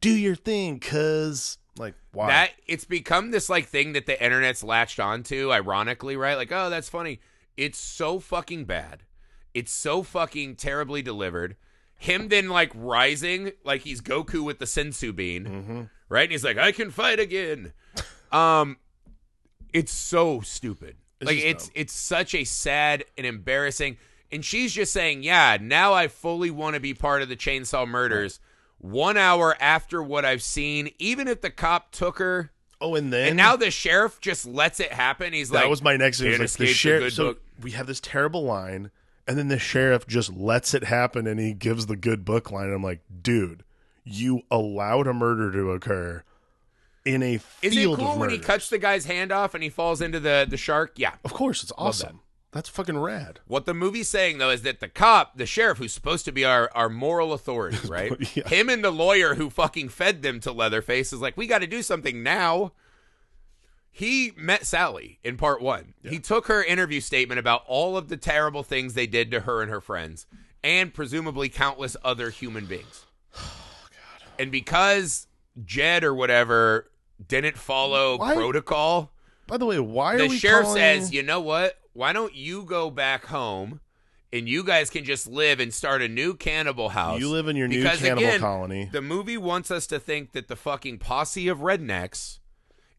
do 0.00 0.10
your 0.10 0.34
thing 0.34 0.78
cuz 0.80 1.58
like 1.78 1.94
why 2.12 2.28
That 2.28 2.50
it's 2.66 2.84
become 2.84 3.30
this 3.30 3.48
like 3.48 3.66
thing 3.66 3.92
that 3.92 4.06
the 4.06 4.22
internet's 4.22 4.62
latched 4.64 4.98
onto, 4.98 5.52
ironically, 5.52 6.16
right? 6.16 6.36
Like, 6.36 6.50
oh, 6.52 6.70
that's 6.70 6.88
funny. 6.88 7.20
It's 7.56 7.78
so 7.78 8.18
fucking 8.18 8.64
bad. 8.64 9.02
It's 9.54 9.72
so 9.72 10.02
fucking 10.02 10.56
terribly 10.56 11.02
delivered. 11.02 11.56
Him 11.98 12.28
then 12.28 12.48
like 12.50 12.70
rising 12.74 13.52
like 13.64 13.82
he's 13.82 14.00
Goku 14.02 14.44
with 14.44 14.58
the 14.58 14.64
senzu 14.66 15.14
bean, 15.16 15.44
Mm-hmm. 15.44 15.82
right? 16.10 16.24
And 16.24 16.32
he's 16.32 16.44
like, 16.44 16.58
I 16.58 16.72
can 16.72 16.90
fight 16.90 17.18
again. 17.20 17.72
Um, 18.32 18.76
it's 19.72 19.92
so 19.92 20.40
stupid. 20.40 20.96
It's 21.20 21.28
like 21.28 21.38
it's 21.38 21.66
dumb. 21.66 21.72
it's 21.74 21.92
such 21.92 22.34
a 22.34 22.44
sad 22.44 23.04
and 23.16 23.26
embarrassing. 23.26 23.96
And 24.32 24.44
she's 24.44 24.72
just 24.72 24.92
saying, 24.92 25.22
yeah, 25.22 25.56
now 25.60 25.94
I 25.94 26.08
fully 26.08 26.50
want 26.50 26.74
to 26.74 26.80
be 26.80 26.94
part 26.94 27.22
of 27.22 27.28
the 27.28 27.36
chainsaw 27.36 27.86
murders. 27.86 28.40
One 28.78 29.16
hour 29.16 29.56
after 29.60 30.02
what 30.02 30.24
I've 30.24 30.42
seen, 30.42 30.90
even 30.98 31.28
if 31.28 31.40
the 31.40 31.50
cop 31.50 31.92
took 31.92 32.18
her, 32.18 32.50
Oh, 32.78 32.94
and 32.94 33.10
then 33.10 33.28
and 33.28 33.36
now 33.38 33.56
the 33.56 33.70
sheriff 33.70 34.20
just 34.20 34.44
lets 34.44 34.80
it 34.80 34.92
happen. 34.92 35.32
He's 35.32 35.48
that 35.48 35.54
like, 35.54 35.64
"That 35.64 35.70
was 35.70 35.82
my 35.82 35.96
next 35.96 36.20
thing. 36.20 36.38
Like 36.38 36.50
the 36.50 36.66
sheriff. 36.66 37.14
So 37.14 37.28
book." 37.28 37.42
we 37.62 37.70
have 37.70 37.86
this 37.86 38.00
terrible 38.00 38.44
line, 38.44 38.90
and 39.26 39.38
then 39.38 39.48
the 39.48 39.58
sheriff 39.58 40.06
just 40.06 40.34
lets 40.34 40.74
it 40.74 40.84
happen, 40.84 41.26
and 41.26 41.40
he 41.40 41.54
gives 41.54 41.86
the 41.86 41.96
good 41.96 42.24
book 42.24 42.50
line. 42.50 42.70
I'm 42.70 42.82
like, 42.82 43.00
dude, 43.22 43.64
you 44.04 44.42
allowed 44.50 45.06
a 45.06 45.14
murder 45.14 45.50
to 45.52 45.70
occur 45.70 46.22
in 47.06 47.22
a 47.22 47.34
Is 47.62 47.74
field 47.74 47.98
it 47.98 48.02
cool 48.02 48.12
of 48.12 48.18
when 48.18 48.30
he 48.30 48.38
cuts 48.38 48.68
the 48.68 48.78
guy's 48.78 49.06
hand 49.06 49.32
off 49.32 49.54
and 49.54 49.62
he 49.62 49.70
falls 49.70 50.02
into 50.02 50.20
the 50.20 50.46
the 50.48 50.56
shark? 50.56 50.92
Yeah. 50.96 51.14
Of 51.24 51.32
course, 51.32 51.62
it's 51.62 51.72
awesome. 51.78 52.20
That's 52.52 52.68
fucking 52.68 52.98
rad. 52.98 53.40
What 53.46 53.66
the 53.66 53.74
movie's 53.74 54.08
saying 54.08 54.38
though 54.38 54.50
is 54.50 54.62
that 54.62 54.80
the 54.80 54.88
cop, 54.88 55.36
the 55.36 55.46
sheriff, 55.46 55.78
who's 55.78 55.92
supposed 55.92 56.24
to 56.24 56.32
be 56.32 56.44
our, 56.44 56.70
our 56.74 56.88
moral 56.88 57.32
authority, 57.32 57.78
right? 57.88 58.12
Yeah. 58.36 58.48
Him 58.48 58.68
and 58.68 58.82
the 58.82 58.90
lawyer 58.90 59.34
who 59.34 59.50
fucking 59.50 59.90
fed 59.90 60.22
them 60.22 60.40
to 60.40 60.52
Leatherface 60.52 61.12
is 61.12 61.20
like, 61.20 61.36
we 61.36 61.46
got 61.46 61.58
to 61.58 61.66
do 61.66 61.82
something 61.82 62.22
now. 62.22 62.72
He 63.90 64.32
met 64.36 64.66
Sally 64.66 65.18
in 65.22 65.36
part 65.36 65.62
one. 65.62 65.94
He 66.02 66.18
took 66.18 66.48
her 66.48 66.62
interview 66.62 67.00
statement 67.00 67.38
about 67.38 67.62
all 67.66 67.96
of 67.96 68.08
the 68.08 68.16
terrible 68.18 68.62
things 68.62 68.92
they 68.92 69.06
did 69.06 69.30
to 69.30 69.40
her 69.40 69.62
and 69.62 69.70
her 69.70 69.80
friends, 69.80 70.26
and 70.62 70.92
presumably 70.92 71.48
countless 71.48 71.96
other 72.04 72.30
human 72.30 72.66
beings. 72.66 73.06
Oh, 73.38 74.38
and 74.38 74.52
because 74.52 75.28
Jed 75.64 76.04
or 76.04 76.14
whatever 76.14 76.90
didn't 77.28 77.56
follow 77.56 78.18
Why- 78.18 78.34
protocol, 78.34 79.12
By 79.46 79.56
the 79.58 79.66
way, 79.66 79.78
why 79.78 80.14
are 80.14 80.18
the 80.28 80.36
sheriff 80.36 80.64
calling- 80.66 80.80
says, 80.80 81.12
"You 81.12 81.22
know 81.22 81.40
what? 81.40 81.78
Why 81.92 82.12
don't 82.12 82.34
you 82.34 82.64
go 82.64 82.90
back 82.90 83.26
home, 83.26 83.80
and 84.32 84.48
you 84.48 84.64
guys 84.64 84.90
can 84.90 85.04
just 85.04 85.26
live 85.26 85.60
and 85.60 85.72
start 85.72 86.02
a 86.02 86.08
new 86.08 86.34
cannibal 86.34 86.90
house? 86.90 87.20
You 87.20 87.28
live 87.30 87.46
in 87.48 87.56
your 87.56 87.68
new 87.68 87.82
cannibal 87.82 88.18
again, 88.24 88.40
colony. 88.40 88.88
The 88.90 89.00
movie 89.02 89.38
wants 89.38 89.70
us 89.70 89.86
to 89.86 89.98
think 90.00 90.32
that 90.32 90.48
the 90.48 90.56
fucking 90.56 90.98
posse 90.98 91.48
of 91.48 91.58
rednecks 91.58 92.38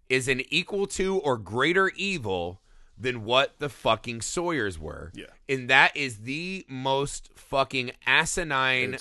is 0.10 0.28
an 0.30 0.42
equal 0.50 0.88
to 0.88 1.18
or 1.18 1.38
greater 1.38 1.90
evil 1.90 2.62
than 2.98 3.24
what 3.26 3.60
the 3.60 3.70
fucking 3.70 4.22
Sawyers 4.22 4.80
were. 4.80 5.12
Yeah. 5.14 5.26
and 5.50 5.70
that 5.70 5.96
is 5.96 6.20
the 6.20 6.66
most 6.68 7.30
fucking 7.36 7.92
asinine 8.08 8.98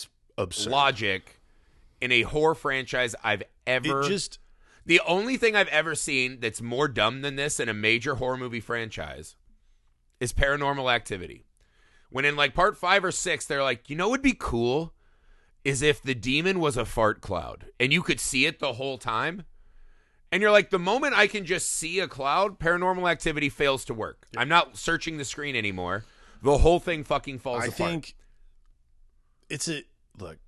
logic 0.67 1.41
in 2.01 2.13
a 2.13 2.23
horror 2.23 2.55
franchise 2.55 3.15
I've 3.25 3.43
ever 3.67 4.03
It 4.03 4.09
just 4.09 4.39
the 4.87 5.01
only 5.07 5.37
thing 5.37 5.57
I've 5.57 5.69
ever 5.69 5.95
seen 5.95 6.39
that's 6.41 6.63
more 6.63 6.89
dumb 6.89 7.23
than 7.23 7.37
this 7.37 7.61
in 7.61 7.69
a 7.69 7.75
major 7.75 8.15
horror 8.15 8.37
movie 8.37 8.61
franchise 8.61 9.35
is 10.21 10.33
paranormal 10.33 10.93
activity. 10.93 11.45
When 12.09 12.25
in 12.25 12.37
like 12.37 12.55
part 12.55 12.79
five 12.79 13.05
or 13.05 13.11
six, 13.11 13.45
they're 13.45 13.63
like, 13.63 13.91
you 13.91 13.97
know 13.97 14.07
what 14.09 14.13
would 14.13 14.23
be 14.23 14.37
cool? 14.39 14.95
Is 15.65 15.83
if 15.83 16.01
the 16.01 16.15
demon 16.15 16.61
was 16.61 16.77
a 16.77 16.85
fart 16.85 17.21
cloud 17.21 17.67
and 17.81 17.93
you 17.93 18.01
could 18.01 18.21
see 18.21 18.47
it 18.47 18.61
the 18.61 18.75
whole 18.75 18.97
time. 18.97 19.43
And 20.31 20.41
you're 20.41 20.53
like, 20.53 20.71
the 20.71 20.79
moment 20.79 21.15
I 21.15 21.27
can 21.27 21.45
just 21.45 21.71
see 21.71 21.99
a 21.99 22.09
cloud, 22.09 22.59
paranormal 22.59 23.11
activity 23.11 23.49
fails 23.49 23.85
to 23.87 23.95
work. 23.95 24.27
I'm 24.37 24.49
not 24.49 24.77
searching 24.77 25.19
the 25.19 25.25
screen 25.25 25.57
anymore. 25.57 26.05
The 26.43 26.59
whole 26.59 26.79
thing 26.79 27.05
fucking 27.05 27.41
falls 27.41 27.65
apart. 27.65 27.73
I 27.73 27.75
apart. 27.75 27.91
think 27.91 28.15
it's 29.49 29.69
a 29.69 29.83
look. 30.19 30.39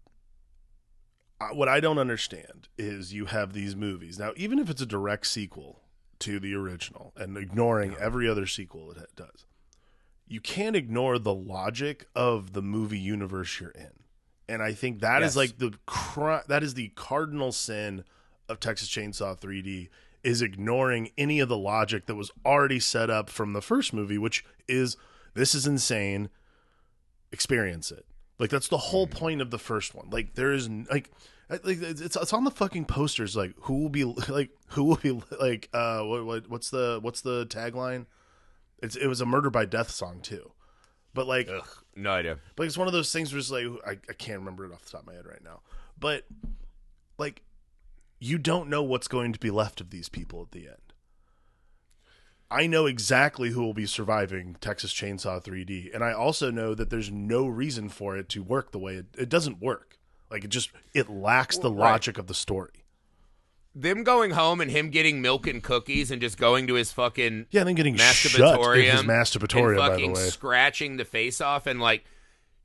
What 1.53 1.68
I 1.68 1.78
don't 1.80 1.99
understand 1.99 2.68
is 2.76 3.14
you 3.14 3.26
have 3.26 3.53
these 3.53 3.76
movies 3.76 4.18
now, 4.18 4.32
even 4.36 4.59
if 4.59 4.68
it's 4.68 4.82
a 4.82 4.86
direct 4.86 5.26
sequel 5.26 5.80
to 6.20 6.41
the 6.41 6.53
original, 6.55 7.12
and 7.16 7.36
ignoring 7.36 7.95
every 7.95 8.28
other 8.28 8.45
sequel 8.47 8.91
it 8.91 9.14
does, 9.14 9.47
you 10.26 10.41
can't 10.41 10.74
ignore 10.74 11.16
the 11.18 11.32
logic 11.34 12.07
of 12.14 12.55
the 12.55 12.62
movie 12.62 12.99
universe 12.99 13.61
you're 13.61 13.70
in, 13.70 13.93
and 14.49 14.62
I 14.62 14.72
think 14.72 15.01
that 15.01 15.22
is 15.22 15.36
Yes. 15.36 15.36
like 15.36 15.59
the 15.59 16.43
that 16.49 16.62
is 16.64 16.74
the 16.74 16.89
cardinal 16.97 17.53
sin 17.53 18.03
of 18.49 18.59
Texas 18.59 18.89
Chainsaw 18.89 19.39
3D 19.39 19.89
is 20.24 20.43
ignoring 20.43 21.11
any 21.16 21.39
of 21.39 21.49
the 21.49 21.57
logic 21.57 22.07
that 22.07 22.16
was 22.16 22.32
already 22.45 22.80
set 22.80 23.09
up 23.11 23.30
from 23.30 23.53
the 23.53 23.62
first 23.62 23.93
movie, 23.93 24.18
which 24.18 24.45
is 24.66 24.97
this 25.34 25.55
is 25.55 25.68
insane 25.68 26.30
experience 27.30 27.93
it. 27.93 28.05
Like 28.39 28.51
that's 28.51 28.68
the 28.68 28.78
whole 28.78 29.07
point 29.07 29.41
of 29.41 29.51
the 29.51 29.59
first 29.59 29.95
one. 29.95 30.11
Like 30.11 30.34
there 30.34 30.53
is 30.53 30.68
like 30.68 31.11
like 31.51 31.80
it's 31.82 32.01
it's 32.16 32.32
on 32.32 32.45
the 32.45 32.51
fucking 32.51 32.84
posters. 32.84 33.36
Like 33.36 33.55
who 33.62 33.82
will 33.82 33.89
be 33.89 34.05
like 34.28 34.51
who 34.68 34.84
will 34.84 34.97
be 34.97 35.20
like 35.41 35.68
uh 35.72 36.03
what, 36.03 36.24
what 36.24 36.49
what's 36.49 36.70
the 36.70 36.99
what's 37.03 37.20
the 37.20 37.47
tagline? 37.47 38.07
It's 38.82 38.97
it 38.97 39.07
was 39.07 39.20
a 39.20 39.26
murder 39.26 39.51
by 39.51 39.64
death 39.64 39.91
song 39.91 40.20
too, 40.20 40.53
but 41.14 41.26
like 41.26 41.49
Ugh, 41.49 41.66
no 41.97 42.11
idea. 42.11 42.39
but 42.55 42.66
it's 42.66 42.78
one 42.78 42.86
of 42.86 42.93
those 42.93 43.12
things 43.12 43.32
where 43.32 43.41
it's 43.41 43.51
like 43.51 43.66
I, 43.86 43.99
I 44.09 44.12
can't 44.12 44.39
remember 44.39 44.64
it 44.64 44.72
off 44.72 44.84
the 44.84 44.93
top 44.93 45.01
of 45.01 45.07
my 45.09 45.14
head 45.14 45.26
right 45.26 45.43
now. 45.43 45.61
But 45.99 46.24
like 47.18 47.43
you 48.20 48.39
don't 48.39 48.68
know 48.68 48.82
what's 48.82 49.09
going 49.09 49.32
to 49.32 49.39
be 49.39 49.51
left 49.51 49.80
of 49.80 49.91
these 49.91 50.09
people 50.09 50.43
at 50.43 50.53
the 50.53 50.68
end. 50.68 50.88
I 52.51 52.66
know 52.66 52.86
exactly 52.86 53.51
who 53.51 53.62
will 53.62 53.74
be 53.74 53.84
surviving 53.86 54.57
Texas 54.61 54.92
Chainsaw 54.94 55.42
3D, 55.42 55.94
and 55.94 56.03
I 56.03 56.12
also 56.12 56.51
know 56.51 56.74
that 56.74 56.88
there's 56.88 57.11
no 57.11 57.46
reason 57.46 57.88
for 57.90 58.16
it 58.16 58.28
to 58.30 58.42
work 58.42 58.72
the 58.72 58.78
way 58.78 58.94
it, 58.94 59.07
it 59.18 59.28
doesn't 59.28 59.61
work. 59.61 59.99
Like 60.30 60.44
it 60.44 60.49
just 60.49 60.70
it 60.94 61.09
lacks 61.11 61.59
the 61.59 61.70
Right. 61.70 61.90
logic 61.92 62.16
of 62.18 62.26
the 62.26 62.34
story. 62.34 62.84
Them 63.74 64.03
going 64.03 64.32
home 64.32 64.61
and 64.61 64.70
him 64.70 64.90
getting 64.90 65.20
milk 65.20 65.46
and 65.46 65.62
cookies 65.62 66.11
and 66.11 66.20
just 66.20 66.36
going 66.38 66.66
to 66.66 66.74
his 66.74 66.90
fucking 66.90 67.46
Yeah, 67.51 67.64
then 67.64 67.74
getting 67.74 67.94
in 67.94 68.01
his 68.01 68.32
masturbatorium, 68.32 69.03
masturbatorium. 69.05 69.76
By 69.76 69.88
the 69.90 69.94
fucking 69.94 70.12
way, 70.14 70.28
scratching 70.28 70.96
the 70.96 71.05
face 71.05 71.40
off 71.40 71.66
and 71.66 71.80
like 71.80 72.05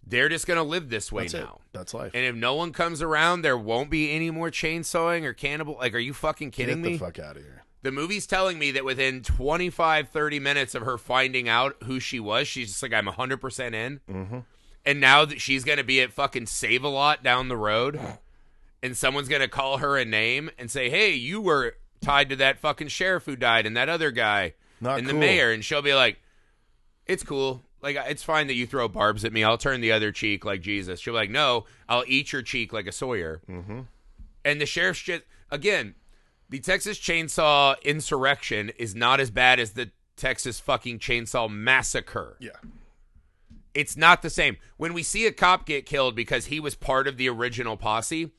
they're 0.06 0.30
just 0.30 0.48
gonna 0.48 0.64
live 0.64 0.90
this 0.90 1.12
way 1.12 1.24
that's 1.24 1.34
it. 1.36 1.40
now. 1.42 1.60
That's 1.72 1.94
life. 1.94 2.12
And 2.14 2.26
if 2.26 2.36
no 2.36 2.56
one 2.56 2.72
comes 2.74 3.02
around, 3.02 3.42
there 3.44 3.58
won't 3.58 3.90
be 3.90 4.12
any 4.12 4.32
more 4.32 4.50
chainsawing 4.50 5.24
or 5.24 5.34
cannibal. 5.34 5.76
Like, 5.76 5.94
are 5.94 6.00
you 6.00 6.14
fucking 6.14 6.52
kidding 6.52 6.82
Get 6.82 6.86
me? 6.92 6.98
the 6.98 7.06
fuck 7.06 7.20
out 7.20 7.38
of 7.38 7.44
here. 7.44 7.63
The 7.84 7.92
movie's 7.92 8.26
telling 8.26 8.58
me 8.58 8.72
that 8.72 8.86
within 8.86 9.22
25, 9.22 10.10
30 10.10 10.40
minutes 10.40 10.74
of 10.74 10.84
her 10.84 10.98
finding 10.98 11.48
out 11.50 11.76
who 11.84 12.00
she 12.00 12.20
was, 12.20 12.48
she's 12.48 12.70
just 12.70 12.82
like, 12.82 12.94
I'm 12.94 13.06
100% 13.08 13.74
in. 13.74 14.00
Mm-hmm. 14.10 14.40
And 14.86 15.00
now 15.00 15.26
that 15.26 15.40
she's 15.40 15.64
going 15.64 15.78
to 15.78 15.84
be 15.84 16.02
at 16.02 16.12
fucking 16.12 16.46
Save 16.46 16.84
a 16.84 16.90
Lot 16.90 17.24
down 17.24 17.50
the 17.50 17.58
road, 17.58 18.00
and 18.82 18.98
someone's 18.98 19.28
going 19.28 19.42
to 19.42 19.48
call 19.48 19.78
her 19.78 19.98
a 19.98 20.06
name 20.06 20.50
and 20.58 20.72
say, 20.72 20.90
hey, 20.90 21.14
you 21.14 21.42
were 21.42 21.76
tied 22.02 22.30
to 22.30 22.36
that 22.38 22.58
fucking 22.58 22.88
sheriff 22.90 23.26
who 23.26 23.36
died 23.36 23.66
and 23.66 23.78
that 23.78 23.90
other 23.90 24.12
guy 24.12 24.54
Not 24.82 24.98
and 24.98 25.08
cool. 25.08 25.14
the 25.14 25.20
mayor. 25.20 25.52
And 25.52 25.64
she'll 25.64 25.82
be 25.82 25.94
like, 25.94 26.20
it's 27.06 27.24
cool. 27.24 27.64
Like, 27.82 27.98
it's 28.08 28.24
fine 28.24 28.48
that 28.48 28.56
you 28.56 28.66
throw 28.66 28.88
barbs 28.88 29.26
at 29.26 29.34
me. 29.34 29.44
I'll 29.44 29.58
turn 29.58 29.82
the 29.82 29.92
other 29.92 30.14
cheek 30.14 30.46
like 30.46 30.62
Jesus. 30.62 31.02
She'll 31.02 31.14
be 31.14 31.18
like, 31.18 31.30
no, 31.30 31.66
I'll 31.90 32.06
eat 32.08 32.32
your 32.32 32.42
cheek 32.42 32.72
like 32.72 32.88
a 32.88 32.94
Sawyer. 32.94 33.42
Mm-hmm. 33.50 33.82
And 34.46 34.62
the 34.62 34.66
sheriff's 34.66 35.02
just 35.02 35.24
again, 35.52 35.96
the 36.50 36.60
Texas 36.60 36.98
Chainsaw 37.00 37.76
Insurrection 37.84 38.72
is 38.78 38.94
not 38.96 39.20
as 39.20 39.32
bad 39.32 39.60
as 39.60 39.72
the 39.72 39.92
Texas 40.16 40.60
fucking 40.60 41.00
Chainsaw 41.00 41.50
Massacre. 41.50 42.38
Yeah. 42.40 42.52
It's 43.74 43.98
not 43.98 44.22
the 44.22 44.30
same. 44.30 44.58
When 44.78 44.94
we 44.94 45.02
see 45.02 45.26
a 45.26 45.32
cop 45.32 45.66
get 45.66 45.86
killed 45.86 46.16
because 46.16 46.46
he 46.46 46.60
was 46.60 46.76
part 46.76 47.08
of 47.08 47.18
the 47.18 47.28
original 47.30 47.76
posse, 47.76 48.32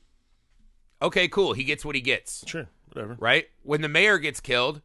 okay, 1.01 1.27
cool. 1.27 1.53
He 1.53 1.63
gets 1.65 1.83
what 1.83 1.95
he 1.95 2.01
gets, 2.01 2.47
Sure. 2.47 2.67
Whatever. 2.93 3.17
right? 3.19 3.45
When 3.63 3.81
the 3.81 3.89
mayor 3.89 4.17
gets 4.17 4.39
killed, 4.39 4.81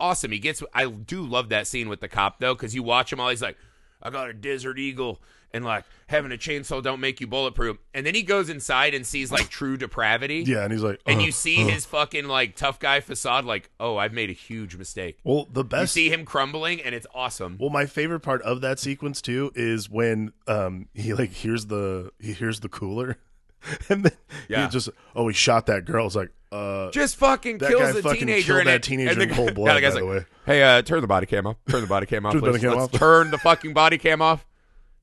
awesome. 0.00 0.32
He 0.32 0.40
gets. 0.40 0.60
I 0.74 0.86
do 0.86 1.22
love 1.22 1.50
that 1.50 1.68
scene 1.68 1.88
with 1.88 2.00
the 2.00 2.08
cop 2.08 2.40
though, 2.40 2.54
because 2.54 2.74
you 2.74 2.82
watch 2.82 3.12
him 3.12 3.20
all. 3.20 3.28
He's 3.30 3.42
like, 3.42 3.56
I 4.02 4.10
got 4.10 4.28
a 4.30 4.32
Desert 4.32 4.78
Eagle, 4.78 5.20
and 5.52 5.64
like 5.64 5.84
having 6.08 6.30
a 6.32 6.36
chainsaw 6.36 6.82
don't 6.82 7.00
make 7.00 7.20
you 7.20 7.26
bulletproof. 7.26 7.78
And 7.94 8.04
then 8.06 8.14
he 8.14 8.22
goes 8.22 8.48
inside 8.50 8.94
and 8.94 9.06
sees 9.06 9.32
like 9.32 9.48
true 9.48 9.76
depravity. 9.76 10.44
Yeah, 10.46 10.64
and 10.64 10.72
he's 10.72 10.82
like, 10.82 11.00
And 11.06 11.20
"Uh, 11.20 11.24
you 11.24 11.32
see 11.32 11.64
uh." 11.64 11.68
his 11.68 11.86
fucking 11.86 12.26
like 12.26 12.56
tough 12.56 12.78
guy 12.78 13.00
facade, 13.00 13.44
like, 13.44 13.70
oh, 13.80 13.96
I've 13.96 14.12
made 14.12 14.28
a 14.30 14.34
huge 14.34 14.76
mistake. 14.76 15.18
Well, 15.24 15.48
the 15.52 15.64
best. 15.64 15.96
You 15.96 16.02
see 16.02 16.12
him 16.12 16.24
crumbling, 16.24 16.80
and 16.82 16.94
it's 16.94 17.06
awesome. 17.14 17.56
well, 17.58 17.70
my 17.70 17.86
favorite 17.86 18.20
part 18.20 18.42
of 18.42 18.60
that 18.60 18.78
sequence 18.78 19.20
too 19.22 19.50
is 19.54 19.88
when 19.90 20.32
um 20.46 20.88
he 20.94 21.14
like 21.14 21.30
hears 21.30 21.66
the 21.66 22.12
he 22.20 22.32
hears 22.32 22.60
the 22.60 22.68
cooler, 22.68 23.16
and 23.88 24.04
then 24.04 24.12
Yeah. 24.48 24.66
he 24.66 24.70
just 24.70 24.90
oh 25.14 25.28
he 25.28 25.34
shot 25.34 25.66
that 25.66 25.84
girl. 25.84 26.06
It's 26.06 26.14
like 26.16 26.30
uh 26.56 26.90
Just 26.90 27.16
fucking 27.16 27.58
That 27.58 27.68
kills 27.70 27.82
guy 27.82 27.92
the 27.92 28.02
fucking 28.02 28.20
teenager. 28.20 28.46
killed 28.46 28.58
and 28.60 28.68
that 28.68 28.74
it- 28.76 28.82
teenager 28.82 29.10
and 29.10 29.20
the 29.20 29.28
in 29.28 29.34
cold 29.34 29.54
blood, 29.56 29.76
the 29.76 29.80
guy's 29.80 29.94
by 29.94 30.00
the 30.00 30.06
like, 30.06 30.18
way. 30.20 30.24
Hey, 30.46 30.62
uh, 30.62 30.82
turn 30.82 31.00
the 31.00 31.06
body 31.06 31.26
cam 31.26 31.46
off. 31.46 31.56
Turn 31.68 31.80
the 31.80 31.86
body 31.86 32.06
cam 32.06 32.24
off. 32.26 32.32
Turn 32.32 32.40
the 32.42 32.46
please. 32.50 32.52
body 32.62 32.68
cam 32.70 32.78
Let's 32.78 32.94
off. 32.94 32.98
Turn 33.00 33.30
the 33.30 33.38
fucking 33.38 33.72
body 33.74 33.98
cam 33.98 34.22
off. 34.22 34.46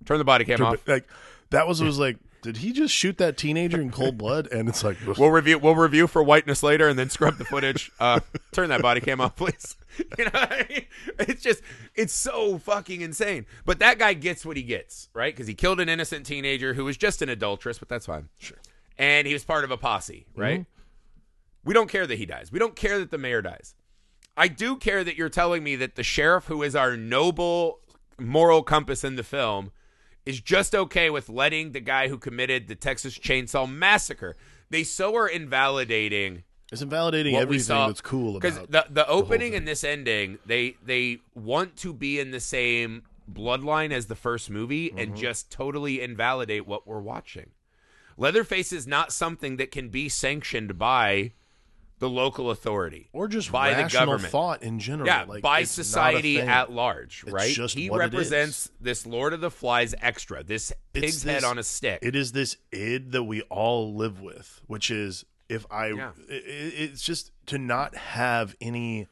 Turn 0.05 0.17
the 0.17 0.23
body 0.25 0.45
cam 0.45 0.61
off. 0.61 0.87
like 0.87 1.07
that 1.51 1.67
was 1.67 1.81
was 1.81 1.97
like 2.05 2.17
did 2.41 2.57
he 2.57 2.73
just 2.73 2.93
shoot 2.93 3.17
that 3.19 3.37
teenager 3.37 3.79
in 3.79 3.89
cold 3.89 4.17
blood? 4.17 4.51
And 4.51 4.67
it's 4.67 4.83
like 4.83 4.97
We'll 5.17 5.31
review. 5.31 5.57
We'll 5.59 5.75
review 5.77 6.07
for 6.07 6.21
whiteness 6.21 6.61
later, 6.61 6.89
and 6.89 6.99
then 6.99 7.09
scrub 7.09 7.37
the 7.37 7.45
footage. 7.45 7.89
Uh, 8.01 8.19
turn 8.51 8.67
that 8.67 8.81
body 8.81 8.99
cam 8.99 9.21
off, 9.21 9.37
please. 9.37 9.77
You 10.17 10.25
know, 10.25 10.31
what 10.33 10.51
I 10.51 10.65
mean? 10.69 10.85
it's 11.19 11.41
just 11.41 11.61
it's 11.95 12.11
so 12.11 12.57
fucking 12.57 12.99
insane. 12.99 13.45
But 13.63 13.79
that 13.79 13.97
guy 13.97 14.13
gets 14.13 14.45
what 14.45 14.57
he 14.57 14.63
gets, 14.63 15.07
right? 15.13 15.33
Because 15.33 15.47
he 15.47 15.53
killed 15.53 15.79
an 15.79 15.87
innocent 15.87 16.25
teenager 16.25 16.73
who 16.73 16.83
was 16.83 16.97
just 16.97 17.21
an 17.21 17.29
adulteress, 17.29 17.79
but 17.79 17.87
that's 17.87 18.07
fine. 18.07 18.27
Sure. 18.39 18.57
And 18.97 19.25
he 19.25 19.31
was 19.33 19.45
part 19.45 19.63
of 19.63 19.71
a 19.71 19.77
posse, 19.77 20.25
right? 20.35 20.65
We 21.63 21.73
don't 21.73 21.89
care 21.89 22.05
that 22.07 22.17
he 22.17 22.25
dies. 22.25 22.51
We 22.51 22.59
don't 22.59 22.75
care 22.75 22.99
that 22.99 23.11
the 23.11 23.17
mayor 23.17 23.41
dies. 23.41 23.75
I 24.35 24.47
do 24.47 24.75
care 24.75 25.03
that 25.03 25.15
you're 25.15 25.29
telling 25.29 25.63
me 25.63 25.75
that 25.77 25.95
the 25.95 26.03
sheriff, 26.03 26.45
who 26.45 26.63
is 26.63 26.75
our 26.75 26.97
noble 26.97 27.79
moral 28.19 28.63
compass 28.63 29.03
in 29.03 29.15
the 29.15 29.23
film, 29.23 29.71
is 30.25 30.41
just 30.41 30.73
okay 30.73 31.09
with 31.09 31.29
letting 31.29 31.71
the 31.71 31.79
guy 31.79 32.07
who 32.07 32.17
committed 32.17 32.67
the 32.67 32.75
Texas 32.75 33.17
Chainsaw 33.17 33.69
Massacre. 33.71 34.35
They 34.69 34.83
so 34.83 35.15
are 35.15 35.27
invalidating 35.27 36.43
it's 36.71 36.81
invalidating 36.81 37.35
everything 37.35 37.77
that's 37.87 38.01
cool 38.01 38.33
because 38.33 38.57
the 38.67 38.85
the 38.89 39.07
opening 39.07 39.51
thing. 39.51 39.57
and 39.59 39.67
this 39.67 39.83
ending 39.83 40.39
they 40.45 40.75
they 40.83 41.19
want 41.35 41.75
to 41.77 41.93
be 41.93 42.19
in 42.19 42.31
the 42.31 42.39
same 42.39 43.03
bloodline 43.31 43.91
as 43.91 44.07
the 44.07 44.15
first 44.15 44.49
movie 44.49 44.89
Mm-hmm. 44.89 44.97
and 44.97 45.15
just 45.15 45.51
totally 45.51 46.01
invalidate 46.01 46.65
what 46.65 46.87
we're 46.87 47.01
watching. 47.01 47.51
Leatherface 48.17 48.71
is 48.73 48.87
not 48.87 49.13
something 49.13 49.57
that 49.57 49.69
can 49.69 49.89
be 49.89 50.09
sanctioned 50.09 50.77
by 50.79 51.33
the 52.03 52.09
local 52.09 52.51
authority 52.51 53.07
or 53.13 53.27
just 53.29 53.49
by 53.51 53.73
the 53.73 53.89
government. 53.89 54.29
thought 54.29 54.61
in 54.61 54.77
general. 54.77 55.07
Yeah, 55.07 55.23
like, 55.23 55.41
by 55.41 55.61
it's 55.61 55.77
not 55.77 55.81
a 55.81 55.85
society 55.85 56.41
at 56.41 56.69
large, 56.71 57.23
right? 57.23 57.53
just 57.53 57.75
he 57.77 57.87
it 57.87 57.93
represents 57.93 58.69
this 58.81 59.05
Lord 59.05 59.31
of 59.31 59.39
the 59.41 59.49
Flies 59.49 59.95
extra, 60.01 60.43
this 60.43 60.73
pig's 60.91 61.15
It's 61.15 61.23
head 61.23 61.43
on 61.45 61.57
a 61.57 61.63
stick. 61.63 61.99
It 62.01 62.15
is 62.15 62.33
this 62.33 62.57
id 62.73 63.11
that 63.13 63.23
we 63.23 63.41
all 63.43 63.95
live 63.95 64.19
with, 64.21 64.61
which 64.67 64.91
is 64.91 65.23
if 65.47 65.65
I, 65.71 65.87
Yeah. 65.87 66.11
i- 66.29 66.33
i- 66.33 66.73
it's 66.83 67.01
just 67.03 67.31
to 67.47 67.57
not 67.57 67.95
have 67.95 68.55
any 68.59 69.07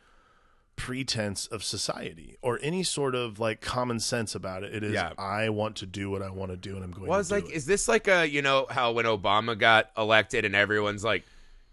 pretense 0.76 1.46
of 1.48 1.64
society 1.64 2.38
or 2.42 2.58
any 2.64 2.82
sort 2.84 3.14
of 3.14 3.40
like 3.40 3.62
common 3.62 4.00
sense 4.00 4.34
about 4.34 4.64
it. 4.64 4.74
It 4.74 4.84
is 4.84 4.94
Yeah. 4.94 5.14
I 5.18 5.50
want 5.50 5.76
to 5.78 5.86
do 5.86 6.10
what 6.10 6.22
I 6.22 6.30
want 6.32 6.52
to 6.52 6.58
do, 6.58 6.76
and 6.76 6.84
I'm 6.84 6.92
going 6.92 7.08
Well, 7.08 7.18
to 7.20 7.22
it's 7.22 7.30
like, 7.32 7.46
it. 7.50 7.54
is 7.54 7.66
this 7.68 7.88
like 7.88 8.08
a 8.08 8.28
you 8.28 8.42
know 8.42 8.66
how 8.70 8.92
when 8.92 9.06
Obama 9.06 9.58
got 9.58 9.92
elected 9.98 10.44
and 10.44 10.56
everyone's 10.56 11.04
like, 11.04 11.24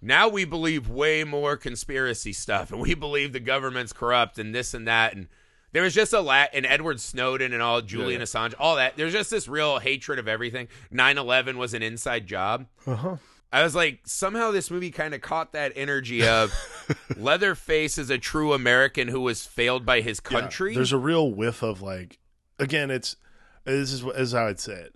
now 0.01 0.29
we 0.29 0.45
believe 0.45 0.89
way 0.89 1.25
more 1.25 1.57
conspiracy 1.57 2.33
stuff 2.33 2.71
and 2.71 2.81
we 2.81 2.95
believe 2.95 3.33
the 3.33 3.41
government's 3.41 3.93
corrupt 3.93 4.39
and 4.39 4.55
this 4.55 4.75
and 4.75 4.87
that 4.87 5.15
and 5.15 5.29
there 5.73 5.83
was 5.83 5.95
just 5.95 6.13
a 6.13 6.21
lot 6.21 6.51
and 6.55 6.65
Edward 6.65 6.99
Snowden 7.01 7.53
and 7.53 7.61
all 7.63 7.83
Julian 7.83 8.21
Yeah. 8.21 8.25
Assange, 8.25 8.55
all 8.59 8.77
that. 8.77 8.97
There's 8.97 9.13
just 9.13 9.31
this 9.31 9.47
real 9.49 9.79
hatred 9.81 10.19
of 10.19 10.27
everything. 10.27 10.69
9/11 10.93 11.57
was 11.57 11.75
an 11.75 11.83
inside 11.83 12.27
job. 12.27 12.67
Uh-huh. 12.87 13.17
I 13.53 13.63
was 13.63 13.75
like, 13.75 14.01
somehow 14.05 14.51
this 14.51 14.71
movie 14.71 14.91
kind 14.91 15.15
of 15.15 15.21
caught 15.23 15.53
that 15.53 15.73
energy 15.75 16.27
of 16.27 16.53
Leatherface 17.17 17.97
is 17.99 18.11
a 18.11 18.19
true 18.19 18.53
American 18.53 19.09
who 19.09 19.21
was 19.21 19.47
failed 19.47 19.85
by 19.87 20.01
his 20.01 20.21
Yeah, 20.25 20.41
country. 20.41 20.75
there's 20.75 20.93
a 20.93 20.99
real 20.99 21.31
whiff 21.33 21.63
of 21.63 21.81
like, 21.83 22.19
again, 22.59 22.91
it's 22.91 23.17
this 23.65 23.93
is, 23.93 24.05
is 24.05 24.33
how 24.33 24.47
I'd 24.47 24.61
say 24.61 24.75
it. 24.75 24.95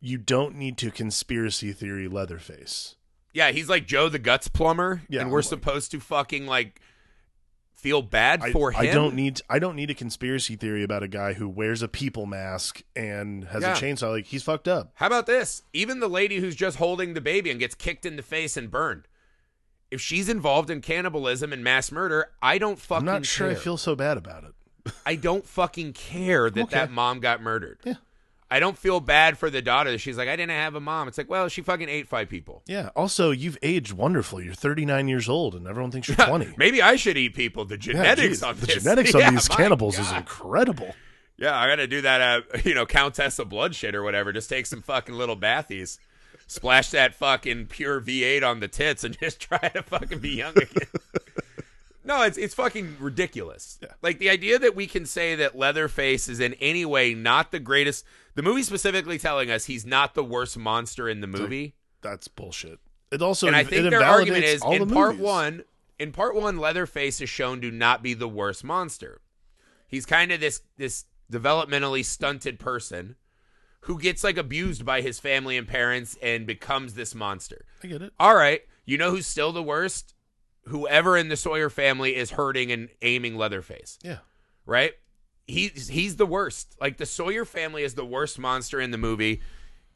You 0.00 0.18
don't 0.18 0.54
need 0.56 0.76
to 0.78 0.90
conspiracy 0.90 1.72
theory 1.72 2.08
Leatherface. 2.08 2.96
Yeah, 3.36 3.50
he's 3.52 3.68
like 3.68 3.86
Joe 3.86 4.08
the 4.08 4.18
Guts 4.18 4.48
plumber, 4.48 5.02
Yeah, 5.10 5.20
and 5.20 5.30
we're 5.30 5.38
I'm 5.40 5.42
like- 5.42 5.48
supposed 5.50 5.90
to 5.90 6.00
fucking 6.00 6.46
like 6.46 6.80
feel 7.74 8.00
bad 8.00 8.40
I, 8.42 8.50
for 8.52 8.72
him. 8.72 8.80
I 8.80 8.86
don't 8.86 9.14
need 9.14 9.42
I 9.50 9.58
don't 9.58 9.76
need 9.76 9.90
a 9.90 9.94
conspiracy 9.94 10.56
theory 10.56 10.82
about 10.82 11.02
a 11.02 11.08
guy 11.08 11.34
who 11.34 11.46
wears 11.46 11.82
a 11.82 11.88
people 11.88 12.24
mask 12.24 12.82
and 12.96 13.44
has 13.44 13.62
Yeah. 13.62 13.74
a 13.74 13.76
chainsaw. 13.76 14.10
Like 14.12 14.24
he's 14.26 14.42
fucked 14.42 14.66
up. 14.68 14.92
How 14.94 15.06
about 15.06 15.26
this? 15.26 15.62
Even 15.74 16.00
the 16.00 16.08
lady 16.08 16.38
who's 16.40 16.56
just 16.56 16.78
holding 16.78 17.12
the 17.12 17.20
baby 17.20 17.50
and 17.50 17.60
gets 17.60 17.74
kicked 17.74 18.06
in 18.06 18.16
the 18.16 18.22
face 18.22 18.56
and 18.56 18.70
burned. 18.70 19.06
If 19.90 20.00
she's 20.00 20.28
involved 20.30 20.70
in 20.70 20.80
cannibalism 20.80 21.52
and 21.52 21.62
mass 21.62 21.92
murder, 21.92 22.30
I 22.42 22.56
don't 22.58 22.78
fucking. 22.78 23.06
I'm 23.06 23.14
not 23.16 23.26
sure 23.26 23.48
care. 23.48 23.56
I 23.56 23.60
feel 23.60 23.76
so 23.76 23.94
bad 23.94 24.16
about 24.16 24.44
it. 24.44 24.92
I 25.04 25.14
don't 25.14 25.46
fucking 25.46 25.92
care 25.92 26.48
that 26.48 26.60
Okay. 26.62 26.74
that 26.74 26.90
mom 26.90 27.20
got 27.20 27.42
murdered. 27.42 27.78
Yeah. 27.84 27.94
I 28.50 28.60
don't 28.60 28.78
feel 28.78 29.00
bad 29.00 29.38
for 29.38 29.50
the 29.50 29.60
daughter. 29.60 29.98
She's 29.98 30.16
like, 30.16 30.28
I 30.28 30.36
didn't 30.36 30.52
have 30.52 30.74
a 30.76 30.80
mom. 30.80 31.08
It's 31.08 31.18
like, 31.18 31.28
well, 31.28 31.48
she 31.48 31.62
fucking 31.62 31.88
ate 31.88 32.06
five 32.08 32.28
people. 32.28 32.62
Yeah. 32.66 32.90
Also, 32.94 33.32
you've 33.32 33.58
aged 33.60 33.92
wonderfully. 33.92 34.44
You're 34.44 34.54
39 34.54 35.08
years 35.08 35.28
old, 35.28 35.54
and 35.56 35.66
everyone 35.66 35.90
thinks 35.90 36.06
you're 36.08 36.16
20. 36.28 36.54
Maybe 36.56 36.80
I 36.80 36.94
should 36.96 37.16
eat 37.16 37.34
people. 37.34 37.64
The 37.64 37.74
Yeah, 37.74 37.78
genetics 37.78 38.28
geez, 38.28 38.42
on 38.44 38.56
the 38.56 38.66
this. 38.66 38.82
genetics 38.84 39.14
on 39.14 39.20
Yeah, 39.22 39.30
these 39.32 39.48
cannibals 39.48 39.98
is 39.98 40.12
incredible. 40.12 40.94
Yeah, 41.38 41.58
I 41.58 41.66
got 41.66 41.76
to 41.76 41.86
do 41.88 42.00
that. 42.02 42.20
Uh, 42.20 42.58
you 42.64 42.74
know, 42.74 42.86
Countess 42.86 43.38
of 43.40 43.48
Bloodshed 43.48 43.94
or 43.96 44.02
whatever. 44.02 44.32
Just 44.32 44.48
take 44.48 44.66
some 44.66 44.80
fucking 44.80 45.14
little 45.16 45.36
bathies, 45.36 45.98
splash 46.46 46.90
that 46.90 47.14
fucking 47.14 47.66
pure 47.66 48.00
V8 48.00 48.42
on 48.42 48.60
the 48.60 48.68
tits, 48.68 49.02
and 49.04 49.18
just 49.18 49.40
try 49.40 49.58
to 49.70 49.82
fucking 49.82 50.20
be 50.20 50.30
young 50.36 50.56
again. 50.56 50.88
No, 52.06 52.22
it's 52.22 52.38
it's 52.38 52.54
fucking 52.54 52.96
ridiculous. 53.00 53.78
Yeah. 53.82 53.92
Like 54.00 54.18
the 54.18 54.30
idea 54.30 54.58
that 54.58 54.74
we 54.74 54.86
can 54.86 55.04
say 55.04 55.34
that 55.34 55.58
Leatherface 55.58 56.28
is 56.28 56.40
in 56.40 56.54
any 56.54 56.84
way 56.84 57.14
not 57.14 57.50
the 57.50 57.58
greatest. 57.58 58.04
The 58.34 58.42
movie 58.42 58.62
specifically 58.62 59.18
telling 59.18 59.50
us 59.50 59.64
he's 59.64 59.84
not 59.84 60.14
the 60.14 60.24
worst 60.24 60.56
monster 60.56 61.08
in 61.08 61.20
the 61.20 61.26
movie. 61.26 61.74
That's 62.02 62.28
bullshit. 62.28 62.78
It 63.10 63.22
also 63.22 63.46
and 63.46 63.56
I 63.56 63.64
think 63.64 63.90
their 63.90 64.02
argument 64.02 64.44
is 64.44 64.62
in 64.64 64.86
the 64.86 64.94
part 64.94 65.12
movies. 65.12 65.24
one. 65.24 65.64
In 65.98 66.12
part 66.12 66.34
one, 66.34 66.58
Leatherface 66.58 67.20
is 67.20 67.30
shown 67.30 67.60
to 67.62 67.70
not 67.70 68.02
be 68.02 68.14
the 68.14 68.28
worst 68.28 68.62
monster. 68.62 69.20
He's 69.88 70.06
kind 70.06 70.30
of 70.30 70.40
this 70.40 70.62
this 70.76 71.06
developmentally 71.30 72.04
stunted 72.04 72.58
person 72.58 73.16
who 73.80 73.98
gets 73.98 74.22
like 74.22 74.36
abused 74.36 74.84
by 74.84 75.00
his 75.00 75.18
family 75.18 75.56
and 75.56 75.66
parents 75.66 76.16
and 76.22 76.46
becomes 76.46 76.94
this 76.94 77.14
monster. 77.14 77.64
I 77.82 77.86
get 77.86 78.02
it. 78.02 78.12
All 78.18 78.34
right, 78.34 78.62
you 78.84 78.98
know 78.98 79.10
who's 79.10 79.26
still 79.26 79.52
the 79.52 79.62
worst? 79.62 80.14
Whoever 80.68 81.16
in 81.16 81.28
the 81.28 81.36
Sawyer 81.36 81.70
family 81.70 82.16
is 82.16 82.32
hurting 82.32 82.72
and 82.72 82.88
aiming 83.02 83.36
Leatherface, 83.36 83.98
Yeah. 84.02 84.18
right? 84.64 84.92
He's 85.46 85.88
he's 85.88 86.16
the 86.16 86.26
worst. 86.26 86.74
Like 86.80 86.96
the 86.96 87.06
Sawyer 87.06 87.44
family 87.44 87.82
is 87.84 87.94
the 87.94 88.04
worst 88.04 88.38
monster 88.38 88.80
in 88.80 88.90
the 88.90 88.98
movie. 88.98 89.40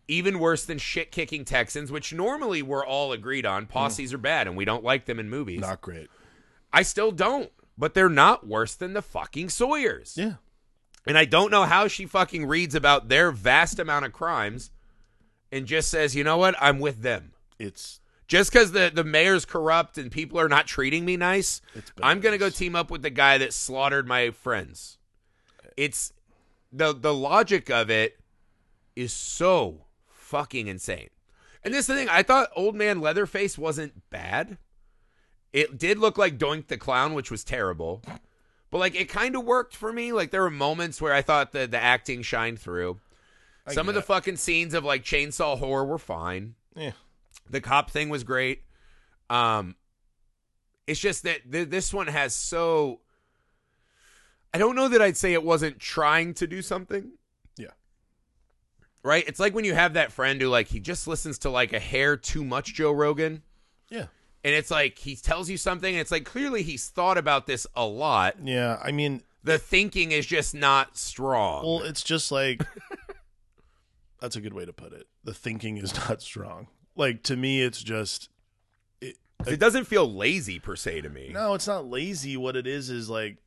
Even 0.07 0.39
worse 0.41 0.65
than 0.65 0.79
shit 0.79 1.11
kicking 1.13 1.45
Texans, 1.45 1.91
which 1.93 2.13
normally 2.13 2.63
we're 2.63 2.85
all 2.85 3.13
agreed 3.13 3.47
on. 3.47 3.67
Posses 3.67 4.13
are 4.13 4.19
bad 4.19 4.47
and 4.49 4.57
we 4.57 4.65
don't 4.65 4.83
like 4.85 5.07
them 5.07 5.19
in 5.21 5.29
movies. 5.31 5.61
Not 5.61 5.81
great. 5.81 6.09
I 6.73 6.83
still 6.83 7.11
don't, 7.13 7.51
but 7.79 7.95
they're 7.95 8.09
not 8.09 8.47
worse 8.47 8.75
than 8.75 8.93
the 8.93 9.03
fucking 9.03 9.49
Sawyers. 9.51 10.15
Yeah. 10.17 10.35
And 11.07 11.17
I 11.17 11.25
don't 11.25 11.51
know 11.51 11.65
how 11.65 11.89
she 11.89 12.07
fucking 12.07 12.47
reads 12.47 12.75
about 12.75 13.09
their 13.09 13.31
vast 13.33 13.79
amount 13.79 14.05
of 14.05 14.13
crimes 14.13 14.71
and 15.53 15.67
just 15.67 15.91
says, 15.91 16.15
you 16.15 16.23
know 16.25 16.37
what, 16.37 16.55
I'm 16.61 16.79
with 16.81 17.03
them. 17.03 17.33
It's 17.59 18.00
Just 18.31 18.53
because 18.53 18.71
the, 18.71 18.93
the 18.95 19.03
mayor's 19.03 19.45
corrupt 19.45 19.99
and 19.99 20.09
people 20.09 20.39
are 20.39 20.49
not 20.49 20.69
treating 20.69 21.05
me 21.05 21.17
nice, 21.17 21.61
I'm 22.01 22.21
going 22.21 22.33
to 22.33 22.39
go 22.39 22.49
team 22.49 22.77
up 22.77 22.89
with 22.89 23.03
the 23.03 23.11
guy 23.11 23.39
that 23.39 23.53
slaughtered 23.53 24.07
my 24.07 24.31
friends. 24.31 24.99
It's 25.77 26.13
the 26.73 26.95
the 26.95 27.13
logic 27.13 27.71
of 27.71 27.91
it 27.91 28.21
is 28.95 29.13
so 29.13 29.87
fucking 30.07 30.69
insane. 30.69 31.09
And 31.65 31.75
this 31.75 31.81
is 31.81 31.87
the 31.89 31.95
thing, 31.95 32.09
I 32.09 32.23
thought 32.23 32.51
Old 32.55 32.77
Man 32.77 33.01
Leatherface 33.01 33.59
wasn't 33.59 34.09
bad. 34.11 34.59
It 35.53 35.77
did 35.77 35.99
look 35.99 36.17
like 36.17 36.39
Doink 36.39 36.69
the 36.69 36.79
Clown, 36.79 37.15
which 37.15 37.33
was 37.33 37.43
terrible. 37.43 38.01
But 38.71 38.79
like 38.79 38.95
it 38.95 39.09
kind 39.09 39.35
of 39.35 39.45
worked 39.45 39.75
for 39.75 39.93
me. 39.93 40.13
Like 40.13 40.31
there 40.31 40.43
were 40.43 40.51
moments 40.51 41.03
where 41.03 41.13
I 41.13 41.23
thought 41.23 41.51
the 41.51 41.67
the 41.67 41.83
acting 41.83 42.23
shined 42.23 42.61
through. 42.61 43.01
I 43.67 43.75
Some 43.75 43.89
of 43.89 43.97
the 43.97 44.03
fucking 44.03 44.37
scenes 44.37 44.73
of 44.73 44.85
like 44.85 45.03
chainsaw 45.03 45.59
horror 45.59 45.85
were 45.85 45.99
fine. 45.99 46.55
Yeah. 46.77 46.93
The 47.51 47.61
cop 47.61 47.91
thing 47.91 48.09
was 48.09 48.25
great. 48.25 48.63
Um, 49.29 49.77
it's 50.87 51.01
just 51.01 51.25
that 51.25 51.51
th- 51.51 51.69
this 51.69 51.93
one 51.93 52.07
has 52.07 52.35
so. 52.35 53.01
I 54.55 54.59
don't 54.59 54.75
know 54.75 54.89
that 54.89 55.01
I'd 55.03 55.17
say 55.17 55.33
it 55.33 55.45
wasn't 55.45 55.79
trying 55.79 56.35
to 56.35 56.47
do 56.47 56.63
something. 56.63 57.13
Yeah. 57.57 57.69
Right. 59.03 59.25
It's 59.29 59.39
like 59.39 59.55
when 59.55 59.65
you 59.65 59.75
have 59.75 59.95
that 59.95 60.11
friend 60.13 60.41
who 60.41 60.49
like 60.49 60.69
he 60.69 60.81
just 60.81 61.07
listens 61.07 61.39
to 61.41 61.51
like 61.51 61.73
a 61.73 61.79
hair 61.79 62.17
too 62.17 62.45
much 62.45 62.75
Joe 62.75 62.91
Rogan, 62.93 63.43
Yeah. 63.91 64.07
and 64.45 64.55
it's 64.55 64.71
like 64.71 64.99
he 64.99 65.15
tells 65.17 65.49
you 65.49 65.57
something, 65.57 65.93
and 65.95 66.01
it's 66.01 66.11
like 66.11 66.25
clearly 66.25 66.63
he's 66.63 66.89
thought 66.89 67.17
about 67.19 67.47
this 67.47 67.67
a 67.77 67.85
lot. 67.87 68.37
Yeah. 68.43 68.79
I 68.83 68.91
mean, 68.91 69.23
the 69.45 69.59
thinking 69.59 70.11
is 70.13 70.27
just 70.27 70.55
not 70.55 70.97
strong. 70.97 71.65
Well, 71.65 71.83
it's 71.83 72.03
just 72.03 72.33
like 72.33 72.63
that's 74.21 74.35
a 74.37 74.41
good 74.41 74.53
way 74.53 74.65
to 74.65 74.73
put 74.73 74.93
it. 74.93 75.07
The 75.23 75.33
thinking 75.35 75.77
is 75.77 75.95
not 76.09 76.23
strong. 76.23 76.67
Like 77.01 77.23
to 77.25 77.37
me, 77.37 77.63
it's 77.63 77.83
just 77.83 78.29
it 79.01 79.59
doesn't 79.59 79.87
feel 79.87 80.13
lazy 80.13 80.59
per 80.59 80.77
se 80.77 81.01
to 81.01 81.09
me. 81.09 81.31
no, 81.33 81.55
it's 81.55 81.67
not 81.67 81.87
lazy. 81.87 82.37
What 82.37 82.57
it 82.57 82.67
is 82.67 82.91
is 82.91 83.09
like 83.09 83.39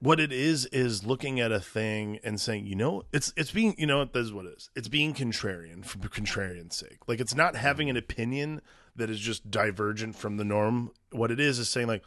what 0.00 0.20
it 0.20 0.32
is 0.32 0.66
is 0.66 1.02
looking 1.02 1.40
at 1.40 1.50
a 1.50 1.60
thing 1.60 2.18
and 2.22 2.38
saying, 2.38 2.66
you 2.66 2.74
know, 2.74 3.04
it's 3.10 3.32
it's 3.38 3.52
being, 3.52 3.74
you 3.78 3.86
know, 3.86 4.04
this 4.04 4.26
is 4.26 4.34
what 4.34 4.44
it 4.44 4.52
is. 4.54 4.68
It's 4.76 4.88
being 4.88 5.14
contrarian 5.14 5.82
for 5.82 5.96
contrarian's 6.08 6.76
sake. 6.76 6.98
Like 7.06 7.20
it's 7.20 7.34
not 7.34 7.56
having 7.56 7.88
an 7.88 7.96
opinion 7.96 8.60
that 8.96 9.08
is 9.08 9.18
just 9.18 9.50
divergent 9.50 10.14
from 10.14 10.36
the 10.36 10.44
norm. 10.44 10.90
What 11.10 11.30
it 11.30 11.40
is 11.40 11.58
is 11.58 11.70
saying 11.70 11.86
like, 11.86 12.04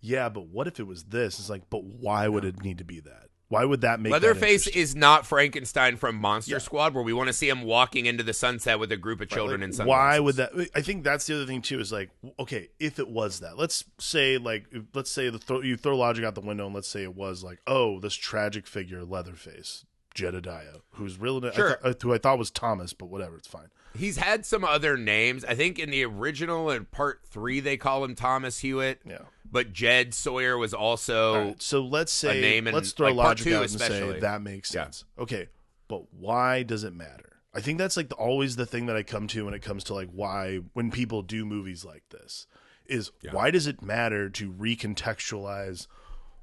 yeah, 0.00 0.28
but 0.28 0.48
what 0.48 0.66
if 0.66 0.78
it 0.78 0.86
was 0.86 1.04
this? 1.04 1.38
It's 1.38 1.48
like, 1.48 1.70
but 1.70 1.84
why 1.84 2.28
would 2.28 2.44
it 2.44 2.62
need 2.62 2.76
to 2.78 2.84
be 2.84 3.00
that? 3.00 3.28
Why 3.54 3.64
would 3.64 3.80
that 3.82 4.00
make 4.00 4.12
that 4.12 4.20
Leatherface 4.22 4.66
interesting? 4.66 4.82
is 4.82 4.94
not 4.96 5.26
Frankenstein 5.26 5.96
from 5.96 6.16
Monster 6.16 6.52
Yeah. 6.52 6.58
Squad, 6.58 6.92
where 6.94 7.02
we 7.02 7.12
want 7.12 7.28
to 7.28 7.32
see 7.32 7.48
him 7.48 7.62
walking 7.62 8.06
into 8.06 8.22
the 8.22 8.32
sunset 8.34 8.78
with 8.78 8.92
a 8.92 8.96
group 8.96 9.20
of 9.20 9.28
children 9.28 9.60
Like, 9.60 9.68
in 9.68 9.72
sunglasses. 9.72 9.88
why 9.88 10.18
would 10.20 10.36
that 10.36 10.50
i 10.74 10.80
think 10.80 11.04
that's 11.04 11.26
the 11.26 11.34
other 11.36 11.46
thing 11.46 11.62
too 11.62 11.80
is 11.80 11.90
like 11.92 12.10
okay 12.38 12.68
if 12.78 12.98
it 12.98 13.08
was 13.08 13.40
that 13.40 13.56
let's 13.58 13.84
say 13.98 14.38
like 14.38 14.66
let's 14.94 15.10
say 15.10 15.30
the 15.30 15.38
throw, 15.38 15.60
you 15.62 15.76
throw 15.76 15.96
logic 15.96 16.24
out 16.24 16.34
the 16.34 16.40
window 16.40 16.66
and 16.66 16.74
let's 16.74 16.88
say 16.88 17.02
it 17.02 17.14
was 17.14 17.42
like 17.44 17.60
oh 17.66 18.00
this 18.00 18.14
tragic 18.14 18.66
figure 18.66 19.04
leatherface 19.04 19.84
jedediah 20.14 20.78
who's 20.92 21.18
real 21.18 21.44
I 21.44 21.50
Sure. 21.52 21.76
th- 21.82 22.02
who 22.02 22.12
i 22.14 22.18
thought 22.18 22.38
was 22.38 22.50
thomas 22.50 22.92
but 22.92 23.06
whatever 23.06 23.36
it's 23.36 23.48
fine 23.48 23.68
He's 23.96 24.16
had 24.16 24.44
some 24.44 24.64
other 24.64 24.96
names. 24.96 25.44
I 25.44 25.54
think 25.54 25.78
in 25.78 25.88
the 25.90 26.04
original 26.04 26.68
in 26.68 26.86
part 26.86 27.20
three 27.26 27.60
they 27.60 27.76
call 27.76 28.02
him 28.04 28.16
Thomas 28.16 28.58
Hewitt, 28.58 29.00
yeah 29.06 29.18
but 29.50 29.72
Jed 29.72 30.14
Sawyer 30.14 30.56
was 30.58 30.74
also. 30.74 31.46
Right, 31.48 31.62
so 31.62 31.82
let's 31.82 32.12
say 32.12 32.40
name 32.40 32.64
let's 32.66 32.92
throw 32.92 33.08
like, 33.08 33.16
logic 33.16 33.52
out 33.52 33.62
and 33.62 33.70
say 33.70 34.20
that 34.20 34.42
makes 34.42 34.74
Yeah. 34.74 34.84
sense 34.84 35.04
okay 35.18 35.48
but 35.88 36.12
why 36.12 36.62
does 36.62 36.82
it 36.84 36.94
matter 36.94 37.36
i 37.52 37.60
think 37.60 37.78
that's 37.78 37.96
like 37.96 38.08
the, 38.08 38.14
always 38.14 38.56
the 38.56 38.66
thing 38.66 38.86
that 38.86 38.96
i 38.96 39.02
come 39.02 39.26
to 39.28 39.44
when 39.44 39.54
it 39.54 39.60
comes 39.62 39.84
to 39.84 39.94
like 39.94 40.08
why 40.10 40.60
when 40.72 40.90
people 40.90 41.22
do 41.22 41.44
movies 41.44 41.84
like 41.84 42.02
this 42.10 42.46
is 42.86 43.10
Yeah. 43.22 43.32
why 43.32 43.50
does 43.50 43.66
it 43.66 43.82
matter 43.82 44.28
to 44.30 44.50
recontextualize 44.52 45.86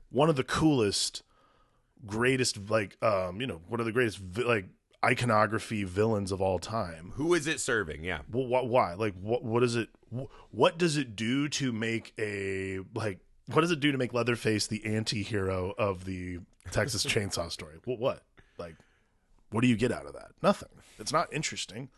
one 0.10 0.30
of 0.30 0.36
the 0.36 0.44
coolest 0.44 1.24
greatest 2.06 2.70
like 2.70 2.98
um 3.04 3.42
you 3.42 3.48
know 3.48 3.62
one 3.68 3.80
of 3.80 3.86
the 3.86 3.92
greatest 3.92 4.20
like 4.38 4.66
iconography 5.04 5.84
villains 5.84 6.32
of 6.32 6.42
all 6.42 6.60
time 6.60 7.12
Who 7.16 7.34
is 7.34 7.48
it 7.48 7.60
serving? 7.60 8.04
Yeah. 8.04 8.20
well, 8.32 8.46
wh- 8.64 8.68
why 8.70 8.94
like 8.94 9.14
what 9.20 9.44
what 9.44 9.62
does 9.62 9.76
it 9.76 9.90
wh- 10.16 10.26
what 10.52 10.78
does 10.78 10.98
it 10.98 11.16
do 11.16 11.50
to 11.50 11.72
make 11.72 12.14
a 12.20 12.80
like 12.94 13.20
what 13.48 13.62
does 13.62 13.72
it 13.72 13.80
do 13.80 13.92
to 13.92 13.98
make 13.98 14.14
leatherface 14.14 14.68
the 14.68 14.86
anti-hero 14.86 15.74
of 15.78 16.06
the 16.06 16.40
texas 16.70 17.04
chainsaw 17.06 17.52
story 17.52 17.78
well, 17.86 17.98
what 17.98 18.22
like 18.60 18.76
what 19.50 19.62
do 19.62 19.68
you 19.68 19.76
get 19.76 19.92
out 19.92 20.06
of 20.06 20.14
that 20.14 20.32
nothing 20.44 20.70
it's 21.00 21.12
not 21.12 21.32
interesting 21.34 21.90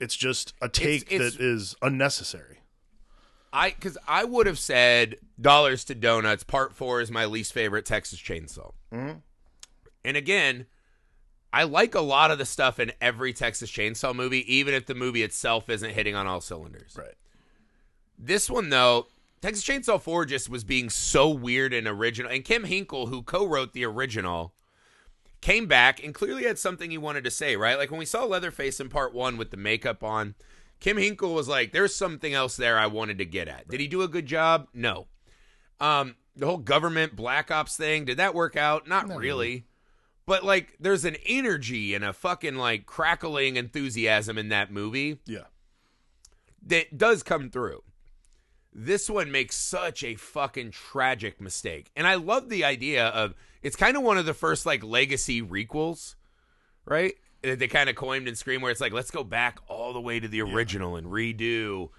it's 0.00 0.16
just 0.16 0.54
a 0.62 0.68
take 0.68 1.12
it's- 1.12 1.34
that 1.34 1.40
is 1.42 1.76
unnecessary 1.82 2.58
I 3.54 3.68
because 3.72 3.98
I 4.08 4.24
would 4.24 4.46
have 4.46 4.58
said 4.58 5.16
Dollars 5.38 5.84
to 5.84 5.94
Donuts 5.94 6.42
Part 6.42 6.72
Four 6.72 7.02
is 7.02 7.10
my 7.10 7.26
least 7.26 7.52
favorite 7.52 7.84
Texas 7.84 8.18
Chainsaw. 8.18 8.72
Mhm. 8.90 9.20
And 10.02 10.16
again, 10.16 10.64
I 11.52 11.64
like 11.64 11.94
a 11.94 12.00
lot 12.00 12.30
of 12.30 12.38
the 12.38 12.46
stuff 12.46 12.80
in 12.80 12.92
every 13.00 13.32
Texas 13.32 13.70
Chainsaw 13.70 14.14
movie, 14.14 14.52
even 14.52 14.72
if 14.72 14.86
the 14.86 14.94
movie 14.94 15.22
itself 15.22 15.68
isn't 15.68 15.90
hitting 15.90 16.14
on 16.14 16.26
all 16.26 16.40
cylinders. 16.40 16.94
right 16.96 17.14
This 18.18 18.48
one 18.48 18.70
though, 18.70 19.08
Texas 19.40 19.64
Chainsaw 19.64 20.00
Four 20.00 20.24
just 20.24 20.48
was 20.48 20.64
being 20.64 20.88
so 20.88 21.28
weird 21.28 21.72
and 21.74 21.86
original. 21.86 22.30
And 22.30 22.44
Kim 22.44 22.64
Henkel, 22.64 23.06
who 23.06 23.22
co-wrote 23.22 23.72
the 23.72 23.84
original, 23.84 24.54
came 25.40 25.66
back 25.66 26.02
and 26.02 26.14
clearly 26.14 26.44
had 26.44 26.58
something 26.58 26.90
he 26.90 26.98
wanted 26.98 27.24
to 27.24 27.30
say. 27.30 27.56
Right, 27.56 27.76
like 27.76 27.90
when 27.90 27.98
we 27.98 28.06
saw 28.06 28.24
Leatherface 28.24 28.80
in 28.80 28.88
Part 28.88 29.12
One 29.12 29.36
with 29.36 29.50
the 29.50 29.56
makeup 29.56 30.02
on. 30.02 30.34
Kim 30.80 30.96
Henkel 30.96 31.32
was 31.32 31.46
like, 31.46 31.70
"There's 31.70 31.94
something 31.94 32.34
else 32.34 32.56
there 32.56 32.76
I 32.76 32.86
wanted 32.86 33.18
to 33.18 33.24
get 33.24 33.46
at." 33.46 33.68
Did 33.68 33.78
he 33.78 33.86
do 33.86 34.02
a 34.02 34.08
good 34.08 34.26
job? 34.26 34.66
No. 34.74 35.06
Um, 35.78 36.16
the 36.34 36.46
whole 36.46 36.58
government 36.58 37.14
black 37.14 37.52
ops 37.52 37.76
thing 37.76 38.04
did 38.04 38.16
that 38.16 38.34
work 38.34 38.56
out? 38.56 38.88
Not 38.88 39.06
Not 39.06 39.18
really. 39.18 39.64
But 40.32 40.44
like, 40.44 40.78
there's 40.80 41.04
an 41.04 41.18
energy 41.26 41.92
and 41.92 42.02
a 42.02 42.14
fucking 42.14 42.54
like 42.54 42.86
crackling 42.86 43.56
enthusiasm 43.56 44.38
in 44.38 44.48
that 44.48 44.72
movie 44.72 45.18
yeah 45.26 45.42
that 46.62 46.96
does 46.96 47.22
come 47.22 47.50
through. 47.50 47.82
This 48.72 49.10
one 49.10 49.30
makes 49.30 49.56
such 49.56 50.02
a 50.02 50.14
fucking 50.14 50.70
tragic 50.70 51.38
mistake. 51.38 51.90
And 51.94 52.06
I 52.06 52.14
love 52.14 52.48
the 52.48 52.64
idea 52.64 53.08
of 53.08 53.34
it's 53.60 53.76
kind 53.76 53.94
of 53.94 54.04
one 54.04 54.16
of 54.16 54.24
the 54.24 54.32
first 54.32 54.64
like 54.64 54.82
legacy 54.82 55.42
requels, 55.42 56.14
right? 56.86 57.12
That 57.42 57.58
they 57.58 57.68
kind 57.68 57.90
of 57.90 57.96
coined 57.96 58.26
and 58.26 58.38
scream 58.38 58.62
where 58.62 58.70
it's 58.70 58.80
like, 58.80 58.94
let's 58.94 59.10
go 59.10 59.24
back 59.24 59.58
all 59.68 59.92
the 59.92 60.00
way 60.00 60.18
to 60.18 60.28
the 60.28 60.40
original 60.40 60.96
and 60.96 61.08
redo. 61.08 61.90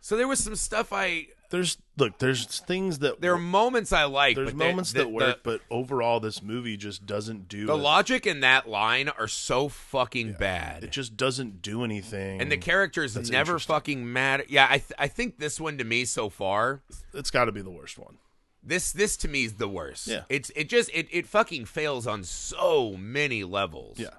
So 0.00 0.16
there 0.16 0.26
was 0.26 0.42
some 0.42 0.56
stuff 0.56 0.92
I 0.92 1.28
there's 1.50 1.78
look 1.96 2.18
there's 2.18 2.44
things 2.60 2.98
that 3.00 3.20
there 3.20 3.32
are 3.32 3.38
moments 3.38 3.92
I 3.92 4.04
like. 4.04 4.36
there's 4.36 4.54
moments 4.54 4.92
the- 4.92 5.00
that 5.00 5.10
work 5.10 5.42
The, 5.42 5.50
but 5.50 5.60
overall 5.70 6.20
this 6.20 6.42
movie 6.42 6.76
just 6.76 7.06
doesn't 7.06 7.48
do 7.48 7.66
the 7.66 7.74
it. 7.74 7.76
logic 7.76 8.26
in 8.26 8.40
that 8.40 8.68
line 8.68 9.08
are 9.08 9.28
so 9.28 9.68
fucking 9.68 10.34
bad. 10.38 10.84
it 10.84 10.90
just 10.92 11.16
doesn't 11.16 11.62
do 11.62 11.84
anything 11.84 12.40
and 12.40 12.50
the 12.50 12.56
characters 12.56 13.16
never 13.30 13.58
fucking 13.58 14.12
matter. 14.12 14.44
Yeah, 14.48 14.66
I 14.68 14.78
th- 14.78 14.92
I 14.98 15.08
think 15.08 15.38
this 15.38 15.60
one 15.60 15.78
to 15.78 15.84
me 15.84 16.04
so 16.04 16.28
far 16.28 16.82
it's 17.14 17.30
got 17.30 17.46
to 17.46 17.52
be 17.52 17.62
the 17.62 17.70
worst 17.70 17.98
one 17.98 18.18
This 18.62 18.92
this 18.92 19.16
to 19.18 19.28
me 19.28 19.44
is 19.44 19.54
the 19.54 19.68
worst. 19.68 20.08
Yeah. 20.08 20.22
It's 20.28 20.50
it 20.56 20.68
just 20.68 20.90
it, 20.92 21.06
it 21.10 21.26
fucking 21.26 21.66
fails 21.66 22.06
on 22.06 22.24
so 22.24 22.94
many 22.98 23.44
levels. 23.44 23.98
yeah 23.98 24.10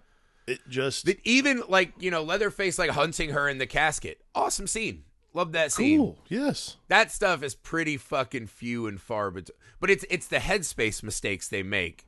it 0.48 0.60
just 0.70 1.06
That 1.06 1.20
even 1.26 1.62
like, 1.68 1.92
you 2.00 2.10
know, 2.10 2.24
Leatherface 2.24 2.80
like 2.80 2.92
hunting 2.92 3.32
her 3.32 3.50
in 3.50 3.58
the 3.58 3.68
casket. 3.68 4.22
Awesome 4.34 4.66
scene. 4.66 5.04
Love 5.34 5.52
that 5.52 5.72
scene. 5.72 6.00
cool 6.00 6.18
yes 6.30 6.78
That 6.88 7.12
stuff 7.12 7.44
is 7.44 7.54
pretty 7.54 7.98
fucking 7.98 8.48
few 8.48 8.88
and 8.88 9.00
far 9.00 9.30
but 9.32 9.50
but 9.80 9.90
it's 9.90 10.06
it's 10.10 10.28
the 10.28 10.38
headspace 10.38 11.04
mistakes 11.04 11.48
they 11.48 11.62
make. 11.64 12.06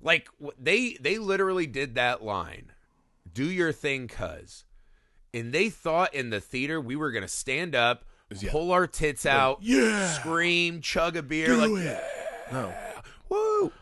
Like 0.00 0.28
they 0.58 0.96
they 1.00 1.18
literally 1.18 1.66
did 1.66 1.94
that 1.96 2.22
line. 2.22 2.72
Do 3.32 3.44
your 3.50 3.72
thing 3.72 4.06
cuz. 4.08 4.64
And 5.34 5.52
they 5.52 5.68
thought 5.70 6.14
in 6.14 6.30
the 6.30 6.40
theater 6.40 6.80
we 6.80 6.94
were 6.96 7.10
going 7.10 7.22
to 7.22 7.28
stand 7.28 7.74
up, 7.74 8.04
Yeah. 8.30 8.50
pull 8.50 8.70
our 8.72 8.86
tits 8.86 9.26
out, 9.26 9.58
yeah 9.60 10.12
scream, 10.14 10.80
chug 10.80 11.16
a 11.16 11.22
beer 11.22 11.48
do 11.48 11.56
like 11.76 11.84
it 11.84 12.04
no 12.52 12.72
woo. 13.28 13.72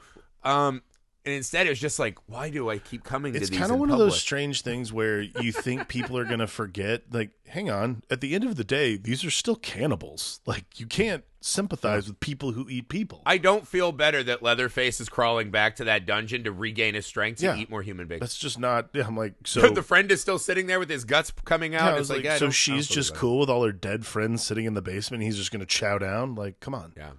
Um, 0.42 0.82
and 1.26 1.34
instead 1.34 1.66
it 1.66 1.70
was 1.70 1.80
just 1.80 1.98
like, 1.98 2.18
why 2.26 2.48
do 2.50 2.70
I 2.70 2.78
keep 2.78 3.04
coming 3.04 3.34
it's 3.34 3.46
to 3.46 3.50
these? 3.50 3.58
It's 3.58 3.58
kind 3.58 3.72
of 3.72 3.78
one 3.78 3.90
of 3.90 3.98
those 3.98 4.18
strange 4.18 4.62
things 4.62 4.92
where 4.92 5.20
you 5.20 5.52
think 5.52 5.88
people 5.88 6.16
are 6.16 6.24
going 6.24 6.38
to 6.38 6.46
forget 6.46 7.02
like 7.12 7.30
hang 7.46 7.68
on 7.70 8.02
at 8.10 8.20
the 8.20 8.34
end 8.34 8.44
of 8.44 8.56
the 8.56 8.64
day 8.64 8.96
these 8.96 9.24
are 9.24 9.30
still 9.30 9.54
cannibals 9.56 10.40
like 10.46 10.64
you 10.80 10.86
can't 10.86 11.22
sympathize 11.40 12.08
with 12.08 12.18
people 12.18 12.50
who 12.52 12.68
eat 12.68 12.88
people 12.88 13.22
I 13.24 13.38
don't 13.38 13.66
feel 13.68 13.92
better 13.92 14.22
that 14.24 14.42
Leatherface 14.42 15.00
is 15.00 15.08
crawling 15.08 15.52
back 15.52 15.76
to 15.76 15.84
that 15.84 16.04
dungeon 16.06 16.42
to 16.44 16.52
regain 16.52 16.94
his 16.94 17.06
strength 17.06 17.38
to 17.38 17.46
Yeah. 17.46 17.56
eat 17.56 17.70
more 17.70 17.82
human 17.82 18.08
beings. 18.08 18.20
that's 18.20 18.36
just 18.36 18.58
not 18.58 18.88
yeah, 18.92 19.06
i'm 19.06 19.16
like 19.16 19.34
so 19.44 19.68
the 19.70 19.82
friend 19.82 20.10
is 20.10 20.20
still 20.20 20.38
sitting 20.40 20.66
there 20.66 20.80
with 20.80 20.90
his 20.90 21.04
guts 21.04 21.32
coming 21.44 21.74
out. 21.76 21.94
yeah, 21.94 22.00
it's 22.00 22.10
like, 22.10 22.24
like, 22.24 22.38
so 22.38 22.50
she's 22.50 22.88
just 22.88 23.14
cool 23.14 23.38
with 23.38 23.48
all 23.48 23.62
her 23.64 23.72
dead 23.72 24.04
friends 24.04 24.42
sitting 24.42 24.64
in 24.64 24.74
the 24.74 24.82
basement. 24.82 25.22
He's 25.22 25.36
just 25.36 25.52
going 25.52 25.60
to 25.60 25.66
chow 25.66 25.98
down. 25.98 26.34
Like, 26.34 26.58
come 26.60 26.74
on. 26.74 26.92
Yeah, 26.96 27.10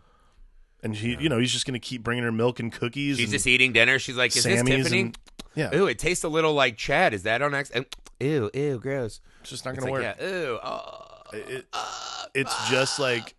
And 0.84 0.96
he, 0.96 1.18
you 1.20 1.28
know, 1.30 1.40
he's 1.40 1.52
just 1.52 1.66
going 1.66 1.74
to 1.74 1.86
keep 1.86 2.04
bringing 2.04 2.24
her 2.24 2.32
milk 2.32 2.60
and 2.60 2.72
cookies. 2.72 3.18
she's 3.18 3.26
and 3.26 3.32
just 3.34 3.48
eating 3.48 3.74
dinner. 3.74 3.98
She's 4.00 4.16
like, 4.16 4.36
is 4.36 4.44
this 4.44 4.64
Tiffany? 4.64 5.00
and- 5.02 5.18
yeah, 5.56 5.76
Ooh, 5.76 5.88
it 5.88 5.98
tastes 5.98 6.24
a 6.24 6.30
little 6.30 6.54
like 6.54 6.78
Chad. 6.78 7.16
Is 7.16 7.24
that 7.24 7.42
on 7.42 7.56
accident? 7.56 7.96
Ew, 8.20 8.52
ew, 8.54 8.78
gross. 8.80 9.22
it's 9.42 9.50
just 9.50 9.66
not 9.66 9.76
going 9.76 9.88
to 9.88 9.94
like, 9.94 10.04
work. 10.04 10.18
yeah, 10.20 10.28
ew. 10.28 10.60
Oh. 10.64 11.04
It- 11.34 11.66
uh, 11.74 12.26
it's 12.36 12.70
just 12.70 13.00
uh, 13.00 13.04
like 13.04 13.36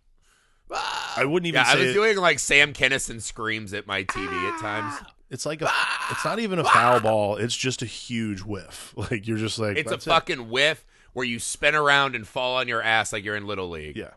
I 0.71 1.23
wouldn't 1.25 1.47
even 1.47 1.61
Yeah, 1.61 1.71
I 1.71 1.75
was 1.75 1.89
it- 1.89 1.93
doing 1.93 2.17
like 2.17 2.39
Sam 2.39 2.73
Kinison 2.73 3.21
screams 3.21 3.73
at 3.73 3.87
my 3.87 4.03
TV 4.03 4.53
at 4.53 4.59
times. 4.59 4.95
it's 5.29 5.45
like 5.45 5.61
a, 5.61 5.67
ah, 5.69 6.07
it's 6.11 6.25
not 6.25 6.39
even 6.39 6.59
a 6.59 6.63
ah. 6.63 6.69
foul 6.71 6.99
ball. 6.99 7.35
It's 7.37 7.55
just 7.55 7.81
a 7.81 7.85
huge 7.85 8.41
whiff. 8.41 8.93
Like 8.97 9.25
you're 9.27 9.37
just 9.37 9.57
like 9.57 9.77
It's 9.77 9.87
a 9.87 9.91
that's 9.91 10.05
it. 10.05 10.09
fucking 10.09 10.49
whiff 10.49 10.85
where 11.13 11.25
you 11.25 11.39
spin 11.39 11.73
around 11.73 12.15
and 12.15 12.27
fall 12.27 12.57
on 12.57 12.67
your 12.67 12.81
ass 12.83 13.13
like 13.13 13.23
you're 13.23 13.35
in 13.37 13.47
Little 13.47 13.69
League. 13.69 13.95
yeah. 13.97 14.11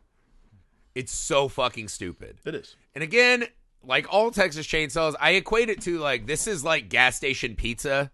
It's 0.95 1.13
so 1.13 1.49
fucking 1.49 1.89
stupid. 1.89 2.39
It 2.45 2.55
is. 2.55 2.77
And 2.95 3.03
again, 3.03 3.45
like 3.83 4.07
all 4.13 4.31
Texas 4.31 4.67
chainsaws, 4.67 5.15
I 5.21 5.33
equate 5.33 5.71
it 5.71 5.81
to 5.83 5.99
like 5.99 6.27
this 6.27 6.47
is 6.47 6.63
like 6.65 6.89
gas 6.89 7.17
station 7.17 7.55
pizza 7.57 8.11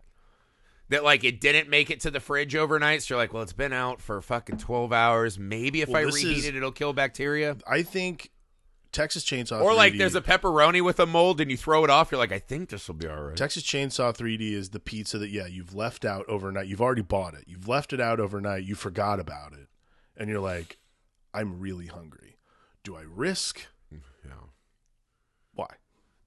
that 0.88 1.04
like 1.04 1.24
it 1.24 1.40
didn't 1.40 1.68
make 1.68 1.90
it 1.90 2.00
to 2.00 2.10
the 2.10 2.20
fridge 2.20 2.54
overnight. 2.56 3.02
So 3.02 3.14
you're 3.14 3.22
like, 3.22 3.32
well, 3.32 3.42
it's 3.42 3.52
been 3.52 3.72
out 3.72 4.00
for 4.00 4.20
fucking 4.22 4.58
12 4.58 4.92
hours. 4.92 5.38
Maybe 5.38 5.82
if 5.82 5.88
Well, 5.88 5.98
I 5.98 6.04
reheat 6.04 6.38
is- 6.38 6.46
it, 6.46 6.56
it'll 6.56 6.72
kill 6.72 6.92
bacteria. 6.92 7.56
I 7.66 7.82
think 7.82 8.30
Texas 8.90 9.22
Chainsaw 9.22 9.60
Or 9.60 9.74
like 9.74 9.92
3D 9.92 9.98
there's 9.98 10.14
a 10.14 10.22
pepperoni 10.22 10.80
with 10.82 10.98
a 10.98 11.04
mold 11.04 11.42
and 11.42 11.50
you 11.50 11.58
throw 11.58 11.84
it 11.84 11.90
off. 11.90 12.10
You're 12.10 12.18
like, 12.18 12.32
I 12.32 12.38
think 12.38 12.70
this 12.70 12.88
will 12.88 12.94
be 12.94 13.06
all 13.06 13.20
right. 13.20 13.36
Texas 13.36 13.62
Chainsaw 13.62 14.16
3D 14.16 14.52
is 14.52 14.70
the 14.70 14.80
pizza 14.80 15.18
that 15.18 15.28
yeah 15.28 15.46
you've 15.46 15.74
left 15.74 16.06
out 16.06 16.24
overnight. 16.26 16.68
You've 16.68 16.80
already 16.80 17.02
bought 17.02 17.34
it. 17.34 17.44
You've 17.46 17.68
left 17.68 17.92
it 17.92 18.00
out 18.00 18.18
overnight. 18.18 18.64
You 18.64 18.74
forgot 18.74 19.20
about 19.20 19.52
it, 19.52 19.68
and 20.16 20.30
you're 20.30 20.40
like, 20.40 20.78
I'm 21.34 21.60
really 21.60 21.86
hungry. 21.86 22.38
Do 22.89 22.97
I 22.97 23.03
risk? 23.07 23.66
Yeah. 23.93 24.30
Why? 25.53 25.66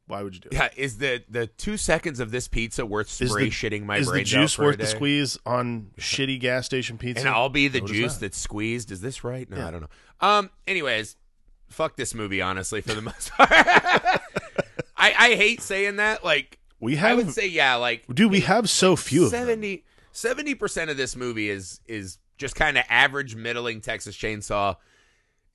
Why 0.06 0.22
would 0.22 0.36
you 0.36 0.42
do 0.42 0.50
it? 0.52 0.54
Yeah, 0.54 0.70
is 0.78 1.00
the 1.00 1.24
the 1.28 1.48
two 1.48 1.76
seconds 1.76 2.20
of 2.20 2.30
this 2.30 2.48
pizza 2.48 2.86
worth 2.86 3.10
spray 3.10 3.46
the- 3.46 3.50
shitting 3.50 3.82
my 3.84 3.96
brain? 3.96 4.02
Is 4.02 4.12
the 4.12 4.24
juice 4.24 4.54
out 4.54 4.56
for 4.58 4.62
a 4.62 4.66
worth 4.68 4.78
the 4.78 4.84
day? 4.84 4.90
squeeze 4.92 5.40
on 5.44 5.90
shitty 5.98 6.40
gas 6.40 6.68
station 6.68 7.00
pizza? 7.00 7.22
And 7.22 7.30
I'll 7.30 7.50
be 7.50 7.68
the 7.68 7.82
juice 7.82 8.14
that? 8.14 8.20
that's 8.20 8.38
squeezed. 8.38 8.92
Is 8.92 9.02
this 9.02 9.24
right? 9.24 9.50
No, 9.50 9.58
Yeah. 9.58 9.68
I 9.70 9.72
don't 9.72 9.82
know. 9.82 9.88
Um. 10.20 10.52
Anyways, 10.68 11.16
fuck 11.68 11.96
this 11.96 12.14
movie. 12.14 12.44
Honestly, 12.44 12.82
for 12.82 12.94
the 12.94 13.02
most 13.02 13.32
part, 13.32 13.50
I 13.52 14.22
I 14.96 15.34
hate 15.34 15.64
saying 15.64 15.96
that. 15.96 16.24
Like, 16.24 16.60
we 16.80 16.96
have 16.98 17.14
I 17.14 17.16
would 17.16 17.32
say, 17.32 17.48
yeah, 17.48 17.74
like 17.74 18.06
dude. 18.14 18.30
We 18.30 18.42
have 18.42 18.70
so 18.70 18.96
few 18.96 19.26
of 19.26 19.32
them. 19.32 19.80
70 20.12 20.54
percent 20.54 20.92
of 20.92 20.98
this 20.98 21.16
movie 21.16 21.50
is 21.50 21.80
is 21.88 22.20
just 22.38 22.54
kind 22.54 22.78
of 22.78 22.84
average, 22.88 23.36
middling 23.36 23.82
Texas 23.82 24.16
Chainsaw, 24.16 24.76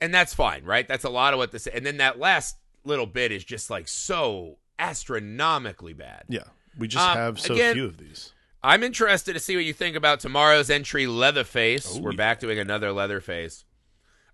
and 0.00 0.12
that's 0.14 0.34
fine, 0.34 0.64
right? 0.64 0.86
That's 0.86 1.04
a 1.04 1.10
lot 1.10 1.32
of 1.32 1.38
what 1.38 1.52
this. 1.52 1.66
And 1.66 1.84
then 1.86 1.96
that 1.98 2.18
last 2.18 2.56
little 2.84 3.06
bit 3.06 3.32
is 3.32 3.44
just 3.44 3.70
like 3.70 3.88
so 3.88 4.58
astronomically 4.78 5.92
bad. 5.94 6.24
Yeah, 6.28 6.44
we 6.78 6.88
just 6.88 7.06
Um, 7.06 7.16
have 7.16 7.40
so 7.40 7.54
again- 7.54 7.74
few 7.74 7.84
of 7.86 7.96
these. 7.98 8.32
I'm 8.62 8.82
interested 8.82 9.34
to 9.34 9.38
see 9.40 9.54
what 9.54 9.64
you 9.64 9.72
think 9.72 9.94
about 9.96 10.18
tomorrow's 10.20 10.70
entry, 10.70 11.06
Leatherface. 11.06 11.96
Oh, 11.96 12.00
We're 12.00 12.10
yeah. 12.12 12.16
back 12.16 12.40
doing 12.40 12.58
another 12.58 12.90
Leatherface. 12.92 13.64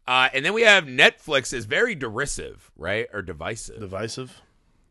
Uh, 0.07 0.31
and 0.33 0.45
then 0.45 0.53
we 0.55 0.63
have 0.63 0.85
Netflix 0.85 1.53
is 1.53 1.65
very 1.67 1.95
derisive, 1.95 2.71
right? 2.77 3.07
Or 3.13 3.21
divisive. 3.23 3.79
Divisive. 3.81 4.41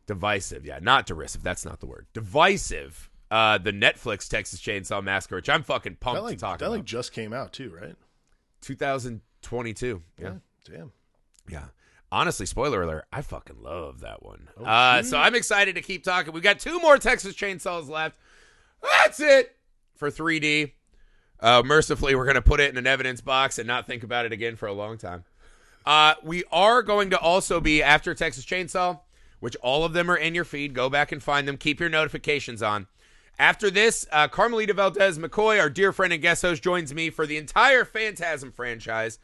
divisive, 0.05 0.65
yeah. 0.65 0.79
Not 0.81 1.05
derisive. 1.05 1.41
That's 1.43 1.65
not 1.65 1.79
the 1.79 1.85
word. 1.87 2.05
Divisive. 2.13 3.09
Uh, 3.31 3.57
the 3.57 3.71
Netflix 3.71 4.27
Texas 4.27 4.59
Chainsaw 4.61 5.01
Massacre, 5.03 5.35
which 5.37 5.49
I'm 5.49 5.63
fucking 5.63 5.95
pumped 5.95 6.17
That 6.17 6.23
like 6.23 6.37
to 6.37 6.41
talk 6.41 6.59
that 6.59 6.65
about. 6.65 6.75
like 6.77 6.85
just 6.85 7.11
came 7.13 7.33
out 7.33 7.51
too, 7.53 7.69
right? 7.73 7.95
2022. 8.61 10.01
Yeah. 10.19 10.33
Damn. 10.65 10.91
Yeah. 11.49 11.65
Honestly, 12.11 12.45
spoiler 12.45 12.81
alert, 12.81 13.05
I 13.11 13.21
fucking 13.21 13.61
love 13.61 14.01
that 14.01 14.21
one. 14.21 14.49
Oh, 14.57 14.65
uh, 14.65 15.01
so 15.01 15.17
I'm 15.17 15.33
excited 15.33 15.75
to 15.75 15.81
keep 15.81 16.03
talking. 16.03 16.33
We've 16.33 16.43
got 16.43 16.59
two 16.59 16.79
more 16.79 16.97
Texas 16.97 17.35
Chainsaws 17.35 17.87
left. 17.87 18.17
That's 18.81 19.19
it 19.21 19.55
for 19.95 20.11
3D. 20.11 20.73
Uh, 21.39 21.63
mercifully, 21.65 22.13
we're 22.13 22.25
going 22.25 22.35
to 22.35 22.41
put 22.41 22.59
it 22.59 22.69
in 22.69 22.77
an 22.77 22.85
evidence 22.85 23.21
box 23.21 23.57
and 23.57 23.67
not 23.67 23.87
think 23.87 24.03
about 24.03 24.25
it 24.25 24.33
again 24.33 24.57
for 24.57 24.67
a 24.67 24.73
long 24.73 24.97
time. 24.97 25.23
Uh, 25.85 26.15
we 26.21 26.43
are 26.51 26.83
going 26.83 27.09
to 27.11 27.17
also 27.17 27.59
be 27.59 27.81
after 27.81 28.13
Texas 28.13 28.45
Chainsaw, 28.45 28.99
which 29.39 29.55
all 29.57 29.85
of 29.85 29.93
them 29.93 30.11
are 30.11 30.17
in 30.17 30.35
your 30.35 30.43
feed. 30.43 30.73
Go 30.73 30.89
back 30.89 31.11
and 31.11 31.23
find 31.23 31.47
them. 31.47 31.57
Keep 31.57 31.79
your 31.79 31.89
notifications 31.89 32.61
on. 32.61 32.87
After 33.39 33.71
this, 33.71 34.05
uh, 34.11 34.27
Carmelita 34.27 34.73
Valdez 34.73 35.17
McCoy, 35.17 35.59
our 35.59 35.69
dear 35.69 35.91
friend 35.91 36.13
and 36.13 36.21
guest 36.21 36.43
host, 36.43 36.61
joins 36.61 36.93
me 36.93 37.09
for 37.09 37.25
the 37.25 37.37
entire 37.37 37.85
Phantasm 37.85 38.51
franchise. 38.51 39.17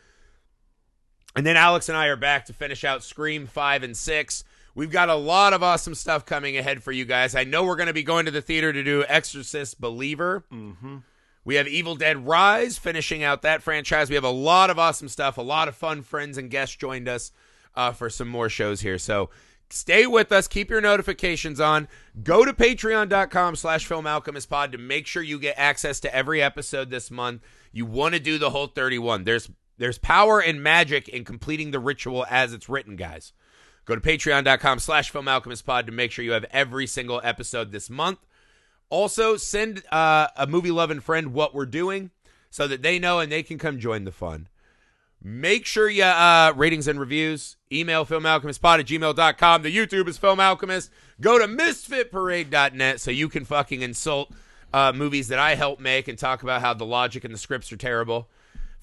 And 1.38 1.46
then 1.46 1.56
Alex 1.56 1.88
and 1.88 1.96
I 1.96 2.08
are 2.08 2.16
back 2.16 2.46
to 2.48 2.54
finish 2.54 2.84
out 2.84 3.04
Scream 3.04 3.46
5 3.46 3.84
and 3.84 3.96
6. 3.96 4.44
We've 4.74 4.90
got 4.90 5.10
a 5.10 5.16
lot 5.16 5.54
of 5.54 5.62
awesome 5.62 5.94
stuff 5.94 6.26
coming 6.26 6.58
ahead 6.58 6.82
for 6.82 6.92
you 6.92 7.06
guys. 7.06 7.36
I 7.36 7.44
know 7.44 7.64
we're 7.64 7.76
going 7.76 7.88
to 7.88 7.94
be 7.94 8.02
going 8.02 8.26
to 8.26 8.32
the 8.32 8.42
theater 8.42 8.74
to 8.74 8.84
do 8.84 9.06
Exorcist 9.08 9.80
Believer. 9.80 10.46
Mm-hmm. 10.52 10.98
We 11.46 11.54
have 11.54 11.68
Evil 11.68 11.96
Dead 11.96 12.26
Rise 12.26 12.80
finishing 12.80 13.24
out 13.24 13.44
that 13.44 13.62
franchise. 13.62 14.10
We 14.10 14.16
have 14.16 14.24
a 14.24 14.32
lot 14.32 14.72
of 14.72 14.80
awesome 14.80 15.10
stuff. 15.10 15.38
A 15.38 15.44
lot 15.44 15.68
of 15.68 15.76
fun 15.76 16.02
friends 16.02 16.40
and 16.40 16.50
guests 16.50 16.76
joined 16.76 17.08
us 17.08 17.32
uh, 17.76 17.92
for 17.92 18.10
some 18.10 18.28
more 18.28 18.50
shows 18.50 18.82
here. 18.82 18.98
So 18.98 19.30
stay 19.70 20.08
with 20.08 20.32
us. 20.32 20.48
Keep 20.48 20.72
your 20.72 20.82
notifications 20.82 21.60
on. 21.60 21.88
Go 22.24 22.46
to 22.46 22.52
patreon.com 22.52 23.56
slash 23.56 23.86
film 23.86 24.08
alchemist 24.08 24.50
pod 24.50 24.72
to 24.72 24.80
make 24.80 25.06
sure 25.06 25.22
you 25.22 25.38
get 25.38 25.54
access 25.56 26.00
to 26.00 26.16
every 26.16 26.42
episode 26.42 26.90
this 26.90 27.12
month. 27.12 27.44
You 27.72 27.86
want 27.86 28.16
to 28.16 28.20
do 28.20 28.40
the 28.40 28.50
whole 28.50 28.68
31. 28.68 29.24
There's 29.24 29.52
there's 29.78 29.98
power 29.98 30.40
and 30.40 30.62
magic 30.62 31.08
in 31.08 31.24
completing 31.24 31.72
the 31.72 31.80
ritual 31.80 32.26
as 32.30 32.54
it's 32.54 32.70
written, 32.70 32.96
guys. 32.96 33.34
Go 33.86 33.96
to 33.96 34.02
patreon.com 34.02 34.80
slash 34.80 35.12
film 35.12 35.28
alchemist 35.28 35.66
pod 35.66 35.86
to 35.86 35.92
make 35.92 36.12
sure 36.12 36.26
you 36.26 36.34
have 36.34 36.46
every 36.52 36.88
single 36.88 37.22
episode 37.24 37.72
this 37.72 37.90
month. 37.90 38.20
Also, 38.90 39.38
send 39.38 39.84
uh, 39.92 40.28
a 40.36 40.48
movie 40.48 40.72
loving 40.72 41.00
friend 41.00 41.34
what 41.34 41.54
we're 41.54 41.66
doing 41.66 42.12
so 42.50 42.68
that 42.68 42.82
they 42.82 43.00
know 43.00 43.20
and 43.20 43.32
they 43.32 43.44
can 43.44 43.58
come 43.58 43.80
join 43.80 44.04
the 44.04 44.12
fun. 44.12 44.48
Make 45.22 45.66
sure 45.66 45.90
you 45.90 46.04
uh, 46.04 46.54
ratings 46.56 46.88
and 46.88 47.00
reviews. 47.00 47.58
Email 47.72 48.06
filmalchemistpod 48.06 48.80
at 48.80 48.86
gmail.com. 48.86 49.62
The 49.64 49.76
YouTube 49.76 50.08
is 50.08 50.18
Film 50.18 50.40
Alchemist. 50.40 50.92
Go 51.20 51.40
to 51.40 51.46
misfitparade.net 51.46 53.02
so 53.02 53.12
you 53.12 53.28
can 53.28 53.44
fucking 53.44 53.82
insult 53.82 54.32
uh, 54.74 54.94
movies 54.94 55.30
that 55.30 55.40
I 55.40 55.56
help 55.56 55.80
make 55.80 56.08
and 56.08 56.18
talk 56.18 56.44
about 56.44 56.62
how 56.62 56.74
the 56.74 56.86
logic 56.86 57.24
and 57.24 57.34
the 57.34 57.38
scripts 57.38 57.72
are 57.72 57.78
terrible. 57.78 58.30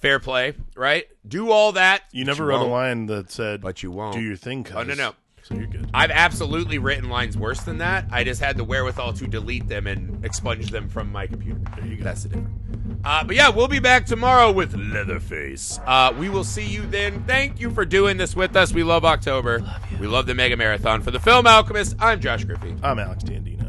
Fair 0.04 0.18
play, 0.18 0.52
right? 0.76 1.06
Do 1.26 1.50
all 1.50 1.72
that. 1.72 2.02
You 2.12 2.26
never 2.26 2.44
wrote 2.44 2.60
a 2.60 2.64
line 2.64 3.06
that 3.06 3.30
said, 3.30 3.62
But 3.62 3.82
you 3.82 3.90
won't. 3.90 4.12
Do 4.14 4.20
your 4.20 4.36
thing, 4.36 4.62
cuz. 4.62 4.76
Oh, 4.76 4.82
no, 4.82 4.92
no. 4.92 5.14
So 5.44 5.54
you're 5.54 5.66
good. 5.66 5.88
I've 5.94 6.10
absolutely 6.10 6.76
written 6.76 7.08
lines 7.08 7.38
worse 7.38 7.62
than 7.62 7.78
that. 7.78 8.04
I 8.10 8.22
just 8.22 8.38
had 8.42 8.58
the 8.58 8.64
wherewithal 8.64 9.14
to 9.14 9.26
delete 9.26 9.66
them 9.66 9.86
and 9.86 10.22
expunge 10.22 10.70
them 10.70 10.90
from 10.90 11.10
my 11.10 11.26
computer. 11.26 11.58
There 11.76 11.86
you 11.86 11.96
go. 11.96 12.04
That's 12.04 12.24
the 12.24 12.28
difference. 12.28 12.50
Uh, 13.02 13.24
but 13.24 13.34
yeah, 13.34 13.48
we'll 13.48 13.66
be 13.66 13.78
back 13.78 14.04
tomorrow 14.04 14.52
with 14.52 14.74
Leatherface. 14.74 15.80
Uh, 15.86 16.12
we 16.18 16.28
will 16.28 16.44
see 16.44 16.66
you 16.66 16.82
then. 16.86 17.24
Thank 17.24 17.58
you 17.58 17.70
for 17.70 17.86
doing 17.86 18.18
this 18.18 18.36
with 18.36 18.54
us. 18.56 18.74
We 18.74 18.82
love 18.82 19.06
October. 19.06 19.64
we 19.98 20.06
love 20.06 20.26
the 20.26 20.34
Mega 20.34 20.56
Marathon. 20.58 21.00
For 21.00 21.12
the 21.12 21.20
Film 21.20 21.46
Alchemist, 21.46 21.96
I'm 21.98 22.20
Josh 22.20 22.44
Griffey. 22.44 22.76
I'm 22.82 22.98
Alex 22.98 23.24
Dandino. 23.24 23.63